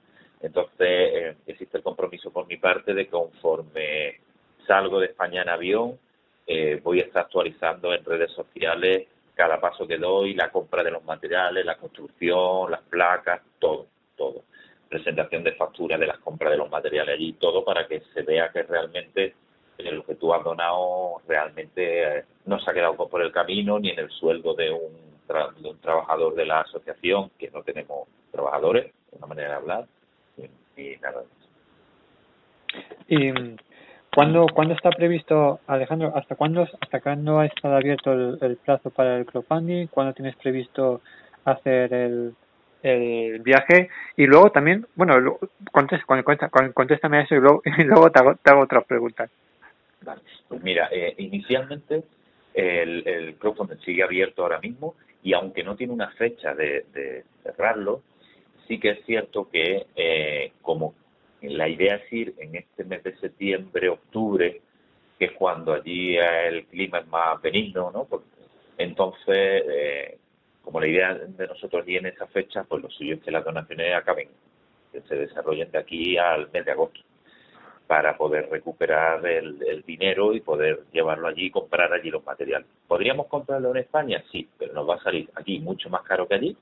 Entonces, 0.41 0.89
eh, 0.89 1.37
existe 1.47 1.79
el 1.79 1.83
compromiso 1.83 2.31
por 2.31 2.47
mi 2.47 2.57
parte 2.57 2.95
de 2.95 3.09
conforme 3.09 4.21
salgo 4.67 5.01
de 5.01 5.07
España 5.07 5.43
en 5.43 5.49
avión, 5.49 5.99
eh, 6.47 6.81
voy 6.83 7.01
a 7.01 7.05
estar 7.05 7.25
actualizando 7.25 7.93
en 7.93 8.05
redes 8.05 8.33
sociales 8.33 9.07
cada 9.35 9.61
paso 9.61 9.87
que 9.87 9.99
doy, 9.99 10.35
la 10.35 10.51
compra 10.51 10.83
de 10.83 10.91
los 10.91 11.05
materiales, 11.05 11.65
la 11.65 11.77
construcción, 11.77 12.71
las 12.71 12.81
placas, 12.83 13.41
todo, 13.61 13.87
todo. 14.17 14.43
Presentación 14.89 15.45
de 15.45 15.53
facturas 15.53 16.01
de 16.01 16.07
las 16.09 16.19
compras 16.19 16.51
de 16.51 16.57
los 16.57 16.69
materiales 16.71 17.15
allí, 17.15 17.35
todo 17.35 17.65
para 17.65 17.87
que 17.87 18.03
se 18.13 18.23
vea 18.23 18.51
que 18.51 18.65
realmente 18.65 19.35
lo 19.79 20.05
que 20.05 20.17
tú 20.17 20.35
has 20.35 20.43
donado 20.43 21.23
realmente 21.29 22.19
eh, 22.19 22.25
no 22.47 22.59
se 22.59 22.71
ha 22.71 22.75
quedado 22.75 22.97
por 22.97 23.23
el 23.23 23.31
camino 23.31 23.79
ni 23.79 23.91
en 23.91 24.01
el 24.01 24.11
sueldo 24.11 24.55
de 24.55 24.73
un 24.73 25.08
de 25.29 25.69
un 25.69 25.79
trabajador 25.79 26.35
de 26.35 26.47
la 26.47 26.61
asociación, 26.61 27.31
que 27.39 27.51
no 27.51 27.63
tenemos 27.63 28.09
trabajadores, 28.33 28.93
una 29.13 29.27
manera 29.27 29.51
de 29.51 29.55
hablar, 29.55 29.87
y, 30.77 30.97
nada 31.03 31.23
¿Y 33.09 33.33
cuándo, 34.15 34.47
cuándo 34.55 34.75
está 34.75 34.91
previsto, 34.91 35.61
Alejandro, 35.67 36.13
hasta 36.15 36.35
cuándo, 36.37 36.67
hasta 36.81 37.01
cuándo 37.01 37.41
ha 37.41 37.47
estado 37.47 37.77
abierto 37.77 38.13
el, 38.13 38.57
plazo 38.65 38.91
para 38.91 39.19
el 39.19 39.27
crowdfunding? 39.27 39.89
¿Cuándo 39.89 40.15
tienes 40.15 40.37
previsto 40.37 41.03
hacer 41.45 41.93
el, 41.93 42.35
el 42.83 43.41
viaje? 43.41 43.91
Y 44.17 44.27
luego 44.27 44.51
también, 44.51 44.87
bueno, 44.95 45.39
contéstame, 45.73 46.23
contéstame 46.73 47.23
eso 47.23 47.35
y 47.35 47.41
luego, 47.41 47.63
y 47.79 47.83
luego 47.85 48.11
te, 48.11 48.21
hago, 48.21 48.35
te 48.37 48.51
hago 48.51 48.63
otras 48.63 48.85
preguntas. 48.85 49.31
Vale. 50.03 50.23
Pues 50.47 50.63
mira, 50.63 50.89
eh, 50.93 51.15
inicialmente 51.19 52.05
el, 52.55 53.07
el 53.07 53.35
crowdfunding 53.37 53.79
sigue 53.85 54.05
abierto 54.05 54.43
ahora 54.43 54.61
mismo 54.61 54.95
y 55.23 55.33
aunque 55.33 55.63
no 55.63 55.77
tiene 55.77 55.93
una 55.93 56.11
fecha 56.13 56.55
de, 56.55 57.25
cerrarlo, 57.43 58.03
sí 58.67 58.79
que 58.79 58.91
es 58.91 59.05
cierto 59.05 59.49
que 59.51 59.87
eh, 59.97 60.53
como 60.63 60.95
la 61.43 61.69
idea 61.69 61.97
es 61.97 62.13
ir 62.13 62.35
en 62.39 62.57
este 62.57 62.85
mes 62.85 63.03
de 63.03 63.17
septiembre, 63.17 63.89
octubre, 63.89 64.61
que 65.19 65.27
es 65.27 65.33
cuando 65.33 65.73
allí 65.73 66.17
el 66.17 66.67
clima 66.67 66.99
es 67.01 67.07
más 67.09 67.41
benigno, 67.43 67.91
¿no? 67.91 68.07
entonces, 68.77 69.63
eh, 69.69 70.19
como 70.63 70.81
la 70.81 70.87
idea 70.87 71.15
de 71.15 71.47
nosotros 71.47 71.85
en 71.87 72.07
esa 72.07 72.27
fecha, 72.29 72.65
pues 72.65 72.83
lo 72.83 72.91
suyo 72.91 73.15
es 73.15 73.23
que 73.23 73.31
las 73.31 73.45
donaciones 73.45 73.95
acaben, 73.95 74.29
que 74.93 75.01
se 75.03 75.17
desarrollen 75.17 75.71
de 75.71 75.79
aquí 75.79 76.17
al 76.17 76.51
mes 76.51 76.65
de 76.65 76.73
agosto. 76.73 77.01
Para 77.89 78.19
poder 78.19 78.51
recuperar 78.51 79.27
el, 79.27 79.83
dinero 79.87 80.35
y 80.35 80.41
poder 80.41 80.83
llevarlo 80.93 81.27
allí 81.27 81.47
y 81.47 81.51
comprar 81.51 81.91
allí 81.91 82.11
los 82.11 82.25
materiales. 82.25 82.69
¿Podríamos 82.87 83.27
comprarlo 83.29 83.71
en 83.71 83.79
España? 83.79 84.23
Sí, 84.31 84.47
pero 84.59 84.75
nos 84.75 84.89
va 84.89 84.97
a 84.97 85.03
salir 85.03 85.31
aquí 85.35 85.59
mucho 85.59 85.89
más 85.89 86.03
caro 86.03 86.29
que 86.29 86.35
allí 86.35 86.57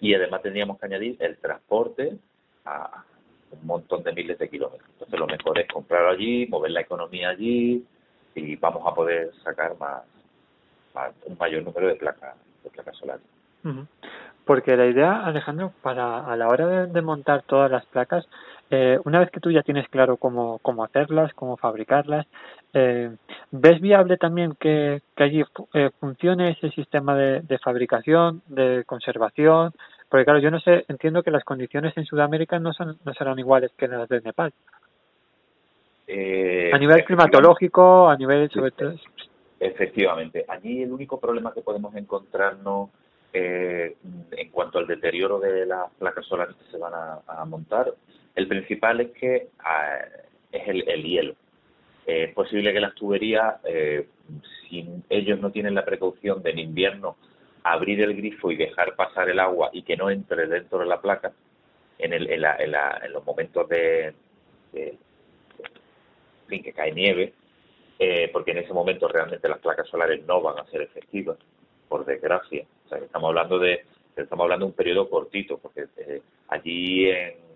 y 0.00 0.14
además 0.14 0.42
tendríamos 0.42 0.78
que 0.78 0.86
añadir 0.86 1.16
el 1.20 1.36
transporte 1.36 2.18
a 2.64 3.04
un 3.52 3.66
montón 3.66 4.02
de 4.02 4.12
miles 4.12 4.36
de 4.36 4.48
kilómetros. 4.48 4.90
Entonces 4.94 5.18
lo 5.18 5.28
mejor 5.28 5.60
es 5.60 5.68
comprarlo 5.68 6.10
allí, 6.10 6.46
mover 6.48 6.72
la 6.72 6.80
economía 6.80 7.28
allí 7.28 7.86
y 8.34 8.56
vamos 8.56 8.82
a 8.84 8.92
poder 8.92 9.32
sacar 9.44 9.78
más, 9.78 10.02
un 11.24 11.38
mayor 11.38 11.62
número 11.62 11.86
de 11.86 11.94
placas 11.94 12.34
de 12.64 12.70
placas 12.70 12.96
solares. 12.96 13.24
Porque 14.44 14.76
la 14.76 14.86
idea, 14.86 15.24
Alejandro, 15.24 15.72
para 15.82 16.26
a 16.26 16.36
la 16.36 16.48
hora 16.48 16.86
de 16.86 17.02
montar 17.02 17.42
todas 17.42 17.70
las 17.70 17.86
placas, 17.86 18.26
eh, 18.70 18.98
una 19.04 19.20
vez 19.20 19.30
que 19.30 19.40
tú 19.40 19.50
ya 19.50 19.62
tienes 19.62 19.88
claro 19.88 20.18
cómo, 20.18 20.58
cómo 20.60 20.84
hacerlas, 20.84 21.32
cómo 21.34 21.56
fabricarlas, 21.56 22.26
eh, 22.74 23.10
¿ves 23.50 23.80
viable 23.80 24.18
también 24.18 24.54
que, 24.60 25.00
que 25.16 25.24
allí 25.24 25.42
eh, 25.72 25.90
funcione 25.98 26.50
ese 26.50 26.70
sistema 26.70 27.14
de, 27.14 27.40
de, 27.40 27.58
fabricación, 27.58 28.42
de 28.46 28.84
conservación? 28.84 29.72
Porque 30.10 30.24
claro, 30.24 30.40
yo 30.40 30.50
no 30.50 30.60
sé, 30.60 30.84
entiendo 30.88 31.22
que 31.22 31.30
las 31.30 31.44
condiciones 31.44 31.96
en 31.96 32.04
Sudamérica 32.04 32.58
no, 32.58 32.74
son, 32.74 32.98
no 33.04 33.14
serán 33.14 33.38
iguales 33.38 33.70
que 33.76 33.88
las 33.88 34.08
de 34.08 34.20
Nepal. 34.20 34.52
Eh, 36.06 36.70
a 36.72 36.78
nivel 36.78 37.04
climatológico, 37.04 38.08
a 38.08 38.16
nivel 38.16 38.50
sobre 38.50 38.70
todo... 38.72 38.94
Efectivamente, 39.60 40.44
allí 40.46 40.82
el 40.82 40.92
único 40.92 41.18
problema 41.18 41.52
que 41.52 41.62
podemos 41.62 41.94
encontrarnos 41.96 42.90
eh, 43.32 43.96
en 44.30 44.50
cuanto 44.50 44.78
al 44.78 44.86
deterioro 44.86 45.40
de 45.40 45.66
las 45.66 45.90
placas 45.98 46.24
solares 46.26 46.54
que 46.54 46.70
se 46.70 46.78
van 46.78 46.92
a 46.94 47.44
montar 47.44 47.92
el 48.34 48.48
principal 48.48 49.00
es 49.00 49.10
que 49.12 49.48
ah, 49.60 49.98
es 50.52 50.68
el, 50.68 51.02
hielo. 51.02 51.34
Eh, 52.06 52.24
es 52.24 52.34
posible 52.34 52.72
que 52.72 52.80
las 52.80 52.94
tuberías, 52.94 53.56
eh, 53.64 54.06
si 54.68 54.88
ellos 55.08 55.40
no 55.40 55.50
tienen 55.50 55.74
la 55.74 55.84
precaución 55.84 56.42
de 56.42 56.50
en 56.50 56.58
invierno 56.58 57.16
abrir 57.64 58.00
el 58.00 58.16
grifo 58.16 58.50
y 58.50 58.56
dejar 58.56 58.94
pasar 58.96 59.28
el 59.28 59.40
agua 59.40 59.70
y 59.72 59.82
que 59.82 59.96
no 59.96 60.10
entre 60.10 60.46
dentro 60.46 60.78
de 60.78 60.86
la 60.86 61.00
placa, 61.00 61.32
en, 61.98 62.12
el, 62.12 62.30
en, 62.30 62.40
la, 62.40 62.56
en, 62.56 63.12
los 63.12 63.24
momentos 63.26 63.68
de, 63.68 64.14
fin, 66.46 66.62
que 66.62 66.72
cae 66.72 66.92
nieve, 66.92 67.34
eh, 67.98 68.30
porque 68.32 68.52
en 68.52 68.58
ese 68.58 68.72
momento 68.72 69.08
realmente 69.08 69.48
las 69.48 69.58
placas 69.58 69.88
solares 69.88 70.24
no 70.24 70.40
van 70.40 70.58
a 70.58 70.70
ser 70.70 70.82
efectivas, 70.82 71.36
por 71.88 72.04
desgracia. 72.04 72.64
O 72.86 72.88
sea, 72.88 72.98
estamos 72.98 73.28
hablando 73.28 73.58
de 73.58 73.84
estamos 74.16 74.44
hablando 74.44 74.66
de 74.66 74.70
un 74.70 74.76
periodo 74.76 75.08
cortito, 75.08 75.58
porque 75.58 75.86
allí 76.48 77.08
en 77.08 77.47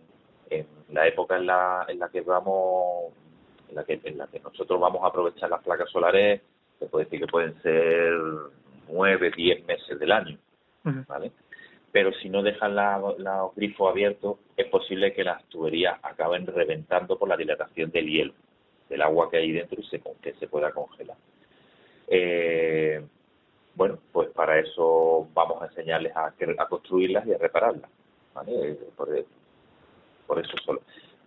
en 0.61 0.95
la 0.95 1.07
época 1.07 1.37
en 1.37 1.47
la, 1.47 1.85
en 1.89 1.99
la 1.99 2.09
que 2.09 2.21
vamos, 2.21 3.13
en 3.69 3.77
la 3.77 3.85
que, 3.85 4.01
en 4.05 4.19
la 4.19 4.27
que 4.27 4.41
nosotros 4.41 4.81
vamos 4.81 5.03
a 5.03 5.09
aprovechar 5.09 5.51
las 5.51 5.63
placas 5.63 5.91
solares, 5.91 6.41
se 6.79 6.87
puede 6.87 7.05
decir 7.05 7.21
que 7.21 7.27
pueden 7.27 7.61
ser 7.63 8.13
nueve, 8.89 9.31
diez 9.37 9.65
meses 9.67 9.99
del 9.99 10.13
año, 10.13 10.39
¿vale? 10.83 11.33
Pero 11.93 12.13
si 12.15 12.29
no 12.29 12.43
dejan 12.43 12.75
los 12.75 13.55
grifos 13.55 13.91
abiertos, 13.91 14.39
es 14.57 14.67
posible 14.69 15.13
que 15.13 15.25
las 15.25 15.45
tuberías 15.45 15.99
acaben 16.03 16.47
reventando 16.47 17.19
por 17.19 17.29
la 17.29 17.37
dilatación 17.37 17.91
del 17.91 18.09
hielo, 18.09 18.33
del 18.89 19.03
agua 19.03 19.31
que 19.31 19.37
hay 19.37 19.53
dentro 19.53 19.81
y 19.81 19.85
se, 19.85 20.01
que 20.23 20.33
se 20.35 20.49
pueda 20.49 20.71
congelar. 20.73 21.17
Eh, 22.09 23.05
bueno, 23.75 23.99
pues 24.11 24.31
para 24.31 24.59
eso 24.59 25.29
vamos 25.33 25.63
a 25.63 25.67
enseñarles 25.67 26.15
a, 26.17 26.27
a 26.59 26.69
construirlas 26.69 27.27
y 27.27 27.33
a 27.35 27.39
repararlas. 27.39 27.91
¿vale? 28.35 28.79
Por, 28.97 29.09
por 30.27 30.39
eso 30.39 30.53
solo. 30.65 30.81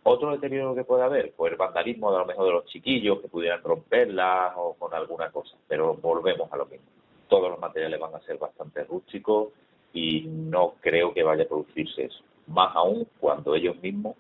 Otro 0.04 0.32
deterioro 0.32 0.76
que 0.76 0.84
puede 0.84 1.04
haber, 1.04 1.34
pues 1.36 1.52
el 1.52 1.58
vandalismo 1.58 2.12
de 2.12 2.18
a 2.18 2.20
lo 2.20 2.26
mejor 2.28 2.46
de 2.46 2.52
los 2.52 2.66
chiquillos 2.66 3.22
que 3.22 3.28
pudieran 3.28 3.64
romperlas 3.64 4.54
o 4.56 4.76
con 4.76 4.94
alguna 4.94 5.32
cosa, 5.32 5.56
pero 5.68 5.96
volvemos 5.96 6.52
a 6.54 6.58
lo 6.58 6.68
mismo. 6.68 6.86
Todos 7.28 7.50
los 7.50 7.60
materiales 7.60 8.00
van 8.00 8.14
a 8.14 8.20
ser 8.20 8.38
bastante 8.38 8.84
rústicos 8.84 9.50
y 9.94 10.22
no 10.28 10.76
creo 10.80 11.14
que 11.14 11.24
vaya 11.24 11.44
a 11.44 11.48
producirse 11.48 12.04
eso. 12.04 12.24
Más 12.48 12.76
aún 12.76 13.08
cuando 13.20 13.56
ellos 13.56 13.82
mismos 13.82 14.16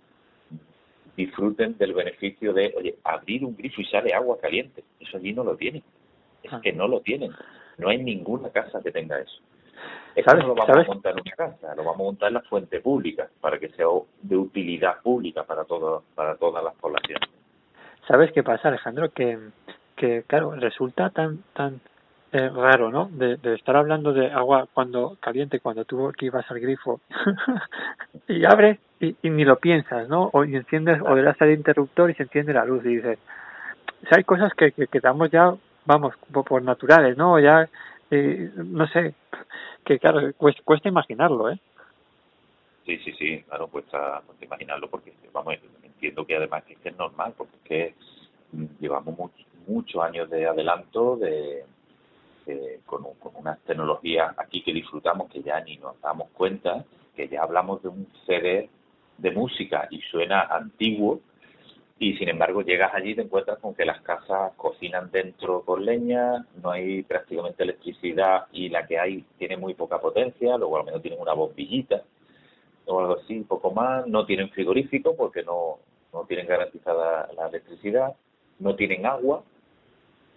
disfruten 1.15 1.77
del 1.77 1.93
beneficio 1.93 2.53
de, 2.53 2.73
oye, 2.77 2.97
abrir 3.03 3.45
un 3.45 3.55
grifo 3.55 3.81
y 3.81 3.85
sale 3.85 4.13
agua 4.13 4.39
caliente. 4.39 4.83
Eso 4.99 5.17
allí 5.17 5.33
no 5.33 5.43
lo 5.43 5.55
tienen. 5.55 5.83
Es 6.43 6.51
ah. 6.51 6.61
que 6.61 6.73
no 6.73 6.87
lo 6.87 7.01
tienen. 7.01 7.31
No 7.77 7.89
hay 7.89 7.99
ninguna 7.99 8.49
casa 8.49 8.81
que 8.81 8.91
tenga 8.91 9.19
eso. 9.19 9.39
Eso 10.15 10.35
no 10.35 10.47
lo 10.47 10.55
vamos 10.55 10.77
a 10.77 10.83
montar 10.83 11.13
en 11.13 11.21
una 11.21 11.31
casa, 11.31 11.75
lo 11.75 11.83
vamos 11.83 11.99
a 11.99 12.03
montar 12.03 12.27
en 12.29 12.33
la 12.35 12.41
fuente 12.41 12.79
pública 12.79 13.29
para 13.41 13.59
que 13.59 13.69
sea 13.69 13.87
de 14.21 14.37
utilidad 14.37 15.01
pública 15.01 15.43
para 15.43 15.65
todo, 15.65 16.03
para 16.15 16.35
todas 16.35 16.63
las 16.63 16.73
poblaciones. 16.75 17.29
¿Sabes 18.07 18.31
qué 18.31 18.43
pasa, 18.43 18.69
Alejandro? 18.69 19.09
Que, 19.11 19.37
que 19.95 20.23
claro, 20.27 20.51
resulta 20.55 21.09
tan 21.09 21.43
tan 21.53 21.81
eh, 22.31 22.49
raro, 22.49 22.91
¿no? 22.91 23.09
De, 23.11 23.37
de, 23.37 23.55
estar 23.55 23.75
hablando 23.75 24.11
de 24.11 24.31
agua 24.31 24.67
cuando 24.73 25.17
caliente, 25.21 25.59
cuando 25.59 25.85
tú 25.85 26.11
que 26.17 26.25
ibas 26.25 26.49
al 26.51 26.59
grifo 26.59 26.99
y 28.27 28.43
abres 28.45 28.79
y, 28.99 29.15
ni 29.29 29.45
lo 29.45 29.57
piensas, 29.57 30.09
¿no? 30.09 30.29
O 30.33 30.43
y 30.43 30.55
enciendes 30.55 31.01
o 31.01 31.15
le 31.15 31.23
das 31.23 31.41
al 31.41 31.51
interruptor 31.51 32.09
y 32.09 32.15
se 32.15 32.23
enciende 32.23 32.53
la 32.53 32.65
luz 32.65 32.83
y 32.85 32.95
dices, 32.95 33.19
o 34.11 34.15
hay 34.15 34.23
cosas 34.23 34.53
que, 34.53 34.71
que, 34.71 34.99
damos 34.99 35.29
ya, 35.31 35.53
vamos, 35.85 36.13
por, 36.31 36.61
naturales, 36.61 37.17
¿no? 37.17 37.39
Ya, 37.39 37.69
eh, 38.11 38.51
no 38.55 38.87
sé, 38.87 39.13
que 39.83 39.99
claro, 39.99 40.33
cuesta, 40.37 40.89
imaginarlo, 40.89 41.49
¿eh? 41.49 41.59
Sí, 42.85 42.97
sí, 42.99 43.13
sí, 43.13 43.43
claro, 43.47 43.67
cuesta, 43.67 44.21
imaginarlo 44.41 44.89
porque, 44.89 45.13
vamos, 45.33 45.55
entiendo 45.83 46.25
que 46.25 46.35
además 46.35 46.63
que 46.65 46.77
es 46.83 46.97
normal, 46.97 47.33
porque 47.37 47.55
es 47.57 47.63
que 47.63 47.95
llevamos 48.79 49.31
muchos 49.67 50.03
años 50.03 50.29
de 50.29 50.45
adelanto 50.45 51.17
de, 51.17 51.65
con, 52.85 53.03
con 53.19 53.35
unas 53.35 53.59
tecnologías 53.61 54.37
aquí 54.37 54.61
que 54.61 54.73
disfrutamos 54.73 55.31
que 55.31 55.41
ya 55.41 55.59
ni 55.61 55.77
nos 55.77 55.99
damos 56.01 56.29
cuenta, 56.31 56.85
que 57.15 57.27
ya 57.27 57.41
hablamos 57.41 57.81
de 57.81 57.89
un 57.89 58.07
CD 58.25 58.69
de 59.17 59.31
música 59.31 59.87
y 59.89 60.01
suena 60.01 60.41
antiguo, 60.41 61.21
y 61.97 62.17
sin 62.17 62.29
embargo 62.29 62.61
llegas 62.61 62.93
allí 62.93 63.11
y 63.11 63.15
te 63.15 63.21
encuentras 63.21 63.59
con 63.59 63.73
que 63.73 63.85
las 63.85 64.01
casas 64.01 64.53
cocinan 64.57 65.11
dentro 65.11 65.61
con 65.61 65.85
leña, 65.85 66.45
no 66.61 66.71
hay 66.71 67.03
prácticamente 67.03 67.63
electricidad 67.63 68.47
y 68.51 68.69
la 68.69 68.85
que 68.85 68.99
hay 68.99 69.25
tiene 69.37 69.55
muy 69.57 69.75
poca 69.75 69.99
potencia, 69.99 70.57
luego 70.57 70.77
al 70.77 70.85
menos 70.85 71.01
tienen 71.01 71.21
una 71.21 71.33
bombillita 71.33 72.03
o 72.87 72.99
algo 72.99 73.17
así, 73.19 73.39
poco 73.41 73.71
más, 73.71 74.05
no 74.07 74.25
tienen 74.25 74.49
frigorífico 74.49 75.15
porque 75.15 75.43
no, 75.43 75.79
no 76.13 76.25
tienen 76.25 76.47
garantizada 76.47 77.29
la 77.35 77.47
electricidad, 77.47 78.13
no 78.59 78.75
tienen 78.75 79.05
agua, 79.05 79.43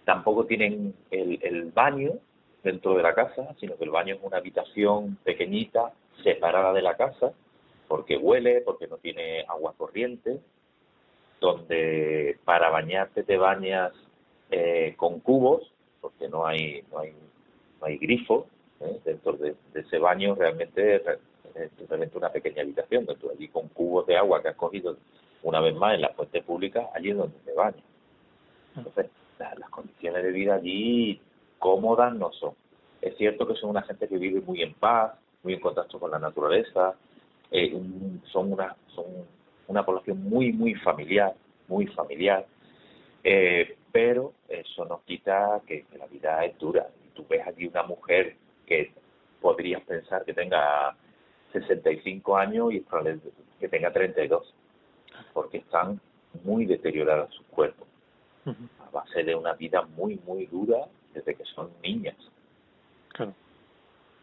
tampoco 0.05 0.45
tienen 0.45 0.95
el, 1.11 1.39
el 1.43 1.71
baño 1.71 2.13
dentro 2.63 2.95
de 2.95 3.03
la 3.03 3.13
casa, 3.13 3.53
sino 3.59 3.75
que 3.77 3.83
el 3.83 3.91
baño 3.91 4.15
es 4.15 4.21
una 4.23 4.37
habitación 4.37 5.17
pequeñita 5.23 5.93
separada 6.23 6.73
de 6.73 6.81
la 6.81 6.95
casa 6.95 7.33
porque 7.87 8.17
huele, 8.17 8.61
porque 8.61 8.87
no 8.87 8.97
tiene 8.97 9.45
agua 9.47 9.73
corriente, 9.77 10.39
donde 11.39 12.37
para 12.45 12.69
bañarte 12.69 13.23
te 13.23 13.37
bañas 13.37 13.93
eh, 14.51 14.93
con 14.97 15.19
cubos, 15.19 15.71
porque 16.01 16.27
no 16.27 16.45
hay 16.45 16.83
no 16.91 16.99
hay 16.99 17.13
no 17.79 17.87
hay 17.87 17.97
grifo 17.97 18.47
¿eh? 18.81 18.99
dentro 19.05 19.33
de, 19.33 19.55
ese 19.73 19.99
baño 19.99 20.35
realmente 20.35 20.95
es 21.55 22.15
una 22.15 22.29
pequeña 22.29 22.61
habitación 22.61 23.05
dentro 23.05 23.31
allí 23.31 23.47
con 23.49 23.67
cubos 23.69 24.05
de 24.07 24.17
agua 24.17 24.41
que 24.41 24.49
has 24.49 24.55
cogido 24.55 24.97
una 25.43 25.59
vez 25.59 25.75
más 25.75 25.95
en 25.95 26.01
la 26.01 26.09
fuente 26.09 26.41
pública 26.41 26.89
allí 26.93 27.11
es 27.11 27.17
donde 27.17 27.37
te 27.39 27.53
bañas 27.53 27.83
entonces 28.75 29.07
las 29.37 29.69
condiciones 29.69 30.23
de 30.23 30.31
vida 30.31 30.55
allí 30.55 31.21
cómodas 31.57 32.13
no 32.15 32.31
son 32.33 32.53
es 33.01 33.15
cierto 33.17 33.47
que 33.47 33.55
son 33.55 33.71
una 33.71 33.81
gente 33.83 34.07
que 34.07 34.17
vive 34.17 34.41
muy 34.41 34.61
en 34.61 34.73
paz 34.73 35.13
muy 35.43 35.53
en 35.53 35.59
contacto 35.59 35.99
con 35.99 36.11
la 36.11 36.19
naturaleza 36.19 36.95
eh, 37.51 37.71
son 38.31 38.53
una 38.53 38.75
son 38.93 39.05
una 39.69 39.85
población 39.85 40.23
muy, 40.23 40.51
muy 40.51 40.73
familiar, 40.75 41.33
muy 41.67 41.85
familiar, 41.87 42.45
eh, 43.23 43.77
pero 43.91 44.33
eso 44.47 44.83
nos 44.85 45.01
quita 45.03 45.61
que, 45.65 45.85
la 45.97 46.07
vida 46.07 46.43
es 46.43 46.57
dura. 46.57 46.87
Y 47.05 47.15
tú 47.15 47.25
ves 47.29 47.47
aquí 47.47 47.67
una 47.67 47.83
mujer 47.83 48.35
que 48.65 48.91
podrías 49.39 49.81
pensar 49.83 50.25
que 50.25 50.33
tenga 50.33 50.95
65 51.53 52.35
años 52.35 52.73
y 52.73 52.77
es 52.77 52.83
probable 52.83 53.19
que 53.59 53.69
tenga 53.69 53.93
32, 53.93 54.53
porque 55.33 55.57
están 55.57 56.01
muy 56.43 56.65
deterioradas 56.65 57.31
sus 57.33 57.45
cuerpos, 57.47 57.87
a 58.45 58.89
base 58.91 59.23
de 59.23 59.35
una 59.35 59.53
vida 59.53 59.83
muy, 59.83 60.19
muy 60.25 60.47
dura 60.47 60.87
desde 61.13 61.35
que 61.35 61.45
son 61.45 61.69
niñas. 61.83 62.17
Claro. 63.09 63.33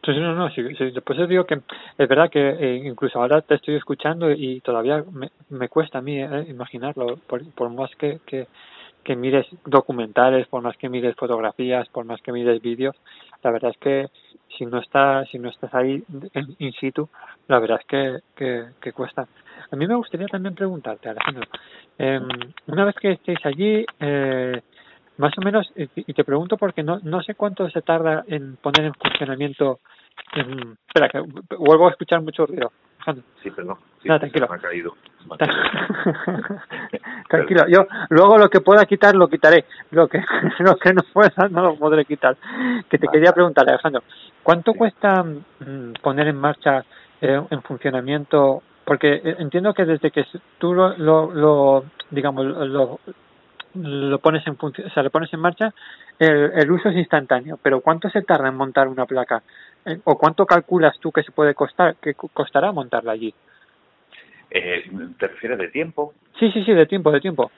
Sí, 0.07 0.13
no, 0.21 0.37
no, 0.37 0.49
sí, 0.51 0.61
os 0.63 1.29
digo 1.29 1.47
que 1.47 1.55
es 1.99 2.09
verdad 2.09 2.31
que 2.31 2.39
eh, 2.39 2.77
incluso 2.85 3.21
ahora 3.21 3.43
te 3.43 3.57
estoy 3.57 3.75
escuchando 3.75 4.31
y 4.31 4.61
todavía 4.61 5.05
me, 5.11 5.33
me 5.51 5.69
cuesta 5.69 5.99
a 5.99 6.01
mí 6.01 6.23
eh, 6.23 6.47
imaginarlo, 6.49 7.17
por, 7.27 7.45
por 7.55 7.71
más 7.71 7.91
que, 7.97 8.21
que, 8.25 8.47
que 9.03 9.17
mires 9.17 9.49
documentales, 9.65 10.47
por 10.47 10.63
más 10.63 10.77
que 10.77 10.89
mires 10.89 11.17
fotografías, 11.17 11.89
por 11.89 12.05
más 12.05 12.23
que 12.23 12.31
mires 12.31 12.63
vídeos, 12.63 12.95
la 13.43 13.51
verdad 13.51 13.73
es 13.73 13.79
que 13.79 14.07
si 14.57 14.65
no 14.65 14.79
estás 14.79 15.29
si 15.29 15.41
no 15.41 15.49
estás 15.49 15.75
ahí 15.75 16.01
in 16.59 16.73
situ 16.75 17.09
la 17.49 17.59
verdad 17.59 17.81
es 17.81 17.87
que, 17.87 18.19
que, 18.37 18.65
que 18.81 18.93
cuesta. 18.93 19.27
A 19.73 19.75
mí 19.75 19.89
me 19.89 19.97
gustaría 19.97 20.29
también 20.29 20.55
preguntarte 20.55 21.09
Alejandro 21.09 21.49
eh, 21.99 22.21
una 22.69 22.85
vez 22.85 22.95
que 22.95 23.11
estéis 23.11 23.45
allí 23.45 23.85
eh, 23.99 24.63
más 25.19 25.37
o 25.37 25.41
menos 25.41 25.67
y 25.75 26.13
te 26.13 26.23
pregunto 26.23 26.57
porque 26.57 26.85
no 26.85 27.01
no 27.03 27.23
sé 27.23 27.35
cuánto 27.35 27.69
se 27.71 27.83
tarda 27.83 28.25
en 28.29 28.57
poner 28.57 28.85
en 28.85 28.95
funcionamiento 28.95 29.81
espera 30.35 31.09
que 31.09 31.21
vuelvo 31.57 31.87
a 31.87 31.91
escuchar 31.91 32.21
mucho 32.21 32.47
ruido 32.47 32.73
Sí, 33.43 33.51
perdón. 33.51 33.77
Sí, 34.03 34.09
no, 34.09 34.19
tranquilo. 34.19 34.49
Me 34.49 34.57
ha 34.57 34.59
caído. 34.59 34.95
tranquilo. 37.29 37.65
Yo 37.69 37.87
luego 38.11 38.39
lo 38.39 38.49
que 38.49 38.61
pueda 38.61 38.85
quitar 38.85 39.15
lo 39.15 39.29
quitaré. 39.29 39.65
Lo 39.91 40.09
que 40.09 40.19
lo 40.59 40.77
que 40.77 40.93
no 40.93 41.03
pueda 41.13 41.49
no 41.51 41.63
lo 41.63 41.77
podré 41.77 42.05
quitar. 42.05 42.37
Que 42.89 42.99
te 42.99 43.07
quería 43.09 43.33
preguntar, 43.33 43.69
Alejandro, 43.69 44.03
¿cuánto 44.43 44.75
cuesta 44.75 45.23
mm, 45.23 45.93
poner 46.03 46.29
en 46.29 46.37
marcha 46.37 46.85
eh, 47.21 47.41
en 47.49 47.63
funcionamiento? 47.63 48.63
Porque 48.85 49.15
eh, 49.15 49.37
entiendo 49.39 49.73
que 49.73 49.85
desde 49.85 50.11
que 50.11 50.25
tú 50.59 50.75
lo, 50.75 50.97
lo, 50.97 51.33
lo 51.33 51.85
digamos 52.11 52.45
lo, 52.45 53.01
lo 53.75 54.19
pones 54.19 54.47
en 54.47 54.57
o 54.61 54.91
sea, 54.91 55.03
lo 55.03 55.11
pones 55.11 55.33
en 55.33 55.41
marcha, 55.41 55.73
el, 56.19 56.53
el, 56.55 56.71
uso 56.71 56.89
es 56.89 56.97
instantáneo. 56.97 57.59
Pero 57.63 57.81
¿cuánto 57.81 58.09
se 58.11 58.23
tarda 58.23 58.49
en 58.49 58.57
montar 58.57 58.89
una 58.89 59.07
placa? 59.07 59.43
¿O 60.05 60.19
cuánto 60.19 60.47
calculas 60.47 60.99
tú 61.01 61.13
que 61.13 61.23
se 61.23 61.33
puede 61.33 61.55
costar, 61.55 61.97
que 61.97 62.15
costará 62.15 62.73
montarla 62.73 63.13
allí? 63.13 63.33
Eh, 64.51 64.85
¿Te 65.19 65.29
refieres 65.29 65.59
de 65.59 65.69
tiempo? 65.69 66.13
Sí, 66.39 66.51
sí, 66.53 66.65
sí, 66.65 66.73
de 66.73 66.87
tiempo, 66.87 67.11
de 67.13 67.21
tiempo. 67.21 67.51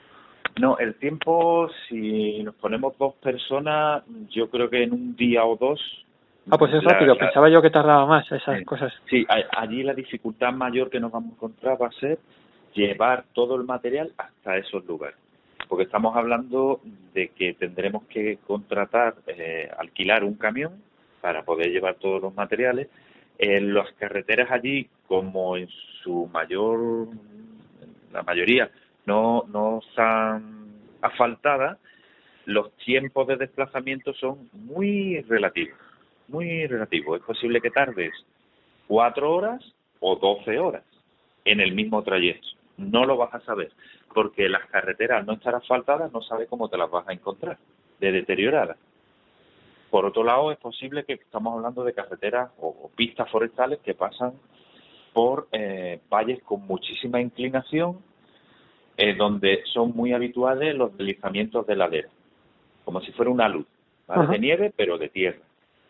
No, 0.59 0.77
el 0.77 0.95
tiempo, 0.95 1.69
si 1.87 2.43
nos 2.43 2.55
ponemos 2.55 2.97
dos 2.97 3.15
personas, 3.15 4.03
yo 4.29 4.49
creo 4.49 4.69
que 4.69 4.83
en 4.83 4.93
un 4.93 5.15
día 5.15 5.45
o 5.45 5.55
dos. 5.55 5.79
Ah, 6.51 6.57
pues 6.57 6.73
es 6.73 6.83
rápido, 6.83 7.13
la, 7.13 7.19
pensaba 7.19 7.49
yo 7.49 7.61
que 7.61 7.69
tardaba 7.69 8.05
más 8.05 8.31
esas 8.31 8.63
cosas. 8.63 8.93
Sí, 9.09 9.25
allí 9.55 9.83
la 9.83 9.93
dificultad 9.93 10.51
mayor 10.51 10.89
que 10.89 10.99
nos 10.99 11.11
vamos 11.11 11.31
a 11.31 11.35
encontrar 11.35 11.81
va 11.81 11.87
a 11.87 11.91
ser 11.91 12.19
llevar 12.73 13.25
todo 13.33 13.55
el 13.55 13.63
material 13.63 14.11
hasta 14.17 14.57
esos 14.57 14.85
lugares 14.85 15.17
porque 15.69 15.83
estamos 15.83 16.15
hablando 16.17 16.81
de 17.13 17.29
que 17.29 17.53
tendremos 17.53 18.03
que 18.05 18.39
contratar, 18.45 19.13
eh, 19.27 19.69
alquilar 19.77 20.23
un 20.23 20.33
camión 20.33 20.81
para 21.21 21.43
poder 21.43 21.71
llevar 21.71 21.95
todos 21.95 22.21
los 22.21 22.35
materiales. 22.35 22.87
En 23.37 23.73
las 23.73 23.91
carreteras 23.93 24.51
allí, 24.51 24.89
como 25.07 25.57
en 25.57 25.67
su 26.03 26.27
mayor, 26.33 27.07
la 28.11 28.23
mayoría, 28.23 28.69
no, 29.05 29.45
no 29.47 29.79
están 29.79 30.73
asfaltadas, 31.01 31.77
los 32.45 32.71
tiempos 32.77 33.27
de 33.27 33.37
desplazamiento 33.37 34.13
son 34.13 34.49
muy 34.53 35.21
relativos, 35.21 35.77
muy 36.27 36.67
relativos. 36.67 37.19
Es 37.19 37.25
posible 37.25 37.61
que 37.61 37.69
tardes 37.69 38.11
cuatro 38.87 39.31
horas 39.31 39.63
o 39.99 40.15
doce 40.15 40.57
horas 40.57 40.83
en 41.45 41.59
el 41.59 41.73
mismo 41.73 42.03
trayecto. 42.03 42.47
No 42.77 43.05
lo 43.05 43.17
vas 43.17 43.33
a 43.35 43.41
saber 43.41 43.71
porque 44.13 44.49
las 44.49 44.65
carreteras 44.67 45.25
no 45.25 45.33
estar 45.33 45.55
asfaltadas 45.55 46.11
no 46.11 46.21
sabes 46.21 46.47
cómo 46.49 46.69
te 46.69 46.77
las 46.77 46.89
vas 46.89 47.07
a 47.07 47.13
encontrar, 47.13 47.57
de 47.99 48.11
deterioradas. 48.11 48.77
Por 49.89 50.05
otro 50.05 50.23
lado, 50.23 50.51
es 50.51 50.57
posible 50.57 51.03
que 51.03 51.13
estamos 51.13 51.55
hablando 51.55 51.83
de 51.83 51.93
carreteras 51.93 52.51
o, 52.59 52.89
pistas 52.95 53.29
forestales 53.29 53.79
que 53.79 53.95
pasan 53.95 54.33
por 55.13 55.47
eh, 55.51 55.99
valles 56.09 56.41
con 56.43 56.65
muchísima 56.67 57.19
inclinación, 57.19 57.99
eh, 58.97 59.15
donde 59.15 59.63
son 59.73 59.95
muy 59.95 60.13
habituales 60.13 60.75
los 60.75 60.95
deslizamientos 60.95 61.65
de 61.65 61.75
ladera, 61.75 62.09
como 62.85 63.01
si 63.01 63.11
fuera 63.13 63.31
una 63.31 63.49
luz, 63.49 63.65
¿vale? 64.07 64.27
de 64.27 64.39
nieve, 64.39 64.73
pero 64.75 64.97
de 64.97 65.09
tierra. 65.09 65.39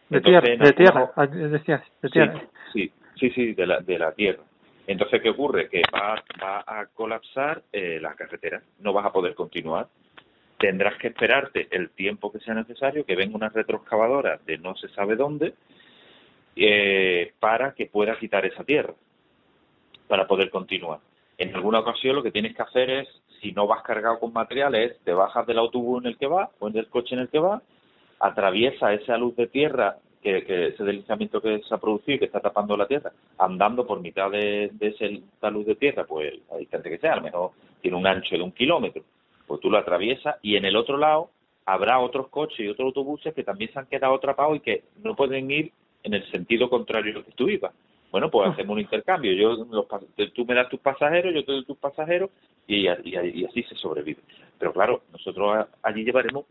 De 0.10 0.18
Entonces, 0.18 0.44
tierra, 0.44 0.66
de 0.66 0.74
tierra, 0.74 1.12
ah, 1.16 1.28
de 1.28 2.10
tierra. 2.10 2.42
Sí, 2.72 2.92
sí, 3.20 3.30
sí, 3.32 3.54
de 3.54 3.68
la, 3.68 3.80
de 3.82 4.00
la 4.00 4.14
tierra. 4.14 4.44
Entonces, 4.88 5.22
¿qué 5.22 5.30
ocurre? 5.30 5.70
Que 5.70 5.84
va, 5.94 6.16
va 6.42 6.64
a 6.66 6.88
colapsar 6.88 7.62
eh, 7.72 8.00
la 8.02 8.16
carretera, 8.16 8.62
no 8.80 8.92
vas 8.92 9.06
a 9.06 9.12
poder 9.12 9.36
continuar. 9.36 9.88
Tendrás 10.60 10.98
que 10.98 11.08
esperarte 11.08 11.68
el 11.72 11.90
tiempo 11.92 12.32
que 12.32 12.40
sea 12.40 12.54
necesario, 12.54 13.06
que 13.06 13.16
venga 13.16 13.36
una 13.36 13.50
retroexcavadora 13.50 14.40
de 14.46 14.58
no 14.58 14.76
se 14.76 14.90
sabe 14.90 15.16
dónde, 15.16 15.54
eh, 16.56 17.32
para 17.40 17.74
que 17.74 17.86
pueda 17.86 18.20
quitar 18.20 18.46
esa 18.46 18.66
tierra, 18.66 18.94
para 20.10 20.28
poder 20.28 20.50
continuar. 20.50 21.00
En 21.38 21.56
alguna 21.56 21.80
ocasión 21.80 22.18
lo 22.18 22.24
que 22.24 22.32
tienes 22.32 22.54
que 22.54 22.62
hacer 22.62 22.90
es, 22.90 23.08
si 23.42 23.54
no 23.54 23.66
vas 23.68 23.84
cargado 23.84 24.20
con 24.20 24.34
materiales, 24.34 24.98
te 25.06 25.14
bajas 25.14 25.48
del 25.48 25.60
autobús 25.60 26.04
en 26.04 26.10
el 26.10 26.18
que 26.18 26.28
vas 26.28 26.50
o 26.60 26.70
del 26.70 26.90
coche 26.90 27.16
en 27.16 27.22
el 27.22 27.30
que 27.30 27.40
vas, 27.40 27.64
atraviesa 28.20 28.94
esa 28.94 29.18
luz 29.18 29.38
de 29.38 29.48
tierra 29.48 29.96
que, 30.22 30.40
ese 30.68 30.84
deslizamiento 30.84 31.42
que 31.42 31.62
se 31.62 31.74
ha 31.74 31.78
producido 31.78 32.16
y 32.16 32.20
que 32.20 32.26
está 32.26 32.42
tapando 32.42 32.76
la 32.76 32.88
tierra, 32.88 33.14
andando 33.38 33.88
por 33.88 34.02
mitad 34.02 34.30
de, 34.30 34.70
de 34.74 35.22
esa 35.38 35.50
luz 35.50 35.66
de 35.66 35.76
tierra, 35.76 36.04
pues 36.04 36.34
a 36.52 36.58
distancia 36.58 36.92
que 36.92 36.98
sea, 36.98 37.14
a 37.14 37.18
lo 37.18 37.22
mejor 37.22 37.52
tiene 37.82 37.96
un 37.96 38.06
ancho 38.06 38.36
de 38.36 38.44
un 38.44 38.52
kilómetro, 38.52 39.02
pues 39.50 39.60
tú 39.60 39.70
lo 39.70 39.78
atraviesas 39.78 40.38
y 40.42 40.56
en 40.56 40.64
el 40.64 40.78
otro 40.78 40.98
lado 40.98 41.30
habrá 41.66 42.00
otros 42.00 42.30
coches 42.30 42.62
y 42.62 42.70
otros 42.70 42.86
autobuses 42.86 43.34
que 43.34 43.44
también 43.44 43.74
se 43.74 43.80
han 43.80 43.88
quedado 43.88 44.16
atrapados 44.16 44.56
y 44.56 44.60
que 44.62 44.84
no 45.04 45.14
pueden 45.14 45.52
ir 45.52 45.74
en 46.04 46.14
el 46.14 46.32
sentido 46.32 46.70
contrario 46.70 47.12
a 47.12 47.18
lo 47.18 47.26
que 47.26 47.32
tú 47.34 47.50
ibas. 47.50 47.74
Bueno, 48.12 48.32
pues 48.32 48.50
hacemos 48.50 48.76
un 48.76 48.80
intercambio. 48.80 49.34
Yo 49.34 49.66
los, 49.70 49.86
tú 50.34 50.46
me 50.46 50.56
das 50.56 50.70
tus 50.70 50.80
pasajeros, 50.80 51.34
yo 51.36 51.44
te 51.44 51.52
doy 51.52 51.66
tus 51.66 51.78
pasajeros 51.78 52.30
y, 52.66 52.88
y, 52.88 52.88
y 53.04 53.46
así 53.46 53.64
se 53.64 53.76
sobrevive. 53.76 54.22
Pero 54.58 54.72
claro, 54.72 55.02
nosotros 55.12 55.68
allí 55.84 56.06
llevaremos 56.06 56.46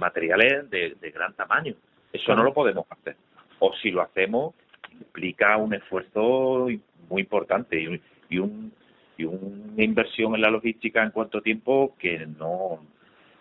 materiales 0.00 0.70
de, 0.70 0.94
de 1.00 1.10
gran 1.10 1.34
tamaño 1.34 1.74
eso 2.12 2.34
no 2.34 2.44
lo 2.44 2.52
podemos 2.52 2.86
hacer. 2.90 3.16
O 3.58 3.72
si 3.74 3.90
lo 3.90 4.02
hacemos, 4.02 4.54
implica 4.92 5.56
un 5.56 5.74
esfuerzo 5.74 6.68
muy 7.08 7.22
importante 7.22 7.80
y, 7.80 8.00
y, 8.28 8.38
un, 8.38 8.72
y 9.16 9.24
una 9.24 9.82
inversión 9.82 10.34
en 10.34 10.42
la 10.42 10.50
logística 10.50 11.02
en 11.02 11.10
cuanto 11.10 11.40
tiempo 11.40 11.94
que 11.98 12.26
no. 12.26 12.80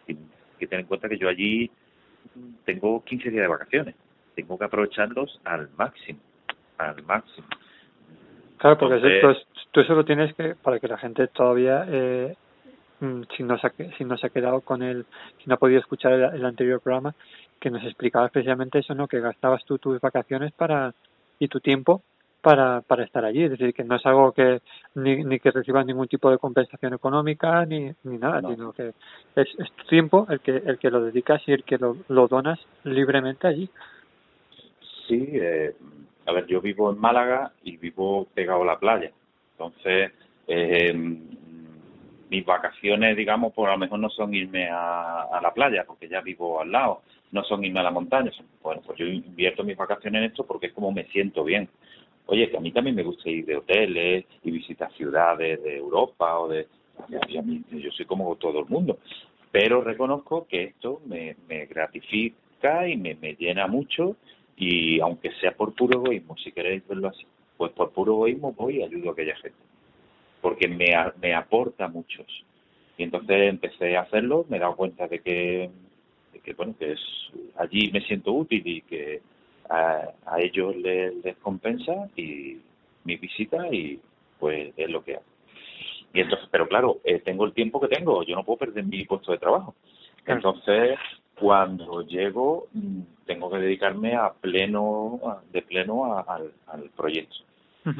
Hay 0.08 0.18
que 0.60 0.68
tener 0.68 0.82
en 0.82 0.88
cuenta 0.88 1.10
que 1.10 1.18
yo 1.18 1.30
allí 1.30 1.70
tengo 2.66 3.04
15 3.04 3.30
días 3.30 3.44
de 3.44 3.48
vacaciones. 3.48 3.96
Tengo 4.36 4.58
que 4.58 4.66
aprovecharlos 4.66 5.40
al 5.44 5.70
máximo. 5.78 6.20
Al 6.78 7.02
máximo. 7.04 7.48
Claro, 8.58 8.78
porque 8.78 8.96
Entonces, 8.96 9.48
tú 9.72 9.82
eso 9.82 9.96
lo 9.96 10.06
tienes 10.06 10.34
que, 10.36 10.56
para 10.56 10.80
que 10.80 10.88
la 10.88 10.98
gente 10.98 11.28
todavía, 11.28 11.86
eh, 11.88 12.36
mm, 13.00 13.22
si, 13.36 13.44
no 13.44 13.58
se 13.58 13.68
ha, 13.68 13.74
si 13.98 14.04
no 14.04 14.18
se 14.18 14.28
ha 14.28 14.30
quedado 14.30 14.62
con 14.62 14.84
el, 14.84 15.06
si 15.40 15.48
no 15.48 15.56
ha 15.56 15.58
podido 15.58 15.80
escuchar 15.80 16.14
el 16.14 16.46
anterior 16.46 16.80
programa, 16.80 17.16
que 17.60 17.72
nos 17.72 17.84
explicaba 17.84 18.28
especialmente 18.28 18.80
eso, 18.80 18.94
¿no? 18.94 19.08
Que 19.08 19.20
gastabas 19.20 19.66
tú 19.66 19.78
tus 19.78 20.00
vacaciones 20.00 20.52
para 20.54 20.94
y 21.40 21.48
tu 21.48 21.60
tiempo 21.60 22.04
para, 22.42 22.82
para 22.82 23.04
estar 23.04 23.24
allí. 23.24 23.44
Es 23.44 23.52
decir, 23.52 23.74
que 23.74 23.84
no 23.84 23.96
es 23.96 24.06
algo 24.06 24.32
que 24.32 24.62
ni, 24.96 25.24
ni 25.24 25.40
que 25.40 25.52
recibas 25.52 25.86
ningún 25.86 26.08
tipo 26.08 26.30
de 26.30 26.38
compensación 26.38 26.94
económica 26.94 27.66
ni, 27.66 27.92
ni 28.04 28.18
nada, 28.18 28.42
sino 28.42 28.74
que 28.74 28.90
es, 29.36 29.48
es, 29.58 29.72
tu 29.74 29.86
tiempo 29.88 30.28
el 30.30 30.40
que 30.40 30.58
el 30.58 30.78
que 30.78 30.90
lo 30.90 31.04
dedicas 31.04 31.42
y 31.48 31.54
el 31.54 31.64
que 31.64 31.78
lo, 31.78 31.98
lo 32.10 32.28
donas 32.28 32.60
libremente 32.84 33.48
allí. 33.48 33.70
Sí, 35.08 35.30
eh, 35.34 35.76
a 36.26 36.32
ver, 36.32 36.46
yo 36.48 36.62
vivo 36.62 36.92
en 36.92 37.00
Málaga 37.00 37.52
y 37.64 37.78
vivo 37.78 38.28
pegado 38.34 38.64
a 38.64 38.66
la 38.66 38.80
playa. 38.80 39.12
Entonces, 39.54 40.12
eh, 40.48 40.94
mis 40.94 42.46
vacaciones, 42.46 43.16
digamos, 43.18 43.54
por 43.54 43.66
pues 43.66 43.70
a 43.70 43.74
lo 43.74 43.80
mejor 43.80 44.00
no 44.00 44.10
son 44.10 44.34
irme 44.34 44.70
a, 44.70 45.24
a 45.24 45.42
la 45.42 45.54
playa, 45.54 45.84
porque 45.86 46.08
ya 46.08 46.22
vivo 46.22 46.62
al 46.62 46.72
lado 46.72 47.02
no 47.32 47.44
son 47.44 47.64
irme 47.64 47.80
a 47.80 47.84
la 47.84 47.92
montaña. 47.92 48.32
Bueno, 48.62 48.82
pues 48.86 48.98
yo 48.98 49.06
invierto 49.06 49.64
mis 49.64 49.78
vacaciones 49.78 50.20
en 50.20 50.30
esto 50.30 50.46
porque 50.46 50.68
es 50.68 50.74
como 50.74 50.92
me 50.92 51.06
siento 51.06 51.44
bien. 51.44 51.70
Oye, 52.32 52.50
que 52.50 52.56
a 52.56 52.62
mí 52.62 52.72
también 52.72 52.96
me 52.96 53.04
gusta 53.04 53.30
ir 53.30 53.46
de 53.46 53.58
hoteles 53.58 54.24
y 54.42 54.52
visitar 54.52 54.90
ciudades 54.94 55.62
de 55.64 55.76
Europa 55.76 56.40
o 56.40 56.48
de... 56.48 56.66
yo 57.10 57.92
soy 57.92 58.06
como 58.06 58.34
todo 58.38 58.60
el 58.60 58.68
mundo. 58.68 59.00
Pero 59.52 59.82
reconozco 59.82 60.48
que 60.48 60.64
esto 60.64 61.02
me, 61.08 61.36
me 61.50 61.66
gratifica 61.66 62.88
y 62.88 62.96
me, 62.96 63.16
me 63.16 63.34
llena 63.36 63.68
mucho 63.68 64.16
y 64.56 65.02
aunque 65.02 65.34
sea 65.42 65.52
por 65.52 65.76
puro 65.76 66.00
egoísmo, 66.00 66.38
si 66.38 66.54
queréis 66.54 66.88
verlo 66.88 67.10
así, 67.10 67.26
pues 67.58 67.74
por 67.74 67.92
puro 67.92 68.14
egoísmo 68.14 68.54
voy 68.54 68.78
y 68.78 68.84
ayudo 68.84 69.10
a 69.10 69.12
aquella 69.12 69.36
gente. 69.36 69.60
Porque 70.40 70.70
me, 70.70 70.88
me 71.22 71.34
aporta 71.34 71.90
mucho. 71.90 72.24
Y 72.98 73.04
entonces 73.04 73.50
empecé 73.50 73.98
a 73.98 74.04
hacerlo, 74.04 74.46
me 74.48 74.56
he 74.56 74.62
dado 74.62 74.78
cuenta 74.78 75.06
de 75.10 75.20
que 75.20 75.70
que 76.46 76.54
bueno 76.54 76.74
que 76.80 76.94
es 76.94 77.00
allí 77.58 77.92
me 77.92 78.02
siento 78.02 78.32
útil 78.32 78.64
y 78.66 78.82
que 78.82 79.22
a, 79.72 80.14
a 80.26 80.40
ellos 80.40 80.76
les, 80.76 81.16
les, 81.24 81.38
compensa 81.38 82.10
y 82.16 82.58
mi 83.06 83.16
visita 83.16 83.68
y 83.72 84.00
pues 84.40 84.74
es 84.76 84.90
lo 84.90 85.04
que 85.04 85.16
hago 85.16 85.26
y 86.14 86.20
entonces 86.20 86.48
pero 86.52 86.68
claro 86.68 87.00
eh, 87.04 87.20
tengo 87.20 87.46
el 87.46 87.54
tiempo 87.54 87.80
que 87.80 87.88
tengo 87.88 88.24
yo 88.24 88.36
no 88.36 88.44
puedo 88.44 88.60
perder 88.60 88.84
mi 88.86 89.06
puesto 89.06 89.32
de 89.32 89.38
trabajo. 89.38 89.76
Entonces 90.26 91.00
cuando 91.36 92.02
llego 92.02 92.68
mm, 92.74 93.02
tengo 93.26 93.50
que 93.50 93.58
dedicarme 93.58 94.16
a 94.16 94.32
pleno 94.34 95.20
de 95.52 95.62
pleno 95.62 96.18
al, 96.28 96.52
al 96.68 96.90
proyecto. 96.92 97.38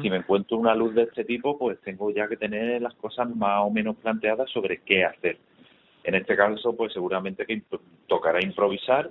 Si 0.00 0.08
me 0.08 0.18
encuentro 0.18 0.58
una 0.58 0.76
luz 0.76 0.94
de 0.94 1.02
este 1.02 1.24
tipo 1.24 1.58
pues 1.58 1.80
tengo 1.80 2.10
ya 2.12 2.28
que 2.28 2.36
tener 2.36 2.80
las 2.80 2.94
cosas 2.94 3.34
más 3.34 3.64
o 3.64 3.70
menos 3.70 3.96
planteadas 3.96 4.48
sobre 4.50 4.78
qué 4.82 5.04
hacer. 5.04 5.38
En 6.04 6.14
este 6.14 6.36
caso, 6.36 6.74
pues 6.76 6.92
seguramente 6.92 7.46
que 7.46 7.62
tocará 8.06 8.42
improvisar 8.42 9.10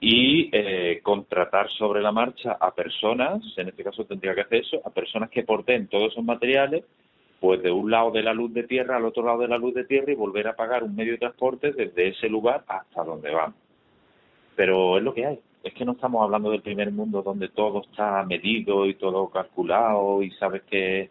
y 0.00 0.48
eh, 0.52 1.00
contratar 1.02 1.68
sobre 1.70 2.00
la 2.00 2.12
marcha 2.12 2.56
a 2.60 2.72
personas, 2.72 3.42
en 3.56 3.68
este 3.68 3.82
caso 3.82 4.04
tendría 4.04 4.34
que 4.34 4.42
hacer 4.42 4.60
eso, 4.60 4.80
a 4.84 4.90
personas 4.90 5.30
que 5.30 5.42
porten 5.42 5.88
todos 5.88 6.12
esos 6.12 6.24
materiales, 6.24 6.84
pues 7.40 7.62
de 7.62 7.70
un 7.70 7.90
lado 7.90 8.10
de 8.10 8.22
la 8.22 8.34
luz 8.34 8.52
de 8.52 8.64
tierra 8.64 8.96
al 8.96 9.04
otro 9.04 9.24
lado 9.24 9.40
de 9.40 9.48
la 9.48 9.58
luz 9.58 9.74
de 9.74 9.84
tierra 9.84 10.12
y 10.12 10.16
volver 10.16 10.48
a 10.48 10.56
pagar 10.56 10.82
un 10.84 10.94
medio 10.94 11.12
de 11.12 11.18
transporte 11.18 11.72
desde 11.72 12.08
ese 12.08 12.28
lugar 12.28 12.64
hasta 12.66 13.04
donde 13.04 13.30
vamos. 13.30 13.56
Pero 14.56 14.98
es 14.98 15.04
lo 15.04 15.14
que 15.14 15.26
hay. 15.26 15.38
Es 15.62 15.74
que 15.74 15.84
no 15.84 15.92
estamos 15.92 16.22
hablando 16.22 16.50
del 16.50 16.62
primer 16.62 16.90
mundo 16.90 17.22
donde 17.22 17.48
todo 17.48 17.82
está 17.82 18.24
medido 18.24 18.86
y 18.86 18.94
todo 18.94 19.28
calculado 19.28 20.22
y 20.22 20.30
sabes 20.32 20.62
que 20.62 21.10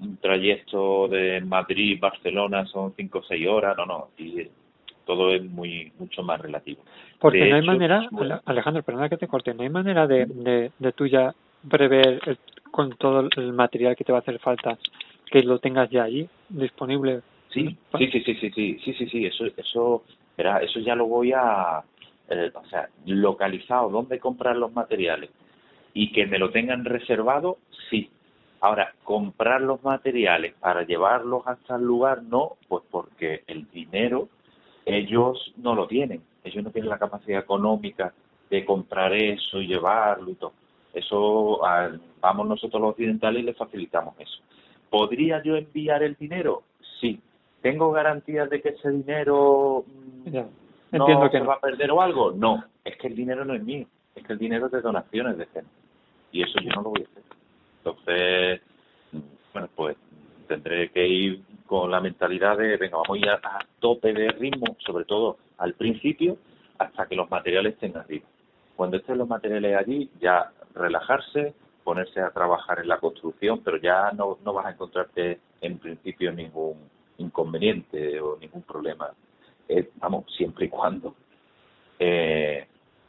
un 0.00 0.16
trayecto 0.16 1.08
de 1.08 1.40
Madrid-Barcelona 1.40 2.66
son 2.66 2.94
cinco 2.96 3.20
o 3.20 3.22
seis 3.22 3.46
horas. 3.48 3.76
No, 3.76 3.86
no. 3.86 4.08
Y 4.18 4.48
todo 5.04 5.34
es 5.34 5.42
muy 5.42 5.92
mucho 5.98 6.22
más 6.22 6.40
relativo. 6.40 6.82
Porque 7.18 7.48
no 7.48 7.56
hay 7.56 7.62
manera, 7.62 8.08
Alejandro, 8.44 8.82
perdona 8.82 9.08
que 9.08 9.16
te 9.16 9.28
corte, 9.28 9.54
no 9.54 9.62
hay 9.62 9.70
manera 9.70 10.06
de, 10.06 10.26
de, 10.26 10.70
de 10.78 10.92
tuya 10.92 11.34
prever 11.68 12.38
con 12.70 12.90
todo 12.96 13.28
el 13.36 13.52
material 13.52 13.94
que 13.94 14.04
te 14.04 14.12
va 14.12 14.18
a 14.18 14.22
hacer 14.22 14.38
falta 14.38 14.78
que 15.30 15.42
lo 15.42 15.58
tengas 15.58 15.88
ya 15.90 16.04
ahí 16.04 16.28
disponible. 16.48 17.22
Sí, 17.50 17.76
sí, 17.98 18.06
sí, 18.10 18.22
sí, 18.22 18.34
sí, 18.34 18.50
sí, 18.50 18.78
sí, 18.84 18.94
sí, 18.94 19.06
sí, 19.06 19.26
eso, 19.26 19.44
eso, 19.56 20.04
era, 20.36 20.58
eso 20.58 20.80
ya 20.80 20.94
lo 20.94 21.06
voy 21.06 21.32
a, 21.32 21.82
eh, 22.28 22.50
o 22.54 22.66
sea, 22.66 22.88
localizado 23.06 23.90
dónde 23.90 24.18
comprar 24.18 24.56
los 24.56 24.72
materiales 24.72 25.30
y 25.94 26.12
que 26.12 26.26
me 26.26 26.38
lo 26.38 26.50
tengan 26.50 26.84
reservado, 26.84 27.58
sí. 27.90 28.10
Ahora, 28.60 28.94
comprar 29.04 29.60
los 29.60 29.82
materiales 29.82 30.54
para 30.60 30.84
llevarlos 30.84 31.42
hasta 31.46 31.76
el 31.76 31.82
lugar, 31.82 32.22
no, 32.22 32.52
pues 32.68 32.84
porque 32.90 33.42
el 33.46 33.68
dinero 33.70 34.28
ellos 34.84 35.52
no 35.56 35.74
lo 35.74 35.86
tienen, 35.86 36.22
ellos 36.44 36.64
no 36.64 36.70
tienen 36.70 36.90
la 36.90 36.98
capacidad 36.98 37.40
económica 37.40 38.12
de 38.50 38.64
comprar 38.64 39.12
eso 39.14 39.60
y 39.60 39.66
llevarlo 39.66 40.30
y 40.30 40.34
todo. 40.34 40.52
Eso, 40.92 41.60
vamos 42.20 42.46
nosotros 42.46 42.80
los 42.80 42.90
occidentales 42.90 43.42
y 43.42 43.46
les 43.46 43.56
facilitamos 43.56 44.14
eso. 44.18 44.40
¿Podría 44.90 45.42
yo 45.42 45.56
enviar 45.56 46.02
el 46.02 46.16
dinero? 46.16 46.64
Sí. 47.00 47.18
¿Tengo 47.62 47.92
garantías 47.92 48.50
de 48.50 48.60
que 48.60 48.70
ese 48.70 48.90
dinero 48.90 49.84
mm, 49.86 50.36
no 50.90 51.30
se 51.30 51.40
va 51.40 51.54
a 51.54 51.60
perder 51.60 51.90
o 51.92 52.02
algo? 52.02 52.32
No, 52.32 52.62
es 52.84 52.96
que 52.98 53.06
el 53.06 53.16
dinero 53.16 53.44
no 53.44 53.54
es 53.54 53.62
mío, 53.62 53.86
es 54.14 54.26
que 54.26 54.32
el 54.34 54.38
dinero 54.38 54.66
es 54.66 54.72
de 54.72 54.80
donaciones 54.82 55.38
de 55.38 55.46
gente. 55.46 55.70
Y 56.32 56.42
eso 56.42 56.60
yo 56.60 56.70
no 56.70 56.82
lo 56.82 56.90
voy 56.90 57.02
a 57.02 57.10
hacer. 57.10 57.22
Entonces, 57.78 58.60
mm, 59.12 59.52
bueno, 59.54 59.68
pues 59.74 59.96
tendré 60.48 60.90
que 60.90 61.08
ir 61.08 61.40
con 61.72 61.90
la 61.90 62.02
mentalidad 62.02 62.58
de, 62.58 62.76
venga, 62.76 62.98
vamos 62.98 63.16
a 63.16 63.18
ir 63.18 63.30
a, 63.30 63.66
tope 63.80 64.12
de 64.12 64.28
ritmo, 64.32 64.76
sobre 64.80 65.06
todo 65.06 65.38
al 65.56 65.72
principio, 65.72 66.36
hasta 66.76 67.06
que 67.06 67.16
los 67.16 67.30
materiales 67.30 67.72
estén 67.72 67.96
arriba. 67.96 68.26
Cuando 68.76 68.98
estén 68.98 69.16
los 69.16 69.26
materiales 69.26 69.78
allí, 69.78 70.10
ya 70.20 70.52
relajarse, 70.74 71.54
ponerse 71.82 72.20
a 72.20 72.28
trabajar 72.28 72.80
en 72.80 72.88
la 72.88 72.98
construcción, 72.98 73.62
pero 73.64 73.78
ya 73.78 74.12
no, 74.12 74.36
no 74.44 74.52
vas 74.52 74.66
a 74.66 74.72
encontrarte 74.72 75.40
en 75.62 75.78
principio 75.78 76.30
ningún 76.30 76.76
inconveniente 77.16 78.20
o 78.20 78.36
ningún 78.38 78.64
problema. 78.64 79.08
Eh, 79.66 79.92
vamos, 79.94 80.26
siempre 80.36 80.66
y 80.66 80.68
cuando 80.68 81.14
eh, 81.98 82.66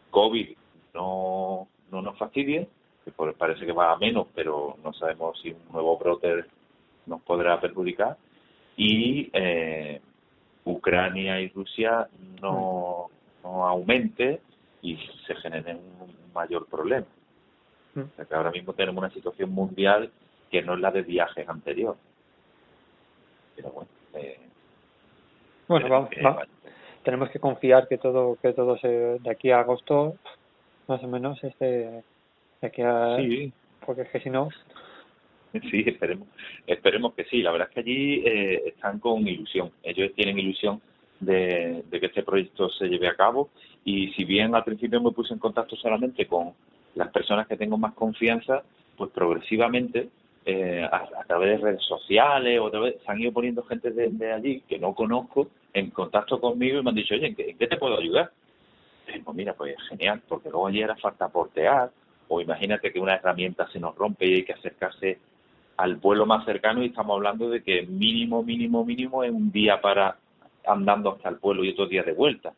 COVID 0.09 0.55
no, 0.93 1.67
no 1.91 2.01
nos 2.01 2.17
fastidie, 2.17 2.69
que 3.03 3.11
parece 3.11 3.65
que 3.65 3.73
va 3.73 3.91
a 3.91 3.97
menos, 3.97 4.27
pero 4.33 4.77
no 4.81 4.93
sabemos 4.93 5.37
si 5.41 5.51
un 5.51 5.69
nuevo 5.69 5.97
brote 5.97 6.45
nos 7.07 7.21
podrá 7.23 7.59
perjudicar 7.59 8.15
y 8.77 9.29
eh, 9.33 10.01
Ucrania 10.65 11.39
y 11.39 11.49
Rusia 11.49 12.07
no, 12.41 13.09
no 13.43 13.67
aumente 13.67 14.41
y 14.81 14.97
se 15.27 15.35
genere 15.35 15.75
un 15.75 16.33
mayor 16.33 16.67
problema. 16.67 17.05
Que 17.93 18.35
ahora 18.35 18.51
mismo 18.51 18.73
tenemos 18.73 19.03
una 19.03 19.13
situación 19.13 19.51
mundial 19.51 20.11
que 20.49 20.61
no 20.63 20.73
es 20.73 20.79
la 20.79 20.91
de 20.91 21.03
viajes 21.03 21.47
anteriores. 21.47 22.01
Pero 23.55 23.69
bueno, 23.69 23.89
eh, 24.15 24.39
bueno, 25.67 25.89
vamos, 25.89 26.09
tenemos 27.03 27.29
que 27.29 27.39
confiar 27.39 27.87
que 27.87 27.97
todo 27.97 28.37
que 28.41 28.53
todo 28.53 28.77
se 28.77 28.87
de 28.87 29.29
aquí 29.29 29.51
a 29.51 29.59
agosto 29.59 30.15
más 30.87 31.03
o 31.03 31.07
menos 31.07 31.43
este 31.43 32.03
de 32.61 32.67
aquí 32.67 32.81
a 32.81 33.17
sí. 33.17 33.53
porque 33.85 34.03
es 34.03 34.09
que 34.09 34.19
si 34.21 34.29
no 34.29 34.49
Sí, 35.71 35.83
esperemos, 35.85 36.27
esperemos 36.65 37.13
que 37.13 37.25
sí. 37.25 37.41
La 37.41 37.51
verdad 37.51 37.67
es 37.69 37.73
que 37.73 37.79
allí 37.79 38.23
eh, 38.25 38.63
están 38.67 38.99
con 38.99 39.27
ilusión. 39.27 39.71
Ellos 39.83 40.11
tienen 40.15 40.39
ilusión 40.39 40.81
de, 41.19 41.83
que 41.91 42.05
este 42.07 42.23
proyecto 42.23 42.69
se 42.69 42.87
lleve 42.87 43.07
a 43.07 43.15
cabo 43.15 43.49
y 43.85 44.09
si 44.13 44.25
bien 44.25 44.55
al 44.55 44.63
principio 44.63 45.01
me 45.01 45.11
puse 45.11 45.33
en 45.33 45.39
contacto 45.39 45.75
solamente 45.75 46.25
con 46.25 46.53
las 46.95 47.09
personas 47.09 47.47
que 47.47 47.57
tengo 47.57 47.77
más 47.77 47.93
confianza, 47.93 48.63
pues 48.97 49.11
progresivamente 49.11 50.09
eh, 50.45 50.83
a, 50.83 51.23
través 51.25 51.61
de 51.61 51.65
redes 51.65 51.83
sociales 51.83 52.59
o 52.59 52.69
se 52.69 52.97
han 53.05 53.21
ido 53.21 53.31
poniendo 53.31 53.63
gente 53.63 53.91
de, 53.91 54.33
allí 54.33 54.61
que 54.67 54.77
no 54.77 54.93
conozco 54.93 55.49
en 55.73 55.91
contacto 55.91 56.39
conmigo 56.39 56.79
y 56.79 56.83
me 56.83 56.89
han 56.89 56.95
dicho, 56.95 57.15
oye, 57.15 57.27
¿en 57.27 57.35
qué, 57.35 57.67
te 57.67 57.77
puedo 57.77 57.97
ayudar? 57.97 58.31
pues 59.23 59.35
mira, 59.35 59.53
pues 59.53 59.75
genial, 59.89 60.21
porque 60.27 60.49
luego 60.49 60.67
allí 60.67 60.81
era 60.81 60.95
falta 60.95 61.29
portear 61.29 61.91
o 62.27 62.41
imagínate 62.41 62.91
que 62.91 62.99
una 62.99 63.15
herramienta 63.15 63.67
se 63.69 63.79
nos 63.79 63.95
rompe 63.95 64.25
y 64.25 64.33
hay 64.35 64.43
que 64.43 64.53
acercarse 64.53 65.19
al 65.77 65.95
vuelo 65.95 66.25
más 66.25 66.45
cercano 66.45 66.83
y 66.83 66.87
estamos 66.87 67.15
hablando 67.15 67.49
de 67.49 67.63
que 67.63 67.83
mínimo, 67.83 68.43
mínimo, 68.43 68.85
mínimo 68.85 69.23
es 69.23 69.31
un 69.31 69.51
día 69.51 69.81
para 69.81 70.17
andando 70.65 71.11
hasta 71.11 71.29
el 71.29 71.37
pueblo 71.37 71.63
y 71.63 71.71
otro 71.71 71.87
día 71.87 72.03
de 72.03 72.13
vuelta 72.13 72.53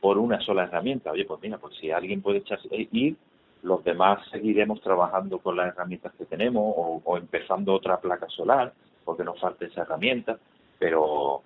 por 0.00 0.18
una 0.18 0.40
sola 0.40 0.64
herramienta. 0.64 1.10
Oye, 1.10 1.24
pues 1.24 1.40
mira, 1.42 1.58
pues 1.58 1.76
si 1.76 1.90
alguien 1.90 2.22
puede 2.22 2.38
echarse, 2.38 2.68
eh, 2.70 2.88
ir, 2.92 3.16
los 3.62 3.84
demás 3.84 4.26
seguiremos 4.30 4.80
trabajando 4.80 5.38
con 5.38 5.56
las 5.56 5.68
herramientas 5.68 6.12
que 6.16 6.24
tenemos 6.24 6.62
o, 6.76 7.16
empezando 7.16 7.74
otra 7.74 8.00
placa 8.00 8.26
solar 8.28 8.72
porque 9.04 9.24
nos 9.24 9.38
falta 9.38 9.66
esa 9.66 9.82
herramienta, 9.82 10.38
pero 10.78 11.42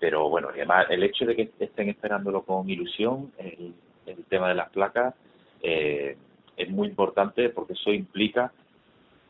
pero 0.00 0.28
bueno, 0.28 0.48
además 0.52 0.86
el 0.90 1.02
hecho 1.02 1.24
de 1.24 1.34
que 1.34 1.50
estén 1.58 1.88
esperándolo 1.88 2.42
con 2.42 2.70
ilusión, 2.70 3.32
el, 3.36 3.74
el 4.06 4.24
tema 4.26 4.48
de 4.48 4.54
las 4.54 4.70
placas, 4.70 5.14
eh, 5.60 6.16
es 6.56 6.70
muy 6.70 6.88
importante 6.88 7.48
porque 7.50 7.72
eso 7.72 7.90
implica 7.92 8.52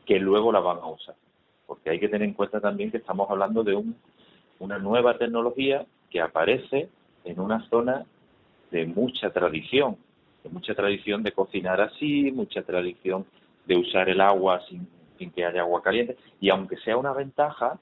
que 0.09 0.19
luego 0.19 0.51
la 0.51 0.61
van 0.61 0.79
a 0.79 0.87
usar. 0.87 1.15
Porque 1.67 1.91
hay 1.91 2.01
que 2.01 2.09
tener 2.09 2.27
en 2.27 2.33
cuenta 2.33 2.63
también 2.63 2.91
que 2.91 2.97
estamos 2.97 3.31
hablando 3.31 3.63
de 3.63 3.75
un, 3.75 3.95
una 4.59 4.79
nueva 4.79 5.19
tecnología 5.19 5.85
que 6.09 6.23
aparece 6.23 6.89
en 7.25 7.39
una 7.39 7.69
zona 7.69 8.07
de 8.71 8.87
mucha 8.87 9.29
tradición, 9.29 9.99
de 10.43 10.49
mucha 10.49 10.75
tradición 10.75 11.23
de 11.23 11.33
cocinar 11.33 11.83
así, 11.83 12.33
mucha 12.33 12.63
tradición 12.63 13.27
de 13.67 13.77
usar 13.77 14.09
el 14.09 14.23
agua 14.23 14.63
sin, 14.67 14.89
sin 15.19 15.31
que 15.31 15.45
haya 15.45 15.61
agua 15.61 15.83
caliente. 15.83 16.17
Y 16.41 16.49
aunque 16.49 16.79
sea 16.79 16.97
una 16.97 17.13
ventaja, 17.13 17.79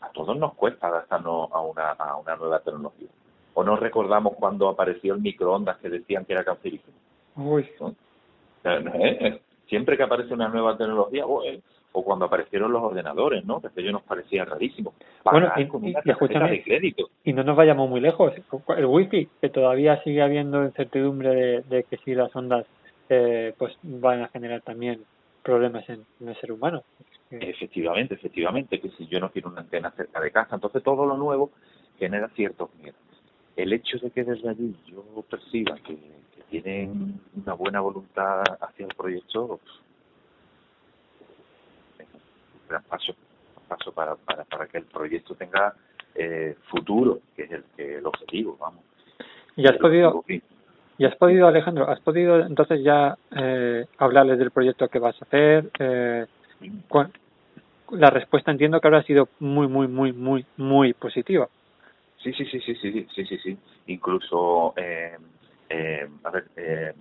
a 0.00 0.08
todos 0.10 0.36
nos 0.36 0.54
cuesta 0.54 0.88
adaptarnos 0.88 1.52
a 1.52 1.60
una, 1.60 1.90
a 1.92 2.16
una 2.16 2.34
nueva 2.34 2.58
tecnología. 2.58 3.10
¿O 3.54 3.62
no 3.62 3.76
recordamos 3.76 4.34
cuando 4.34 4.68
apareció 4.68 5.14
el 5.14 5.20
microondas 5.20 5.78
que 5.78 5.88
decían 5.88 6.24
que 6.24 6.32
era 6.32 6.42
cancerígeno? 6.42 6.96
Uy. 7.36 7.68
¿Eh? 8.64 9.40
Siempre 9.70 9.96
que 9.96 10.02
aparece 10.02 10.34
una 10.34 10.48
nueva 10.48 10.76
tecnología, 10.76 11.24
eh, 11.46 11.60
o 11.92 12.04
cuando 12.04 12.26
aparecieron 12.26 12.72
los 12.72 12.82
ordenadores, 12.82 13.44
¿no? 13.44 13.60
Que 13.60 13.68
aquello 13.68 13.92
nos 13.92 14.02
parecía 14.02 14.44
rarísimo. 14.44 14.94
bueno, 15.24 15.50
y, 15.56 15.92
de 15.92 16.62
crédito. 16.62 17.08
y 17.24 17.32
no 17.32 17.42
nos 17.42 17.56
vayamos 17.56 17.88
muy 17.88 18.00
lejos. 18.00 18.32
El 18.76 18.86
wifi, 18.86 19.28
que 19.40 19.48
todavía 19.48 20.02
sigue 20.02 20.22
habiendo 20.22 20.62
incertidumbre 20.64 21.62
de, 21.62 21.84
que 21.84 21.96
si 21.98 22.14
las 22.14 22.34
ondas 22.36 22.66
eh, 23.08 23.54
pues 23.58 23.76
van 23.82 24.22
a 24.22 24.28
generar 24.28 24.60
también 24.60 25.02
problemas 25.42 25.88
en, 25.88 26.04
el 26.24 26.36
ser 26.36 26.52
humano. 26.52 26.82
Efectivamente, 27.30 28.14
efectivamente, 28.14 28.80
que 28.80 28.90
si 28.90 29.06
yo 29.06 29.20
no 29.20 29.30
quiero 29.30 29.50
una 29.50 29.60
antena 29.60 29.90
cerca 29.92 30.20
de 30.20 30.30
casa, 30.30 30.56
entonces 30.56 30.82
todo 30.82 31.06
lo 31.06 31.16
nuevo 31.16 31.50
genera 31.98 32.28
ciertos 32.30 32.70
miedos. 32.76 33.00
El 33.56 33.72
hecho 33.72 33.98
de 33.98 34.10
que 34.10 34.24
desde 34.24 34.48
allí 34.48 34.74
yo 34.86 35.02
perciba 35.28 35.76
que 35.86 35.96
tienen 36.50 37.20
una 37.34 37.54
buena 37.54 37.80
voluntad 37.80 38.42
hacia 38.60 38.86
el 38.86 38.94
proyecto, 38.94 39.60
un 41.98 42.68
gran 42.68 42.82
paso, 42.84 43.14
paso 43.68 43.92
para, 43.92 44.16
para, 44.16 44.44
para 44.44 44.66
que 44.66 44.78
el 44.78 44.84
proyecto 44.84 45.34
tenga 45.34 45.74
eh, 46.14 46.56
futuro, 46.68 47.20
que 47.36 47.44
es 47.44 47.52
el, 47.52 47.64
que 47.76 47.98
el 47.98 48.06
objetivo, 48.06 48.56
vamos. 48.60 48.82
¿Y 49.56 49.66
has 49.66 49.76
podido, 49.78 50.24
y 50.98 51.04
has 51.04 51.16
podido, 51.16 51.46
Alejandro, 51.46 51.88
has 51.88 52.00
podido 52.00 52.40
entonces 52.40 52.82
ya 52.82 53.16
eh, 53.36 53.86
hablarles 53.98 54.38
del 54.38 54.50
proyecto 54.50 54.88
que 54.88 54.98
vas 54.98 55.16
a 55.20 55.24
hacer? 55.24 55.70
Eh, 55.78 56.26
la 57.90 58.10
respuesta 58.10 58.50
entiendo 58.50 58.80
que 58.80 58.88
habrá 58.88 59.02
sido 59.02 59.28
muy, 59.38 59.66
muy, 59.66 59.88
muy, 59.88 60.12
muy, 60.12 60.44
muy 60.56 60.92
positiva. 60.94 61.48
Sí, 62.18 62.32
sí, 62.32 62.44
sí, 62.44 62.60
sí, 62.60 62.74
sí, 62.74 63.06
sí, 63.14 63.24
sí, 63.24 63.38
sí. 63.38 63.58
Incluso 63.86 64.74
eh, 64.76 65.16
eh, 65.70 66.08
a 66.24 66.30
ver, 66.30 66.48
eh, 66.56 66.92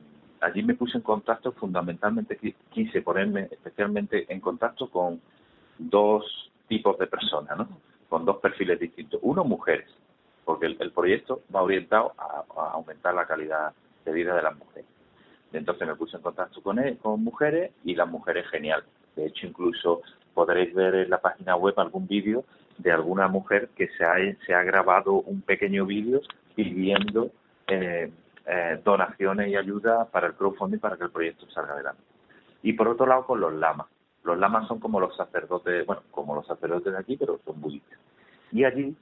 allí 0.42 0.62
me 0.62 0.76
puse 0.76 0.98
en 0.98 1.04
contacto, 1.04 1.52
fundamentalmente 1.54 2.38
quise 2.70 3.02
ponerme 3.02 3.48
especialmente 3.52 4.32
en 4.32 4.40
contacto 4.40 4.90
con 4.90 5.20
dos 5.80 6.52
tipos 6.68 6.98
de 7.00 7.08
personas, 7.08 7.58
¿no? 7.58 7.68
Con 8.08 8.26
dos 8.26 8.38
perfiles 8.38 8.80
distintos. 8.80 9.20
Uno, 9.24 9.44
mujeres, 9.44 9.90
porque 10.46 10.68
el, 10.68 10.92
proyecto 10.92 11.42
va 11.54 11.64
orientado 11.64 12.14
a, 12.18 12.72
aumentar 12.74 13.16
la 13.16 13.26
calidad 13.26 13.74
de 14.06 14.14
vida 14.14 14.36
de 14.36 14.44
las 14.44 14.56
mujeres. 14.56 14.88
Entonces 15.52 15.88
me 15.88 15.96
puse 15.96 16.18
en 16.18 16.24
contacto 16.24 16.62
con, 16.62 16.78
él, 16.78 16.98
con 17.00 17.24
mujeres 17.24 17.72
y 17.84 17.96
las 17.96 18.08
mujeres 18.08 18.48
genial. 18.50 18.84
De 19.16 19.26
hecho, 19.26 19.48
incluso 19.48 20.04
podréis 20.36 20.76
ver 20.76 20.94
en 20.94 21.10
la 21.10 21.20
página 21.20 21.56
web 21.56 21.74
algún 21.78 22.08
vídeo 22.08 22.46
de 22.78 22.92
alguna 22.92 23.28
mujer 23.28 23.70
que 23.76 23.90
se 23.98 24.06
ha, 24.06 24.16
se 24.46 24.54
ha 24.54 24.62
grabado 24.62 25.14
un 25.14 25.42
pequeño 25.42 25.88
vídeo 25.88 26.22
pidiendo 26.56 27.32
eh, 27.68 28.12
eh, 28.50 28.82
donaciones 28.84 29.50
y 29.50 29.56
ayuda 29.56 30.06
para 30.06 30.28
el 30.28 30.34
crowdfunding 30.34 30.80
para 30.80 30.97
que 30.97 31.04
el 31.04 31.12
proyecto 31.12 31.50
salga 31.52 31.74
adelante. 31.74 32.02
Y 32.64 32.74
por 32.74 32.88
otro 32.88 33.06
lado, 33.06 33.26
con 33.26 33.39
los 33.39 33.54
lamas. 33.54 33.88
Los 34.24 34.38
lamas 34.38 34.68
son 34.68 34.80
como 34.80 35.00
los 35.00 35.16
sacerdotes, 35.16 35.86
bueno, 35.86 36.02
como 36.12 36.36
los 36.36 36.47
sacerdotes 36.47 36.91
de 36.91 37.00
aquí, 37.00 37.16
pero 37.16 37.39
son 37.45 37.62
budistas. 37.62 38.00
Y 38.52 38.64
allí 38.64 38.95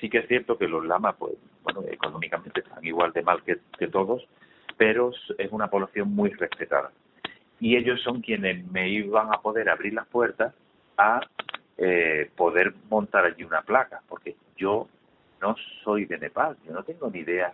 sí 0.00 0.08
que 0.08 0.18
es 0.18 0.28
cierto 0.28 0.58
que 0.58 0.68
los 0.68 0.84
lamas, 0.84 1.16
pues, 1.18 1.34
bueno, 1.62 1.82
económicamente 1.90 2.60
están 2.60 2.84
igual 2.84 3.12
de 3.12 3.22
mal 3.22 3.42
que, 3.42 3.58
que 3.78 3.88
todos, 3.88 4.26
pero 4.76 5.12
es 5.38 5.50
una 5.50 5.68
población 5.68 6.14
muy 6.14 6.30
respetada. 6.30 6.90
Y 7.58 7.76
ellos 7.76 8.00
son 8.02 8.20
quienes 8.20 8.64
me 8.70 8.88
iban 8.88 9.32
a 9.32 9.40
poder 9.40 9.68
abrir 9.68 9.94
las 9.94 10.06
puertas 10.06 10.54
a 10.96 11.20
eh, 11.76 12.30
poder 12.36 12.74
montar 12.90 13.24
allí 13.24 13.44
una 13.44 13.62
placa, 13.62 14.02
porque 14.08 14.36
yo 14.56 14.88
no 15.40 15.56
soy 15.82 16.04
de 16.04 16.18
Nepal, 16.18 16.56
yo 16.66 16.72
no 16.72 16.82
tengo 16.82 17.10
ni 17.10 17.20
idea 17.20 17.52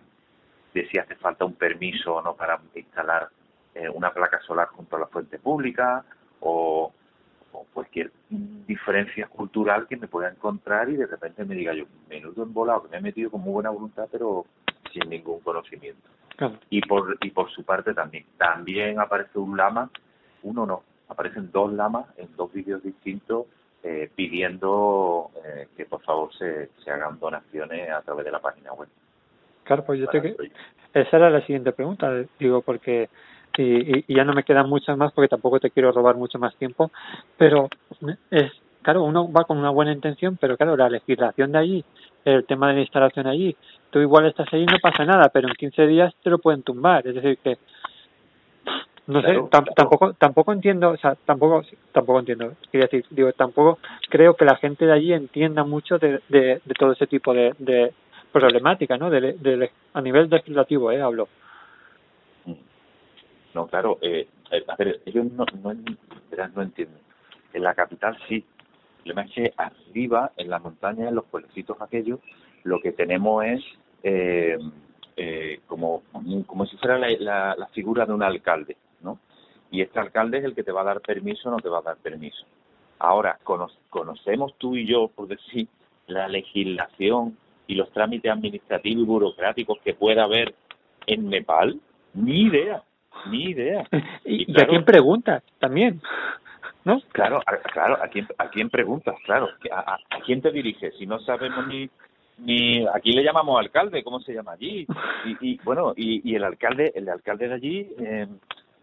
de 0.77 0.87
si 0.89 0.97
hace 0.97 1.15
falta 1.15 1.45
un 1.45 1.55
permiso 1.55 2.15
o 2.15 2.21
no 2.21 2.35
para 2.35 2.59
instalar 2.75 3.29
eh, 3.73 3.89
una 3.89 4.13
placa 4.13 4.39
solar 4.41 4.67
junto 4.69 4.95
a 4.95 4.99
la 4.99 5.07
fuente 5.07 5.39
pública 5.39 6.03
o, 6.39 6.93
cualquier 7.73 8.11
diferencia 8.29 9.25
cultural 9.27 9.87
que 9.87 9.97
me 9.97 10.07
pueda 10.07 10.29
encontrar 10.29 10.89
y 10.89 10.95
de 10.95 11.07
repente 11.07 11.43
me 11.43 11.55
diga 11.55 11.73
yo, 11.73 11.85
menudo 12.07 12.43
embolado, 12.43 12.83
que 12.83 12.89
me 12.89 12.97
he 12.97 13.01
metido 13.01 13.31
con 13.31 13.41
muy 13.41 13.53
buena 13.53 13.71
voluntad 13.71 14.07
pero 14.11 14.45
sin 14.93 15.09
ningún 15.09 15.39
conocimiento. 15.39 16.07
Y 16.69 16.81
por 16.81 17.17
y 17.19 17.31
por 17.31 17.49
su 17.49 17.63
parte 17.63 17.95
también. 17.95 18.25
También 18.37 18.99
aparece 18.99 19.39
un 19.39 19.57
lama, 19.57 19.89
uno 20.43 20.67
no, 20.67 20.83
aparecen 21.07 21.51
dos 21.51 21.73
lamas 21.73 22.05
en 22.17 22.27
dos 22.35 22.53
vídeos 22.53 22.83
distintos 22.83 23.47
eh, 23.81 24.11
pidiendo 24.15 25.31
eh, 25.43 25.67
que 25.75 25.85
por 25.85 26.03
favor 26.03 26.31
se, 26.37 26.69
se 26.83 26.91
hagan 26.91 27.19
donaciones 27.19 27.89
a 27.89 28.01
través 28.03 28.25
de 28.25 28.31
la 28.31 28.39
página 28.39 28.73
web. 28.73 28.89
Claro, 29.67 29.83
pues 29.85 29.99
yo 29.99 30.07
que 30.07 30.35
esa 30.93 31.17
era 31.17 31.29
la 31.29 31.41
siguiente 31.41 31.73
pregunta, 31.73 32.09
digo, 32.39 32.61
porque 32.61 33.09
y, 33.57 34.11
y, 34.11 34.15
ya 34.15 34.23
no 34.23 34.33
me 34.33 34.43
quedan 34.43 34.69
muchas 34.69 34.97
más 34.97 35.11
porque 35.11 35.27
tampoco 35.27 35.59
te 35.59 35.71
quiero 35.71 35.91
robar 35.91 36.15
mucho 36.15 36.39
más 36.39 36.55
tiempo, 36.55 36.91
pero 37.37 37.69
es 38.31 38.51
claro, 38.81 39.03
uno 39.03 39.29
va 39.31 39.43
con 39.43 39.57
una 39.57 39.69
buena 39.69 39.91
intención, 39.91 40.37
pero 40.39 40.55
claro, 40.55 40.77
la 40.77 40.89
legislación 40.89 41.51
de 41.51 41.57
allí, 41.57 41.85
el 42.23 42.45
tema 42.45 42.69
de 42.69 42.75
la 42.75 42.81
instalación 42.81 43.27
allí, 43.27 43.55
tú 43.89 43.99
igual 43.99 44.27
estás 44.27 44.47
ahí 44.53 44.61
y 44.61 44.65
no 44.65 44.77
pasa 44.81 45.03
nada, 45.03 45.29
pero 45.29 45.47
en 45.47 45.55
15 45.55 45.87
días 45.87 46.13
te 46.23 46.29
lo 46.29 46.39
pueden 46.39 46.63
tumbar, 46.63 47.05
es 47.05 47.15
decir 47.15 47.37
que 47.43 47.57
no 49.07 49.21
sé, 49.21 49.37
tampoco 49.49 50.13
tampoco 50.13 50.53
entiendo, 50.53 50.91
o 50.91 50.97
sea, 50.97 51.15
tampoco 51.25 51.63
tampoco 51.91 52.19
entiendo, 52.19 52.53
quiero 52.71 52.85
decir, 52.85 53.05
digo, 53.09 53.31
tampoco 53.33 53.79
creo 54.09 54.35
que 54.35 54.45
la 54.45 54.57
gente 54.57 54.85
de 54.85 54.93
allí 54.93 55.13
entienda 55.13 55.63
mucho 55.63 55.97
de, 55.97 56.21
de, 56.29 56.61
de 56.63 56.73
todo 56.77 56.91
ese 56.91 57.07
tipo 57.07 57.33
de, 57.33 57.53
de 57.57 57.93
problemática, 58.31 58.97
¿no? 58.97 59.09
De, 59.09 59.33
de, 59.33 59.71
a 59.93 60.01
nivel 60.01 60.29
legislativo, 60.29 60.91
¿eh? 60.91 61.01
Hablo. 61.01 61.27
No, 63.53 63.67
claro, 63.67 63.97
eh, 64.01 64.27
eh 64.51 64.63
a 64.67 64.75
ver, 64.75 65.01
ellos 65.05 65.25
no, 65.31 65.45
no, 65.61 65.73
no 65.73 66.61
entienden. 66.61 66.99
En 67.53 67.63
la 67.63 67.73
capital 67.73 68.17
sí. 68.27 68.45
El 69.05 69.13
problema 69.13 69.21
es 69.23 69.31
que 69.31 69.53
arriba, 69.57 70.31
en 70.35 70.49
la 70.49 70.59
montaña, 70.59 71.07
en 71.07 71.15
los 71.15 71.25
pueblecitos 71.25 71.81
aquellos, 71.81 72.19
lo 72.63 72.81
que 72.81 72.91
tenemos 72.91 73.45
es 73.45 73.63
eh, 74.03 74.57
eh, 75.15 75.61
como, 75.65 76.03
como 76.45 76.65
si 76.65 76.77
fuera 76.77 76.97
la, 76.99 77.69
figura 77.71 78.05
de 78.05 78.13
un 78.13 78.21
alcalde, 78.21 78.77
¿no? 79.01 79.19
Y 79.71 79.81
este 79.81 79.99
alcalde 79.99 80.39
es 80.39 80.43
el 80.43 80.53
que 80.53 80.63
te 80.63 80.71
va 80.71 80.81
a 80.81 80.85
dar 80.85 81.01
permiso 81.01 81.49
o 81.49 81.51
no 81.51 81.59
te 81.59 81.69
va 81.69 81.79
a 81.79 81.83
dar 81.83 81.97
permiso. 81.97 82.45
Ahora, 82.99 83.39
conocemos 83.89 84.53
tú 84.57 84.75
y 84.75 84.85
yo, 84.85 85.07
por 85.07 85.27
decir, 85.27 85.67
la 86.07 86.27
legislación 86.27 87.37
y 87.67 87.75
los 87.75 87.91
trámites 87.91 88.31
administrativos 88.31 89.03
y 89.03 89.05
burocráticos 89.05 89.79
que 89.83 89.93
pueda 89.93 90.23
haber 90.23 90.55
en 91.05 91.29
Nepal, 91.29 91.79
ni 92.13 92.43
idea, 92.43 92.83
ni 93.29 93.51
idea. 93.51 93.87
¿Y, 94.25 94.59
a 94.59 94.65
quién 94.65 94.83
preguntas 94.83 95.43
también? 95.59 96.01
¿No? 96.85 97.01
Claro, 97.11 97.41
a, 97.45 97.57
claro, 97.69 97.97
¿a 98.01 98.07
quién, 98.07 98.27
a 98.37 98.49
quién 98.49 98.69
preguntas? 98.69 99.15
Claro, 99.25 99.49
¿a, 99.71 99.95
a, 99.95 100.19
quién 100.25 100.41
te 100.41 100.51
diriges? 100.51 100.95
Si 100.97 101.05
no 101.05 101.19
sabemos 101.19 101.67
ni, 101.67 101.89
ni 102.37 102.85
aquí 102.93 103.11
le 103.11 103.23
llamamos 103.23 103.59
alcalde, 103.59 104.03
¿cómo 104.03 104.21
se 104.21 104.33
llama 104.33 104.53
allí? 104.53 104.87
Y, 105.25 105.51
y 105.51 105.59
bueno, 105.63 105.93
y, 105.95 106.29
y, 106.29 106.35
el 106.35 106.43
alcalde, 106.45 106.93
el 106.95 107.09
alcalde 107.09 107.49
de 107.49 107.53
allí, 107.53 107.87
eh, 107.99 108.27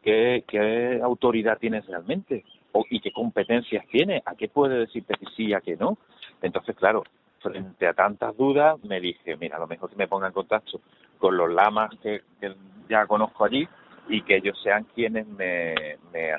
¿qué, 0.03 0.45
¿qué 0.47 1.01
autoridad 1.03 1.59
tiene 1.59 1.81
realmente? 1.81 2.45
O, 2.73 2.85
¿Y 2.91 3.01
qué 3.01 3.11
competencias 3.13 3.87
tiene? 3.89 4.23
¿A 4.27 4.35
qué 4.35 4.49
puede 4.49 4.81
decirte 4.81 5.15
que 5.15 5.27
sí, 5.37 5.55
a 5.55 5.61
qué 5.61 5.77
no? 5.77 5.97
Entonces, 6.43 6.77
claro, 6.77 7.05
frente 7.45 7.87
a 7.87 7.93
tantas 7.93 8.37
dudas, 8.37 8.83
me 8.85 9.01
dije, 9.01 9.37
mira, 9.37 9.57
a 9.57 9.61
lo 9.61 9.67
mejor 9.67 9.91
que 9.91 9.97
me 9.97 10.09
ponga 10.09 10.29
en 10.29 10.33
contacto 10.33 10.81
con 11.19 11.37
los 11.37 11.53
lamas 11.53 11.91
que, 12.03 12.23
ya 12.89 13.07
conozco 13.07 13.45
allí 13.45 13.69
y 14.09 14.23
que 14.23 14.37
ellos 14.37 14.59
sean 14.63 14.85
quienes 14.95 15.27
me, 15.27 15.75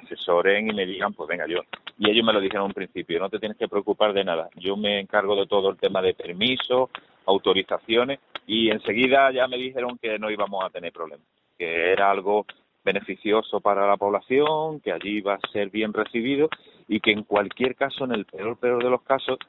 asesoren 0.04 0.70
y 0.70 0.74
me 0.74 0.86
digan, 0.86 1.14
pues 1.14 1.30
venga, 1.30 1.46
yo. 1.48 1.62
Y 1.98 2.10
ellos 2.10 2.26
me 2.26 2.34
lo 2.34 2.42
dijeron 2.42 2.66
en 2.66 2.70
un 2.70 2.74
principio, 2.74 3.20
no 3.20 3.30
te 3.30 3.40
tienes 3.40 3.58
que 3.58 3.68
preocupar 3.68 4.14
de 4.14 4.24
nada, 4.24 4.50
yo 4.56 4.76
me 4.76 5.00
encargo 5.00 5.36
de 5.36 5.48
todo 5.48 5.70
el 5.70 5.78
tema 5.78 6.02
de 6.02 6.14
permisos, 6.14 6.90
autorizaciones, 7.26 8.20
y 8.48 8.70
enseguida 8.70 9.32
ya 9.32 9.48
me 9.48 9.58
dijeron 9.58 9.98
que 10.00 10.20
no 10.20 10.30
íbamos 10.30 10.64
a 10.64 10.70
tener 10.70 10.92
problemas, 10.92 11.26
que 11.58 11.92
era 11.92 12.12
algo 12.12 12.46
beneficioso 12.84 13.60
para 13.62 13.88
la 13.88 13.98
población, 13.98 14.80
que 14.80 14.92
allí 14.92 15.18
iba 15.18 15.36
a 15.36 15.48
ser 15.52 15.70
bien 15.70 15.94
recibido 15.94 16.50
y 16.88 17.00
que 17.00 17.12
en 17.12 17.24
cualquier 17.24 17.76
caso, 17.76 18.06
en 18.06 18.12
el 18.12 18.26
peor 18.26 18.58
peor 18.60 18.84
de 18.84 18.92
los 18.92 19.02
casos, 19.02 19.40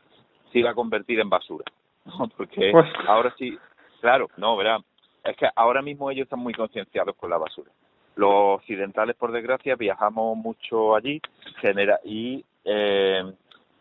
se 0.53 0.59
iba 0.59 0.71
a 0.71 0.75
convertir 0.75 1.21
en 1.21 1.31
basura. 1.31 1.65
Porque 2.37 2.71
pues 2.73 2.91
ahora 3.07 3.35
sí, 3.39 3.57
claro, 4.01 4.29
no, 4.37 4.57
verá, 4.57 4.79
es 5.25 5.37
que 5.37 5.49
ahora 5.55 5.83
mismo 5.83 6.11
ellos 6.11 6.25
están 6.25 6.41
muy 6.41 6.55
concienciados 6.55 7.17
con 7.17 7.31
la 7.31 7.39
basura. 7.39 7.71
Los 8.15 8.61
occidentales, 8.61 9.15
por 9.17 9.33
desgracia, 9.33 9.77
viajamos 9.77 10.37
mucho 10.37 10.95
allí 10.95 11.21
genera 11.61 12.01
y 12.03 12.45
eh, 12.65 13.23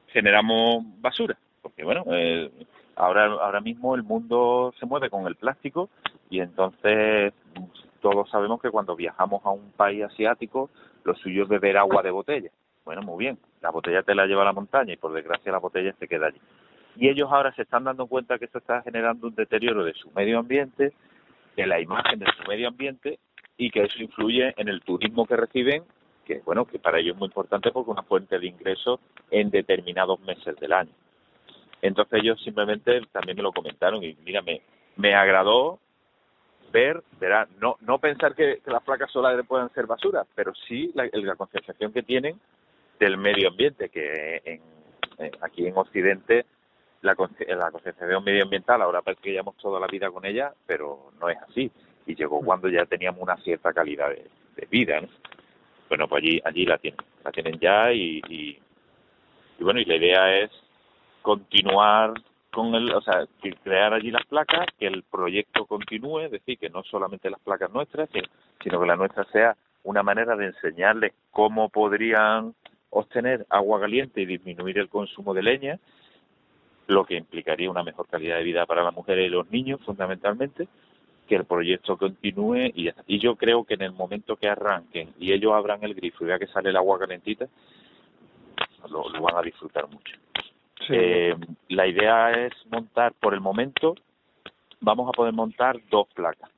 generamos 0.08 0.84
basura. 1.00 1.38
Porque, 1.62 1.84
bueno, 1.84 2.04
eh, 2.12 2.52
ahora, 2.96 3.26
ahora 3.26 3.62
mismo 3.62 3.96
el 3.96 4.04
mundo 4.04 4.74
se 4.80 4.86
mueve 4.86 5.10
con 5.10 5.26
el 5.26 5.36
plástico 5.36 5.90
y 6.30 6.40
entonces 6.40 7.34
todos 8.02 8.30
sabemos 8.30 8.62
que 8.62 8.70
cuando 8.70 8.96
viajamos 8.96 9.44
a 9.46 9.52
un 9.52 9.72
país 9.72 10.04
asiático, 10.04 10.70
lo 11.04 11.16
suyo 11.16 11.44
es 11.44 11.50
beber 11.50 11.78
agua 11.78 12.04
de 12.04 12.12
botella. 12.12 12.52
Bueno, 12.86 13.02
muy 13.02 13.26
bien, 13.26 13.40
la 13.62 13.72
botella 13.72 14.04
te 14.04 14.14
la 14.14 14.28
lleva 14.28 14.44
a 14.44 14.46
la 14.46 14.54
montaña 14.54 14.94
y 14.94 14.98
por 14.98 15.12
desgracia 15.12 15.52
la 15.52 15.58
botella 15.58 15.94
se 16.00 16.08
queda 16.08 16.28
allí. 16.28 16.40
Y 16.96 17.10
ellos 17.10 17.30
ahora 17.32 17.52
se 17.56 17.64
están 17.64 17.84
dando 17.84 18.06
cuenta 18.06 18.38
que 18.38 18.46
esto 18.46 18.60
está 18.60 18.84
generando 18.84 19.28
un 19.28 19.36
deterioro 19.36 19.84
de 19.84 19.94
su 19.94 20.12
medio 20.12 20.40
ambiente, 20.40 20.94
de 21.56 21.68
la 21.68 21.80
imagen 21.82 22.20
de 22.20 22.28
su 22.38 22.48
medio 22.48 22.68
ambiente 22.68 23.20
y 23.58 23.72
que 23.72 23.84
eso 23.84 24.02
influye 24.02 24.54
en 24.58 24.68
el 24.68 24.82
turismo 24.82 25.26
que 25.26 25.36
reciben, 25.36 25.84
que 26.26 26.42
bueno, 26.46 26.66
que 26.66 26.78
para 26.78 27.00
ellos 27.00 27.16
es 27.16 27.20
muy 27.20 27.28
importante 27.28 27.72
porque 27.72 27.90
es 27.90 27.98
una 27.98 28.04
fuente 28.04 28.38
de 28.38 28.48
ingresos 28.48 29.00
en 29.32 29.50
determinados 29.50 30.20
meses 30.22 30.56
del 30.58 30.74
año. 30.74 30.92
Entonces 31.82 32.22
ellos 32.22 32.42
simplemente 32.44 33.02
también 33.12 33.38
me 33.38 33.44
lo 33.44 33.52
comentaron 33.52 34.04
y 34.04 34.16
mira, 34.24 34.44
me, 34.44 34.62
me 34.96 35.16
agradó 35.16 35.80
ver, 36.72 37.04
verá, 37.20 37.48
no, 37.60 37.78
no 37.82 37.98
pensar 38.00 38.36
que, 38.36 38.62
las 38.66 38.84
placas 38.84 39.12
solares 39.12 39.46
puedan 39.48 39.72
ser 39.74 39.88
basura, 39.88 40.26
pero 40.36 40.54
sí 40.68 40.92
la, 40.94 41.10
la 41.12 41.36
concienciación 41.36 41.92
que 41.92 42.04
tienen 42.04 42.40
del 43.00 43.18
medio 43.18 43.50
ambiente, 43.50 43.90
que 43.90 44.42
en, 44.46 44.62
aquí 45.42 45.68
en 45.68 45.78
Occidente 45.78 46.46
la, 47.02 47.16
la 47.56 47.72
concienciación 47.72 48.24
medioambiental, 48.24 48.82
ahora 48.82 49.02
parece 49.02 49.22
que 49.22 49.32
llevamos 49.32 49.58
toda 49.58 49.80
la 49.80 49.88
vida 49.88 50.10
con 50.10 50.26
ella, 50.26 50.54
pero 50.66 51.12
no 51.20 51.30
es 51.30 51.38
así. 51.50 51.72
Y 52.06 52.16
llegó 52.16 52.42
cuando 52.42 52.68
ya 52.70 52.86
teníamos 52.86 53.22
una 53.22 53.38
cierta 53.38 53.74
calidad 53.74 54.10
de, 54.10 54.68
vida, 54.70 55.02
Bueno, 55.90 56.08
pues 56.08 56.24
allí, 56.24 56.42
allí 56.44 56.66
la 56.66 56.78
tienen, 56.78 57.00
la 57.24 57.32
tienen 57.32 57.60
ya 57.60 57.92
y, 57.92 58.22
y, 58.30 58.60
y 59.60 59.64
bueno, 59.64 59.80
y 59.80 59.86
la 59.86 59.96
idea 59.96 60.38
es 60.40 60.52
continuar 61.22 62.14
con 62.52 62.74
el, 62.74 62.94
o 62.94 63.02
sea, 63.02 63.26
crear 63.64 63.94
allí 63.94 64.12
las 64.12 64.26
placas, 64.28 64.68
que 64.80 64.88
el 64.88 65.04
proyecto 65.04 65.66
continúe, 65.66 66.22
es 66.22 66.32
decir, 66.32 66.58
que 66.58 66.70
no 66.70 66.84
solamente 66.84 67.30
las 67.30 67.42
placas 67.42 67.70
nuestras, 67.72 68.10
sino 68.64 68.80
que 68.80 68.88
la 68.88 68.96
nuestra 68.96 69.26
sea 69.26 69.58
una 69.84 70.04
manera 70.04 70.36
de 70.38 70.48
enseñarles 70.48 71.14
cómo 71.32 71.70
podrían 71.70 72.56
obtener 72.96 73.46
agua 73.50 73.80
caliente 73.82 74.22
y 74.22 74.26
disminuir 74.26 74.78
el 74.80 74.90
consumo 74.90 75.34
de 75.34 75.44
leña, 75.44 75.80
lo 76.88 77.06
que 77.06 77.18
implicaría 77.18 77.70
una 77.70 77.84
mejor 77.84 78.08
calidad 78.08 78.38
de 78.38 78.44
vida 78.44 78.66
para 78.66 78.84
las 78.84 78.94
mujeres 78.94 79.28
y 79.28 79.30
los 79.30 79.50
niños 79.52 79.82
fundamentalmente, 79.86 80.68
que 81.28 81.36
el 81.36 81.46
proyecto 81.46 81.98
continúe 81.98 82.72
y, 82.74 82.90
y 83.08 83.20
yo 83.20 83.36
creo 83.36 83.66
que 83.66 83.74
en 83.74 83.82
el 83.82 83.92
momento 83.92 84.38
que 84.38 84.48
arranquen 84.48 85.10
y 85.20 85.34
ellos 85.34 85.54
abran 85.54 85.84
el 85.84 85.96
grifo 85.96 86.24
y 86.24 86.28
vean 86.28 86.40
que 86.40 86.48
sale 86.48 86.70
el 86.70 86.78
agua 86.78 87.00
calentita, 87.00 87.48
lo, 88.90 89.10
lo 89.10 89.22
van 89.22 89.36
a 89.36 89.42
disfrutar 89.42 89.88
mucho. 89.90 90.16
Eh, 90.90 91.36
la 91.70 91.88
idea 91.88 92.46
es 92.46 92.54
montar, 92.70 93.14
por 93.14 93.34
el 93.34 93.42
momento, 93.42 93.96
vamos 94.80 95.10
a 95.10 95.12
poder 95.12 95.34
montar 95.34 95.78
dos 95.90 96.08
placas. 96.14 96.50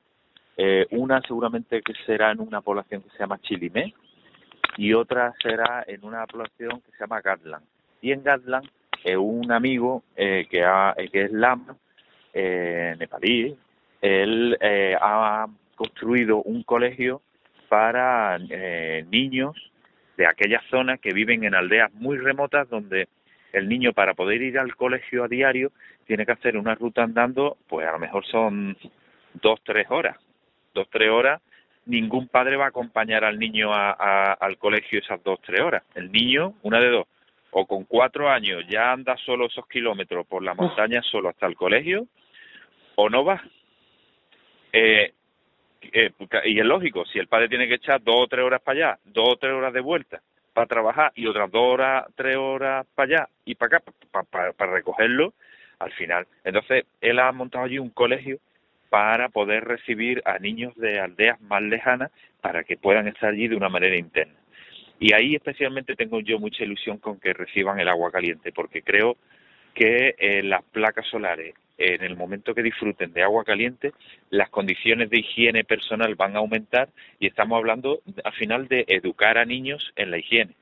Eh, 0.57 0.85
una 0.91 1.21
seguramente 1.21 1.81
que 1.81 1.93
será 2.05 2.31
en 2.31 2.41
una 2.41 2.61
población 2.61 3.01
que 3.01 3.09
se 3.11 3.19
llama 3.19 3.39
Chilimé 3.39 3.93
y 4.77 4.93
otra 4.93 5.33
será 5.41 5.83
en 5.87 6.05
una 6.05 6.25
población 6.25 6.81
que 6.81 6.91
se 6.91 6.99
llama 6.99 7.21
Gatland. 7.21 7.65
Y 8.01 8.11
en 8.11 8.23
Gatland, 8.23 8.69
eh, 9.03 9.17
un 9.17 9.51
amigo 9.51 10.03
eh, 10.15 10.47
que, 10.49 10.63
ha, 10.63 10.93
eh, 10.95 11.09
que 11.09 11.23
es 11.23 11.31
Lama, 11.31 11.75
eh, 12.33 12.95
nepalí, 12.99 13.57
él 14.01 14.57
eh, 14.61 14.95
ha 14.99 15.47
construido 15.75 16.43
un 16.43 16.63
colegio 16.63 17.21
para 17.67 18.37
eh, 18.49 19.05
niños 19.09 19.55
de 20.15 20.27
aquellas 20.27 20.63
zonas 20.69 20.99
que 20.99 21.13
viven 21.13 21.43
en 21.43 21.55
aldeas 21.55 21.93
muy 21.93 22.17
remotas 22.17 22.69
donde 22.69 23.07
el 23.53 23.67
niño 23.67 23.93
para 23.93 24.13
poder 24.13 24.41
ir 24.41 24.59
al 24.59 24.75
colegio 24.75 25.23
a 25.23 25.27
diario 25.27 25.71
tiene 26.05 26.25
que 26.25 26.31
hacer 26.31 26.57
una 26.57 26.75
ruta 26.75 27.03
andando, 27.03 27.57
pues 27.67 27.87
a 27.87 27.91
lo 27.91 27.99
mejor 27.99 28.25
son 28.25 28.77
dos, 29.33 29.59
tres 29.63 29.87
horas. 29.89 30.17
Dos, 30.73 30.87
tres 30.91 31.09
horas, 31.09 31.41
ningún 31.87 32.27
padre 32.27 32.55
va 32.57 32.65
a 32.65 32.69
acompañar 32.69 33.23
al 33.23 33.39
niño 33.39 33.73
a, 33.73 33.91
a- 33.91 34.33
al 34.33 34.57
colegio 34.57 34.99
esas 34.99 35.23
dos, 35.23 35.39
tres 35.41 35.61
horas. 35.61 35.83
El 35.95 36.11
niño, 36.11 36.53
una 36.63 36.79
de 36.79 36.89
dos, 36.89 37.07
o 37.51 37.65
con 37.65 37.85
cuatro 37.85 38.29
años 38.29 38.63
ya 38.69 38.91
anda 38.91 39.15
solo 39.25 39.47
esos 39.47 39.67
kilómetros 39.67 40.27
por 40.27 40.43
la 40.43 40.53
montaña 40.53 41.01
solo 41.01 41.29
hasta 41.29 41.47
el 41.47 41.55
colegio, 41.55 42.05
o 42.95 43.09
no 43.09 43.23
va. 43.25 43.41
Eh, 44.73 45.13
eh, 45.93 46.11
y 46.45 46.59
es 46.59 46.65
lógico, 46.65 47.05
si 47.05 47.19
el 47.19 47.27
padre 47.27 47.47
tiene 47.49 47.67
que 47.67 47.75
echar 47.75 48.01
dos 48.03 48.15
o 48.19 48.27
tres 48.27 48.43
horas 48.43 48.61
para 48.61 48.77
allá, 48.89 48.99
dos 49.05 49.29
o 49.33 49.37
tres 49.37 49.53
horas 49.53 49.73
de 49.73 49.79
vuelta 49.81 50.21
para 50.53 50.67
trabajar 50.67 51.11
y 51.15 51.27
otras 51.27 51.51
dos 51.51 51.73
horas, 51.73 52.05
tres 52.15 52.35
horas 52.35 52.85
para 52.95 53.15
allá 53.17 53.29
y 53.45 53.55
para 53.55 53.77
acá 53.77 53.91
para, 54.29 54.51
para 54.53 54.71
recogerlo, 54.73 55.33
al 55.79 55.91
final. 55.93 56.25
Entonces, 56.43 56.85
él 56.99 57.19
ha 57.19 57.31
montado 57.31 57.65
allí 57.65 57.77
un 57.79 57.91
colegio 57.91 58.39
para 58.89 59.29
poder 59.29 59.65
recibir 59.65 60.21
a 60.25 60.39
niños 60.39 60.75
de 60.75 60.99
aldeas 60.99 61.39
más 61.41 61.61
lejanas 61.61 62.11
para 62.41 62.63
que 62.63 62.77
puedan 62.77 63.07
estar 63.07 63.31
allí 63.31 63.47
de 63.47 63.55
una 63.55 63.69
manera 63.69 63.97
interna. 63.97 64.35
Y 64.99 65.13
ahí 65.13 65.35
especialmente 65.35 65.95
tengo 65.95 66.19
yo 66.21 66.39
mucha 66.39 66.63
ilusión 66.63 66.97
con 66.97 67.19
que 67.19 67.33
reciban 67.33 67.79
el 67.79 67.87
agua 67.87 68.11
caliente, 68.11 68.51
porque 68.51 68.81
creo 68.81 69.17
que 69.73 70.15
eh, 70.17 70.41
las 70.41 70.63
placas 70.63 71.05
solares, 71.07 71.53
en 71.77 72.03
el 72.03 72.15
momento 72.15 72.55
que 72.55 72.63
disfruten 72.63 73.13
de 73.13 73.21
agua 73.21 73.43
caliente, 73.43 73.93
las 74.31 74.49
condiciones 74.49 75.11
de 75.11 75.19
higiene 75.19 75.63
personal 75.63 76.15
van 76.15 76.35
a 76.35 76.39
aumentar 76.39 76.89
y 77.19 77.27
estamos 77.27 77.57
hablando 77.57 77.99
al 78.23 78.33
final 78.33 78.67
de 78.67 78.85
educar 78.87 79.37
a 79.37 79.45
niños 79.45 79.93
en 79.95 80.09
la 80.09 80.17
higiene. 80.17 80.53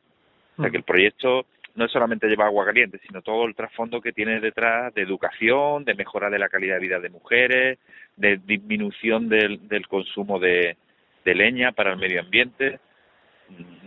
O 0.58 0.62
sea 0.62 0.72
que 0.72 0.78
el 0.78 0.84
proyecto 0.84 1.46
no 1.76 1.88
solamente 1.90 2.28
lleva 2.28 2.46
agua 2.46 2.66
caliente, 2.66 3.00
sino 3.06 3.22
todo 3.22 3.46
el 3.46 3.56
trasfondo 3.56 4.02
que 4.02 4.14
tiene 4.14 4.40
detrás 4.40 4.94
de 4.94 5.02
educación, 5.02 5.84
de 5.84 5.94
mejora 5.94 6.30
de 6.30 6.40
la 6.40 6.50
calidad 6.50 6.76
de 6.76 6.82
vida 6.82 7.00
de 7.00 7.10
mujeres, 7.10 7.80
de 8.16 8.38
disminución 8.38 9.28
del, 9.28 9.68
del 9.68 9.88
consumo 9.88 10.40
de, 10.40 10.78
leña 11.26 11.72
para 11.72 11.92
el 11.92 11.98
medio 11.98 12.22
ambiente. 12.22 12.80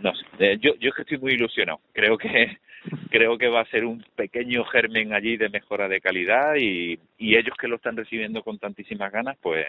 No 0.01 0.13
sé, 0.13 0.25
eh, 0.39 0.57
yo, 0.59 0.75
yo 0.75 0.89
es 0.89 0.95
que 0.95 1.01
estoy 1.01 1.17
muy 1.17 1.33
ilusionado. 1.33 1.79
Creo 1.93 2.17
que 2.17 2.57
creo 3.09 3.37
que 3.37 3.47
va 3.47 3.61
a 3.61 3.65
ser 3.65 3.85
un 3.85 4.05
pequeño 4.15 4.63
germen 4.65 5.13
allí 5.13 5.35
de 5.37 5.49
mejora 5.49 5.87
de 5.87 5.99
calidad 5.99 6.55
y, 6.57 6.99
y 7.17 7.35
ellos 7.35 7.55
que 7.59 7.67
lo 7.67 7.77
están 7.77 7.97
recibiendo 7.97 8.43
con 8.43 8.59
tantísimas 8.59 9.11
ganas, 9.11 9.37
pues 9.41 9.65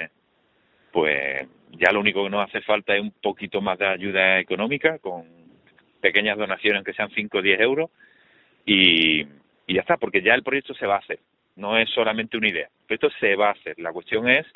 pues 0.92 1.46
ya 1.78 1.92
lo 1.92 2.00
único 2.00 2.24
que 2.24 2.30
nos 2.30 2.48
hace 2.48 2.60
falta 2.62 2.94
es 2.94 3.00
un 3.00 3.12
poquito 3.22 3.60
más 3.60 3.78
de 3.78 3.86
ayuda 3.86 4.40
económica 4.40 4.98
con 4.98 5.39
pequeñas 6.00 6.38
donaciones 6.38 6.84
que 6.84 6.92
sean 6.92 7.10
5 7.10 7.38
o 7.38 7.42
10 7.42 7.60
euros 7.60 7.90
y, 8.64 9.20
y 9.66 9.74
ya 9.74 9.80
está, 9.80 9.96
porque 9.96 10.22
ya 10.22 10.34
el 10.34 10.42
proyecto 10.42 10.74
se 10.74 10.86
va 10.86 10.96
a 10.96 10.98
hacer, 10.98 11.18
no 11.56 11.76
es 11.78 11.88
solamente 11.90 12.36
una 12.36 12.48
idea, 12.48 12.66
el 12.66 12.86
proyecto 12.86 13.10
se 13.20 13.36
va 13.36 13.48
a 13.48 13.52
hacer, 13.52 13.78
la 13.78 13.92
cuestión 13.92 14.28
es 14.28 14.46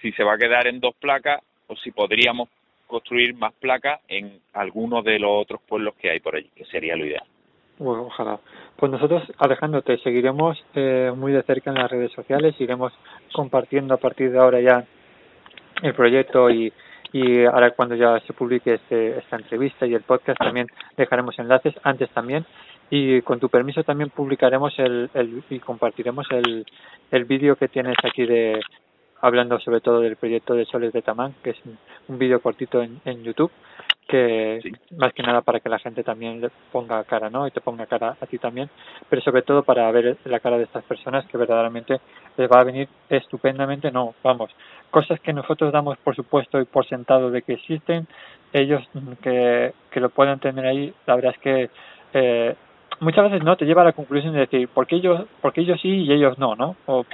si 0.00 0.12
se 0.12 0.24
va 0.24 0.34
a 0.34 0.38
quedar 0.38 0.66
en 0.66 0.80
dos 0.80 0.94
placas 0.96 1.42
o 1.66 1.76
si 1.76 1.90
podríamos 1.90 2.48
construir 2.86 3.34
más 3.34 3.52
placas 3.54 4.00
en 4.08 4.40
algunos 4.52 5.04
de 5.04 5.18
los 5.18 5.30
otros 5.30 5.60
pueblos 5.62 5.94
que 5.94 6.10
hay 6.10 6.20
por 6.20 6.34
allí, 6.34 6.50
que 6.54 6.64
sería 6.64 6.96
lo 6.96 7.06
ideal. 7.06 7.24
Bueno, 7.78 8.02
ojalá. 8.02 8.38
Pues 8.76 8.92
nosotros, 8.92 9.22
Alejandro, 9.38 9.80
te 9.82 9.96
seguiremos 9.98 10.62
eh, 10.74 11.12
muy 11.16 11.32
de 11.32 11.42
cerca 11.44 11.70
en 11.70 11.76
las 11.76 11.90
redes 11.90 12.12
sociales, 12.12 12.54
iremos 12.58 12.92
compartiendo 13.32 13.94
a 13.94 13.98
partir 13.98 14.32
de 14.32 14.38
ahora 14.38 14.60
ya 14.60 14.84
el 15.82 15.94
proyecto 15.94 16.50
y, 16.50 16.72
y 17.12 17.44
ahora 17.44 17.72
cuando 17.72 17.94
ya 17.94 18.20
se 18.20 18.32
publique 18.32 18.74
este, 18.74 19.18
esta 19.18 19.36
entrevista 19.36 19.86
y 19.86 19.94
el 19.94 20.02
podcast 20.02 20.38
también 20.38 20.66
dejaremos 20.96 21.38
enlaces, 21.38 21.74
antes 21.82 22.10
también, 22.10 22.44
y 22.90 23.22
con 23.22 23.40
tu 23.40 23.48
permiso 23.48 23.84
también 23.84 24.10
publicaremos 24.10 24.78
el, 24.78 25.10
el 25.14 25.42
y 25.50 25.58
compartiremos 25.60 26.26
el, 26.30 26.66
el 27.10 27.24
vídeo 27.24 27.56
que 27.56 27.68
tienes 27.68 27.96
aquí 28.04 28.26
de 28.26 28.60
hablando 29.22 29.58
sobre 29.60 29.80
todo 29.80 30.00
del 30.00 30.16
proyecto 30.16 30.54
de 30.54 30.64
Soles 30.64 30.92
de 30.92 31.02
Tamán, 31.02 31.34
que 31.42 31.50
es 31.50 31.56
un, 31.66 31.78
un 32.08 32.18
vídeo 32.18 32.40
cortito 32.40 32.82
en, 32.82 33.00
en 33.04 33.22
YouTube 33.22 33.50
que 34.10 34.60
Sí. 34.62 34.72
más 34.96 35.12
que 35.14 35.22
nada 35.22 35.40
para 35.42 35.60
que 35.60 35.68
la 35.68 35.78
gente 35.78 36.02
también 36.02 36.40
le 36.40 36.50
ponga 36.72 37.02
cara, 37.04 37.30
¿no? 37.30 37.46
Y 37.46 37.50
te 37.50 37.60
ponga 37.60 37.86
cara 37.86 38.16
a 38.20 38.26
ti 38.26 38.38
también, 38.38 38.68
pero 39.08 39.22
sobre 39.22 39.42
todo 39.42 39.62
para 39.62 39.90
ver 39.92 40.16
la 40.24 40.40
cara 40.40 40.58
de 40.58 40.64
estas 40.64 40.84
personas 40.84 41.24
que 41.26 41.38
verdaderamente 41.38 42.00
les 42.36 42.50
va 42.50 42.60
a 42.60 42.64
venir 42.64 42.88
estupendamente, 43.08 43.90
no, 43.90 44.14
vamos, 44.22 44.50
cosas 44.90 45.20
que 45.20 45.32
nosotros 45.32 45.72
damos 45.72 45.96
por 45.98 46.14
supuesto 46.16 46.60
y 46.60 46.64
por 46.64 46.86
sentado 46.86 47.30
de 47.30 47.42
que 47.42 47.54
existen, 47.54 48.06
ellos 48.52 48.82
que, 49.22 49.72
que 49.90 50.00
lo 50.00 50.10
puedan 50.10 50.40
tener 50.40 50.66
ahí, 50.66 50.92
la 51.06 51.14
verdad 51.14 51.34
es 51.36 51.40
que 51.40 51.70
eh, 52.12 52.54
muchas 53.00 53.30
veces 53.30 53.44
no 53.44 53.56
te 53.56 53.64
lleva 53.64 53.82
a 53.82 53.86
la 53.86 53.92
conclusión 53.92 54.34
de 54.34 54.40
decir, 54.40 54.68
¿por 54.68 54.86
qué 54.86 54.96
ellos, 54.96 55.22
por 55.40 55.52
qué 55.52 55.60
ellos 55.62 55.80
sí 55.80 55.88
y 55.88 56.12
ellos 56.12 56.38
no, 56.38 56.56
no? 56.56 56.76
O, 56.86 57.04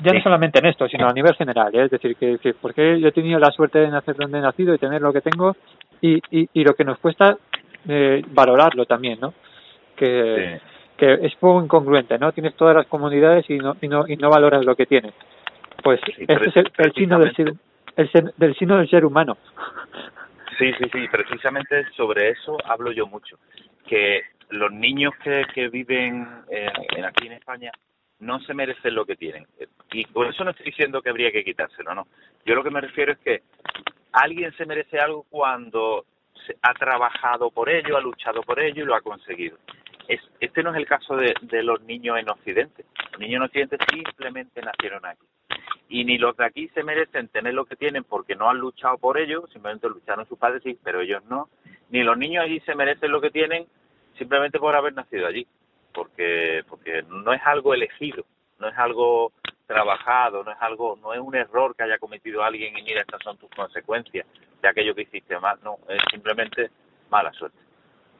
ya 0.00 0.12
no 0.12 0.18
Sí. 0.18 0.22
solamente 0.22 0.58
en 0.58 0.66
esto, 0.66 0.88
sino 0.88 1.08
a 1.08 1.12
nivel 1.12 1.34
general, 1.34 1.74
¿eh? 1.74 1.84
es 1.84 1.90
decir, 1.90 2.16
que, 2.16 2.38
que 2.38 2.54
porque 2.54 3.00
yo 3.00 3.08
he 3.08 3.12
tenido 3.12 3.38
la 3.38 3.50
suerte 3.50 3.78
de 3.80 3.88
nacer 3.88 4.16
donde 4.16 4.38
he 4.38 4.42
nacido 4.42 4.74
y 4.74 4.78
tener 4.78 5.00
lo 5.02 5.12
que 5.12 5.20
tengo 5.20 5.56
y, 6.00 6.16
y, 6.30 6.48
y 6.52 6.64
lo 6.64 6.74
que 6.74 6.84
nos 6.84 6.98
cuesta 6.98 7.36
eh, 7.88 8.22
valorarlo 8.28 8.84
también, 8.86 9.18
¿no? 9.20 9.34
Que, 9.96 10.60
que 10.96 11.14
es 11.22 11.34
poco 11.36 11.62
incongruente, 11.62 12.18
¿no? 12.18 12.32
Tienes 12.32 12.54
todas 12.54 12.74
las 12.76 12.86
comunidades 12.86 13.48
y 13.50 13.58
no, 13.58 13.76
y 13.80 13.88
no, 13.88 14.06
y 14.06 14.16
no 14.16 14.30
valoras 14.30 14.64
lo 14.64 14.74
que 14.76 14.86
tienes. 14.86 15.12
Pues 15.82 16.00
Sí, 16.06 16.24
este 16.26 16.48
es 16.50 16.56
el, 16.56 16.72
el 16.78 16.92
signo 16.92 17.18
del 17.18 17.34
ser, 17.34 17.52
el 17.96 18.10
ser- 18.12 18.34
del 18.36 18.54
signo 18.56 18.76
del 18.78 18.88
ser 18.88 19.04
humano. 19.04 19.36
Sí, 20.58 20.72
sí, 20.78 20.84
sí, 20.92 21.08
precisamente 21.10 21.84
sobre 21.96 22.30
eso 22.30 22.56
hablo 22.64 22.90
yo 22.92 23.06
mucho, 23.06 23.36
que 23.86 24.22
los 24.50 24.72
niños 24.72 25.12
que, 25.22 25.44
que 25.54 25.68
viven 25.68 26.26
eh, 26.50 26.68
aquí 27.06 27.26
en 27.26 27.32
España 27.34 27.70
no 28.20 28.40
se 28.40 28.54
merecen 28.54 28.94
lo 28.94 29.04
que 29.06 29.16
tienen. 29.16 29.46
Y 29.92 30.06
por 30.06 30.26
eso 30.26 30.44
no 30.44 30.50
estoy 30.50 30.66
diciendo 30.66 31.02
que 31.02 31.10
habría 31.10 31.32
que 31.32 31.44
quitárselo, 31.44 31.94
no. 31.94 32.06
Yo 32.44 32.54
lo 32.54 32.64
que 32.64 32.70
me 32.70 32.80
refiero 32.80 33.12
es 33.12 33.18
que 33.18 33.42
alguien 34.12 34.52
se 34.56 34.66
merece 34.66 34.98
algo 34.98 35.24
cuando 35.30 36.04
ha 36.62 36.74
trabajado 36.74 37.50
por 37.50 37.68
ello, 37.68 37.96
ha 37.96 38.00
luchado 38.00 38.42
por 38.42 38.60
ello 38.60 38.82
y 38.82 38.86
lo 38.86 38.94
ha 38.94 39.00
conseguido. 39.00 39.58
Es, 40.08 40.20
este 40.40 40.62
no 40.62 40.70
es 40.70 40.76
el 40.76 40.86
caso 40.86 41.16
de, 41.16 41.34
de 41.42 41.62
los 41.62 41.82
niños 41.82 42.18
en 42.18 42.30
Occidente. 42.30 42.84
Los 43.12 43.20
niños 43.20 43.38
en 43.38 43.42
Occidente 43.44 43.76
simplemente 43.90 44.62
nacieron 44.62 45.04
aquí 45.04 45.26
y 45.88 46.04
ni 46.04 46.18
los 46.18 46.36
de 46.36 46.44
aquí 46.44 46.68
se 46.68 46.82
merecen 46.82 47.28
tener 47.28 47.54
lo 47.54 47.64
que 47.64 47.76
tienen 47.76 48.04
porque 48.04 48.36
no 48.36 48.48
han 48.48 48.58
luchado 48.58 48.98
por 48.98 49.18
ello, 49.18 49.46
simplemente 49.52 49.88
lucharon 49.88 50.26
sus 50.26 50.38
padres 50.38 50.62
sí, 50.62 50.78
pero 50.82 51.00
ellos 51.00 51.24
no, 51.24 51.48
ni 51.90 52.02
los 52.02 52.16
niños 52.18 52.44
allí 52.44 52.60
se 52.60 52.74
merecen 52.74 53.10
lo 53.10 53.20
que 53.20 53.30
tienen 53.30 53.66
simplemente 54.18 54.58
por 54.58 54.74
haber 54.74 54.92
nacido 54.94 55.26
allí, 55.26 55.46
porque 55.98 56.62
porque 56.68 57.02
no 57.08 57.32
es 57.32 57.42
algo 57.44 57.74
elegido, 57.74 58.24
no 58.58 58.68
es 58.68 58.78
algo 58.78 59.32
trabajado, 59.66 60.44
no 60.44 60.52
es 60.52 60.58
algo, 60.60 60.96
no 61.02 61.12
es 61.12 61.20
un 61.20 61.34
error 61.34 61.74
que 61.76 61.82
haya 61.82 61.98
cometido 61.98 62.42
alguien 62.42 62.78
y 62.78 62.82
mira 62.82 63.02
estas 63.02 63.22
son 63.22 63.36
tus 63.36 63.50
consecuencias 63.50 64.26
de 64.62 64.68
aquello 64.68 64.94
que 64.94 65.02
hiciste 65.02 65.38
mal, 65.40 65.58
no, 65.62 65.78
es 65.88 66.00
simplemente 66.10 66.70
mala 67.10 67.32
suerte. 67.32 67.58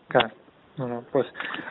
Claro. 0.09 0.31
Bueno, 0.79 1.03
pues 1.11 1.27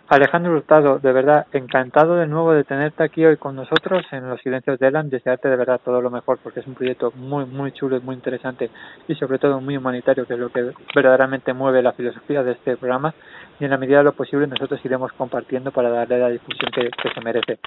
Alejandro 0.09 0.51
Hurtado, 0.51 0.99
de 0.99 1.13
verdad, 1.13 1.47
encantado 1.53 2.17
de 2.17 2.27
nuevo 2.27 2.51
de 2.51 2.65
tenerte 2.65 3.03
aquí 3.03 3.25
hoy 3.25 3.37
con 3.37 3.55
nosotros 3.55 4.05
en 4.11 4.27
Los 4.27 4.41
Silencios 4.41 4.77
de 4.79 4.87
Elan, 4.87 5.09
desearte 5.09 5.47
de 5.47 5.55
verdad 5.55 5.79
todo 5.83 6.01
lo 6.01 6.11
mejor 6.11 6.39
porque 6.43 6.59
es 6.59 6.67
un 6.67 6.73
proyecto 6.73 7.13
muy, 7.15 7.45
muy 7.45 7.71
chulo 7.71 7.95
y 7.95 8.01
muy 8.01 8.15
interesante 8.15 8.69
y 9.07 9.15
sobre 9.15 9.39
todo 9.39 9.61
muy 9.61 9.77
humanitario, 9.77 10.25
que 10.25 10.33
es 10.33 10.39
lo 10.39 10.49
que 10.49 10.73
verdaderamente 10.93 11.53
mueve 11.53 11.81
la 11.81 11.93
filosofía 11.93 12.43
de 12.43 12.51
este 12.51 12.75
programa 12.75 13.13
y 13.61 13.63
en 13.63 13.71
la 13.71 13.77
medida 13.77 13.99
de 13.99 14.03
lo 14.03 14.11
posible 14.11 14.45
nosotros 14.45 14.83
iremos 14.83 15.13
compartiendo 15.13 15.71
para 15.71 15.89
darle 15.89 16.19
la 16.19 16.29
difusión 16.29 16.69
que, 16.71 16.89
que 16.89 17.13
se 17.13 17.21
merece. 17.21 17.59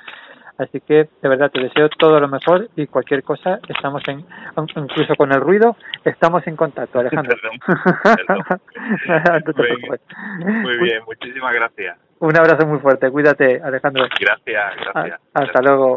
Así 0.60 0.78
que 0.82 1.08
de 1.22 1.28
verdad 1.28 1.50
te 1.50 1.58
deseo 1.58 1.88
todo 1.88 2.20
lo 2.20 2.28
mejor 2.28 2.68
y 2.76 2.86
cualquier 2.86 3.22
cosa, 3.22 3.60
estamos 3.66 4.02
en, 4.08 4.26
incluso 4.76 5.14
con 5.16 5.32
el 5.32 5.40
ruido, 5.40 5.74
estamos 6.04 6.46
en 6.46 6.54
contacto, 6.54 7.00
Alejandro. 7.00 7.34
Perdón, 7.40 7.58
perdón. 8.26 10.00
Muy 10.62 10.78
bien, 10.80 11.02
muchísimas 11.06 11.54
gracias. 11.54 11.96
Un 12.18 12.36
abrazo 12.36 12.66
muy 12.66 12.78
fuerte, 12.80 13.10
cuídate, 13.10 13.62
Alejandro. 13.64 14.04
Gracias, 14.20 14.76
gracias. 14.76 15.20
Ah, 15.32 15.40
Hasta 15.40 15.62
luego. 15.62 15.96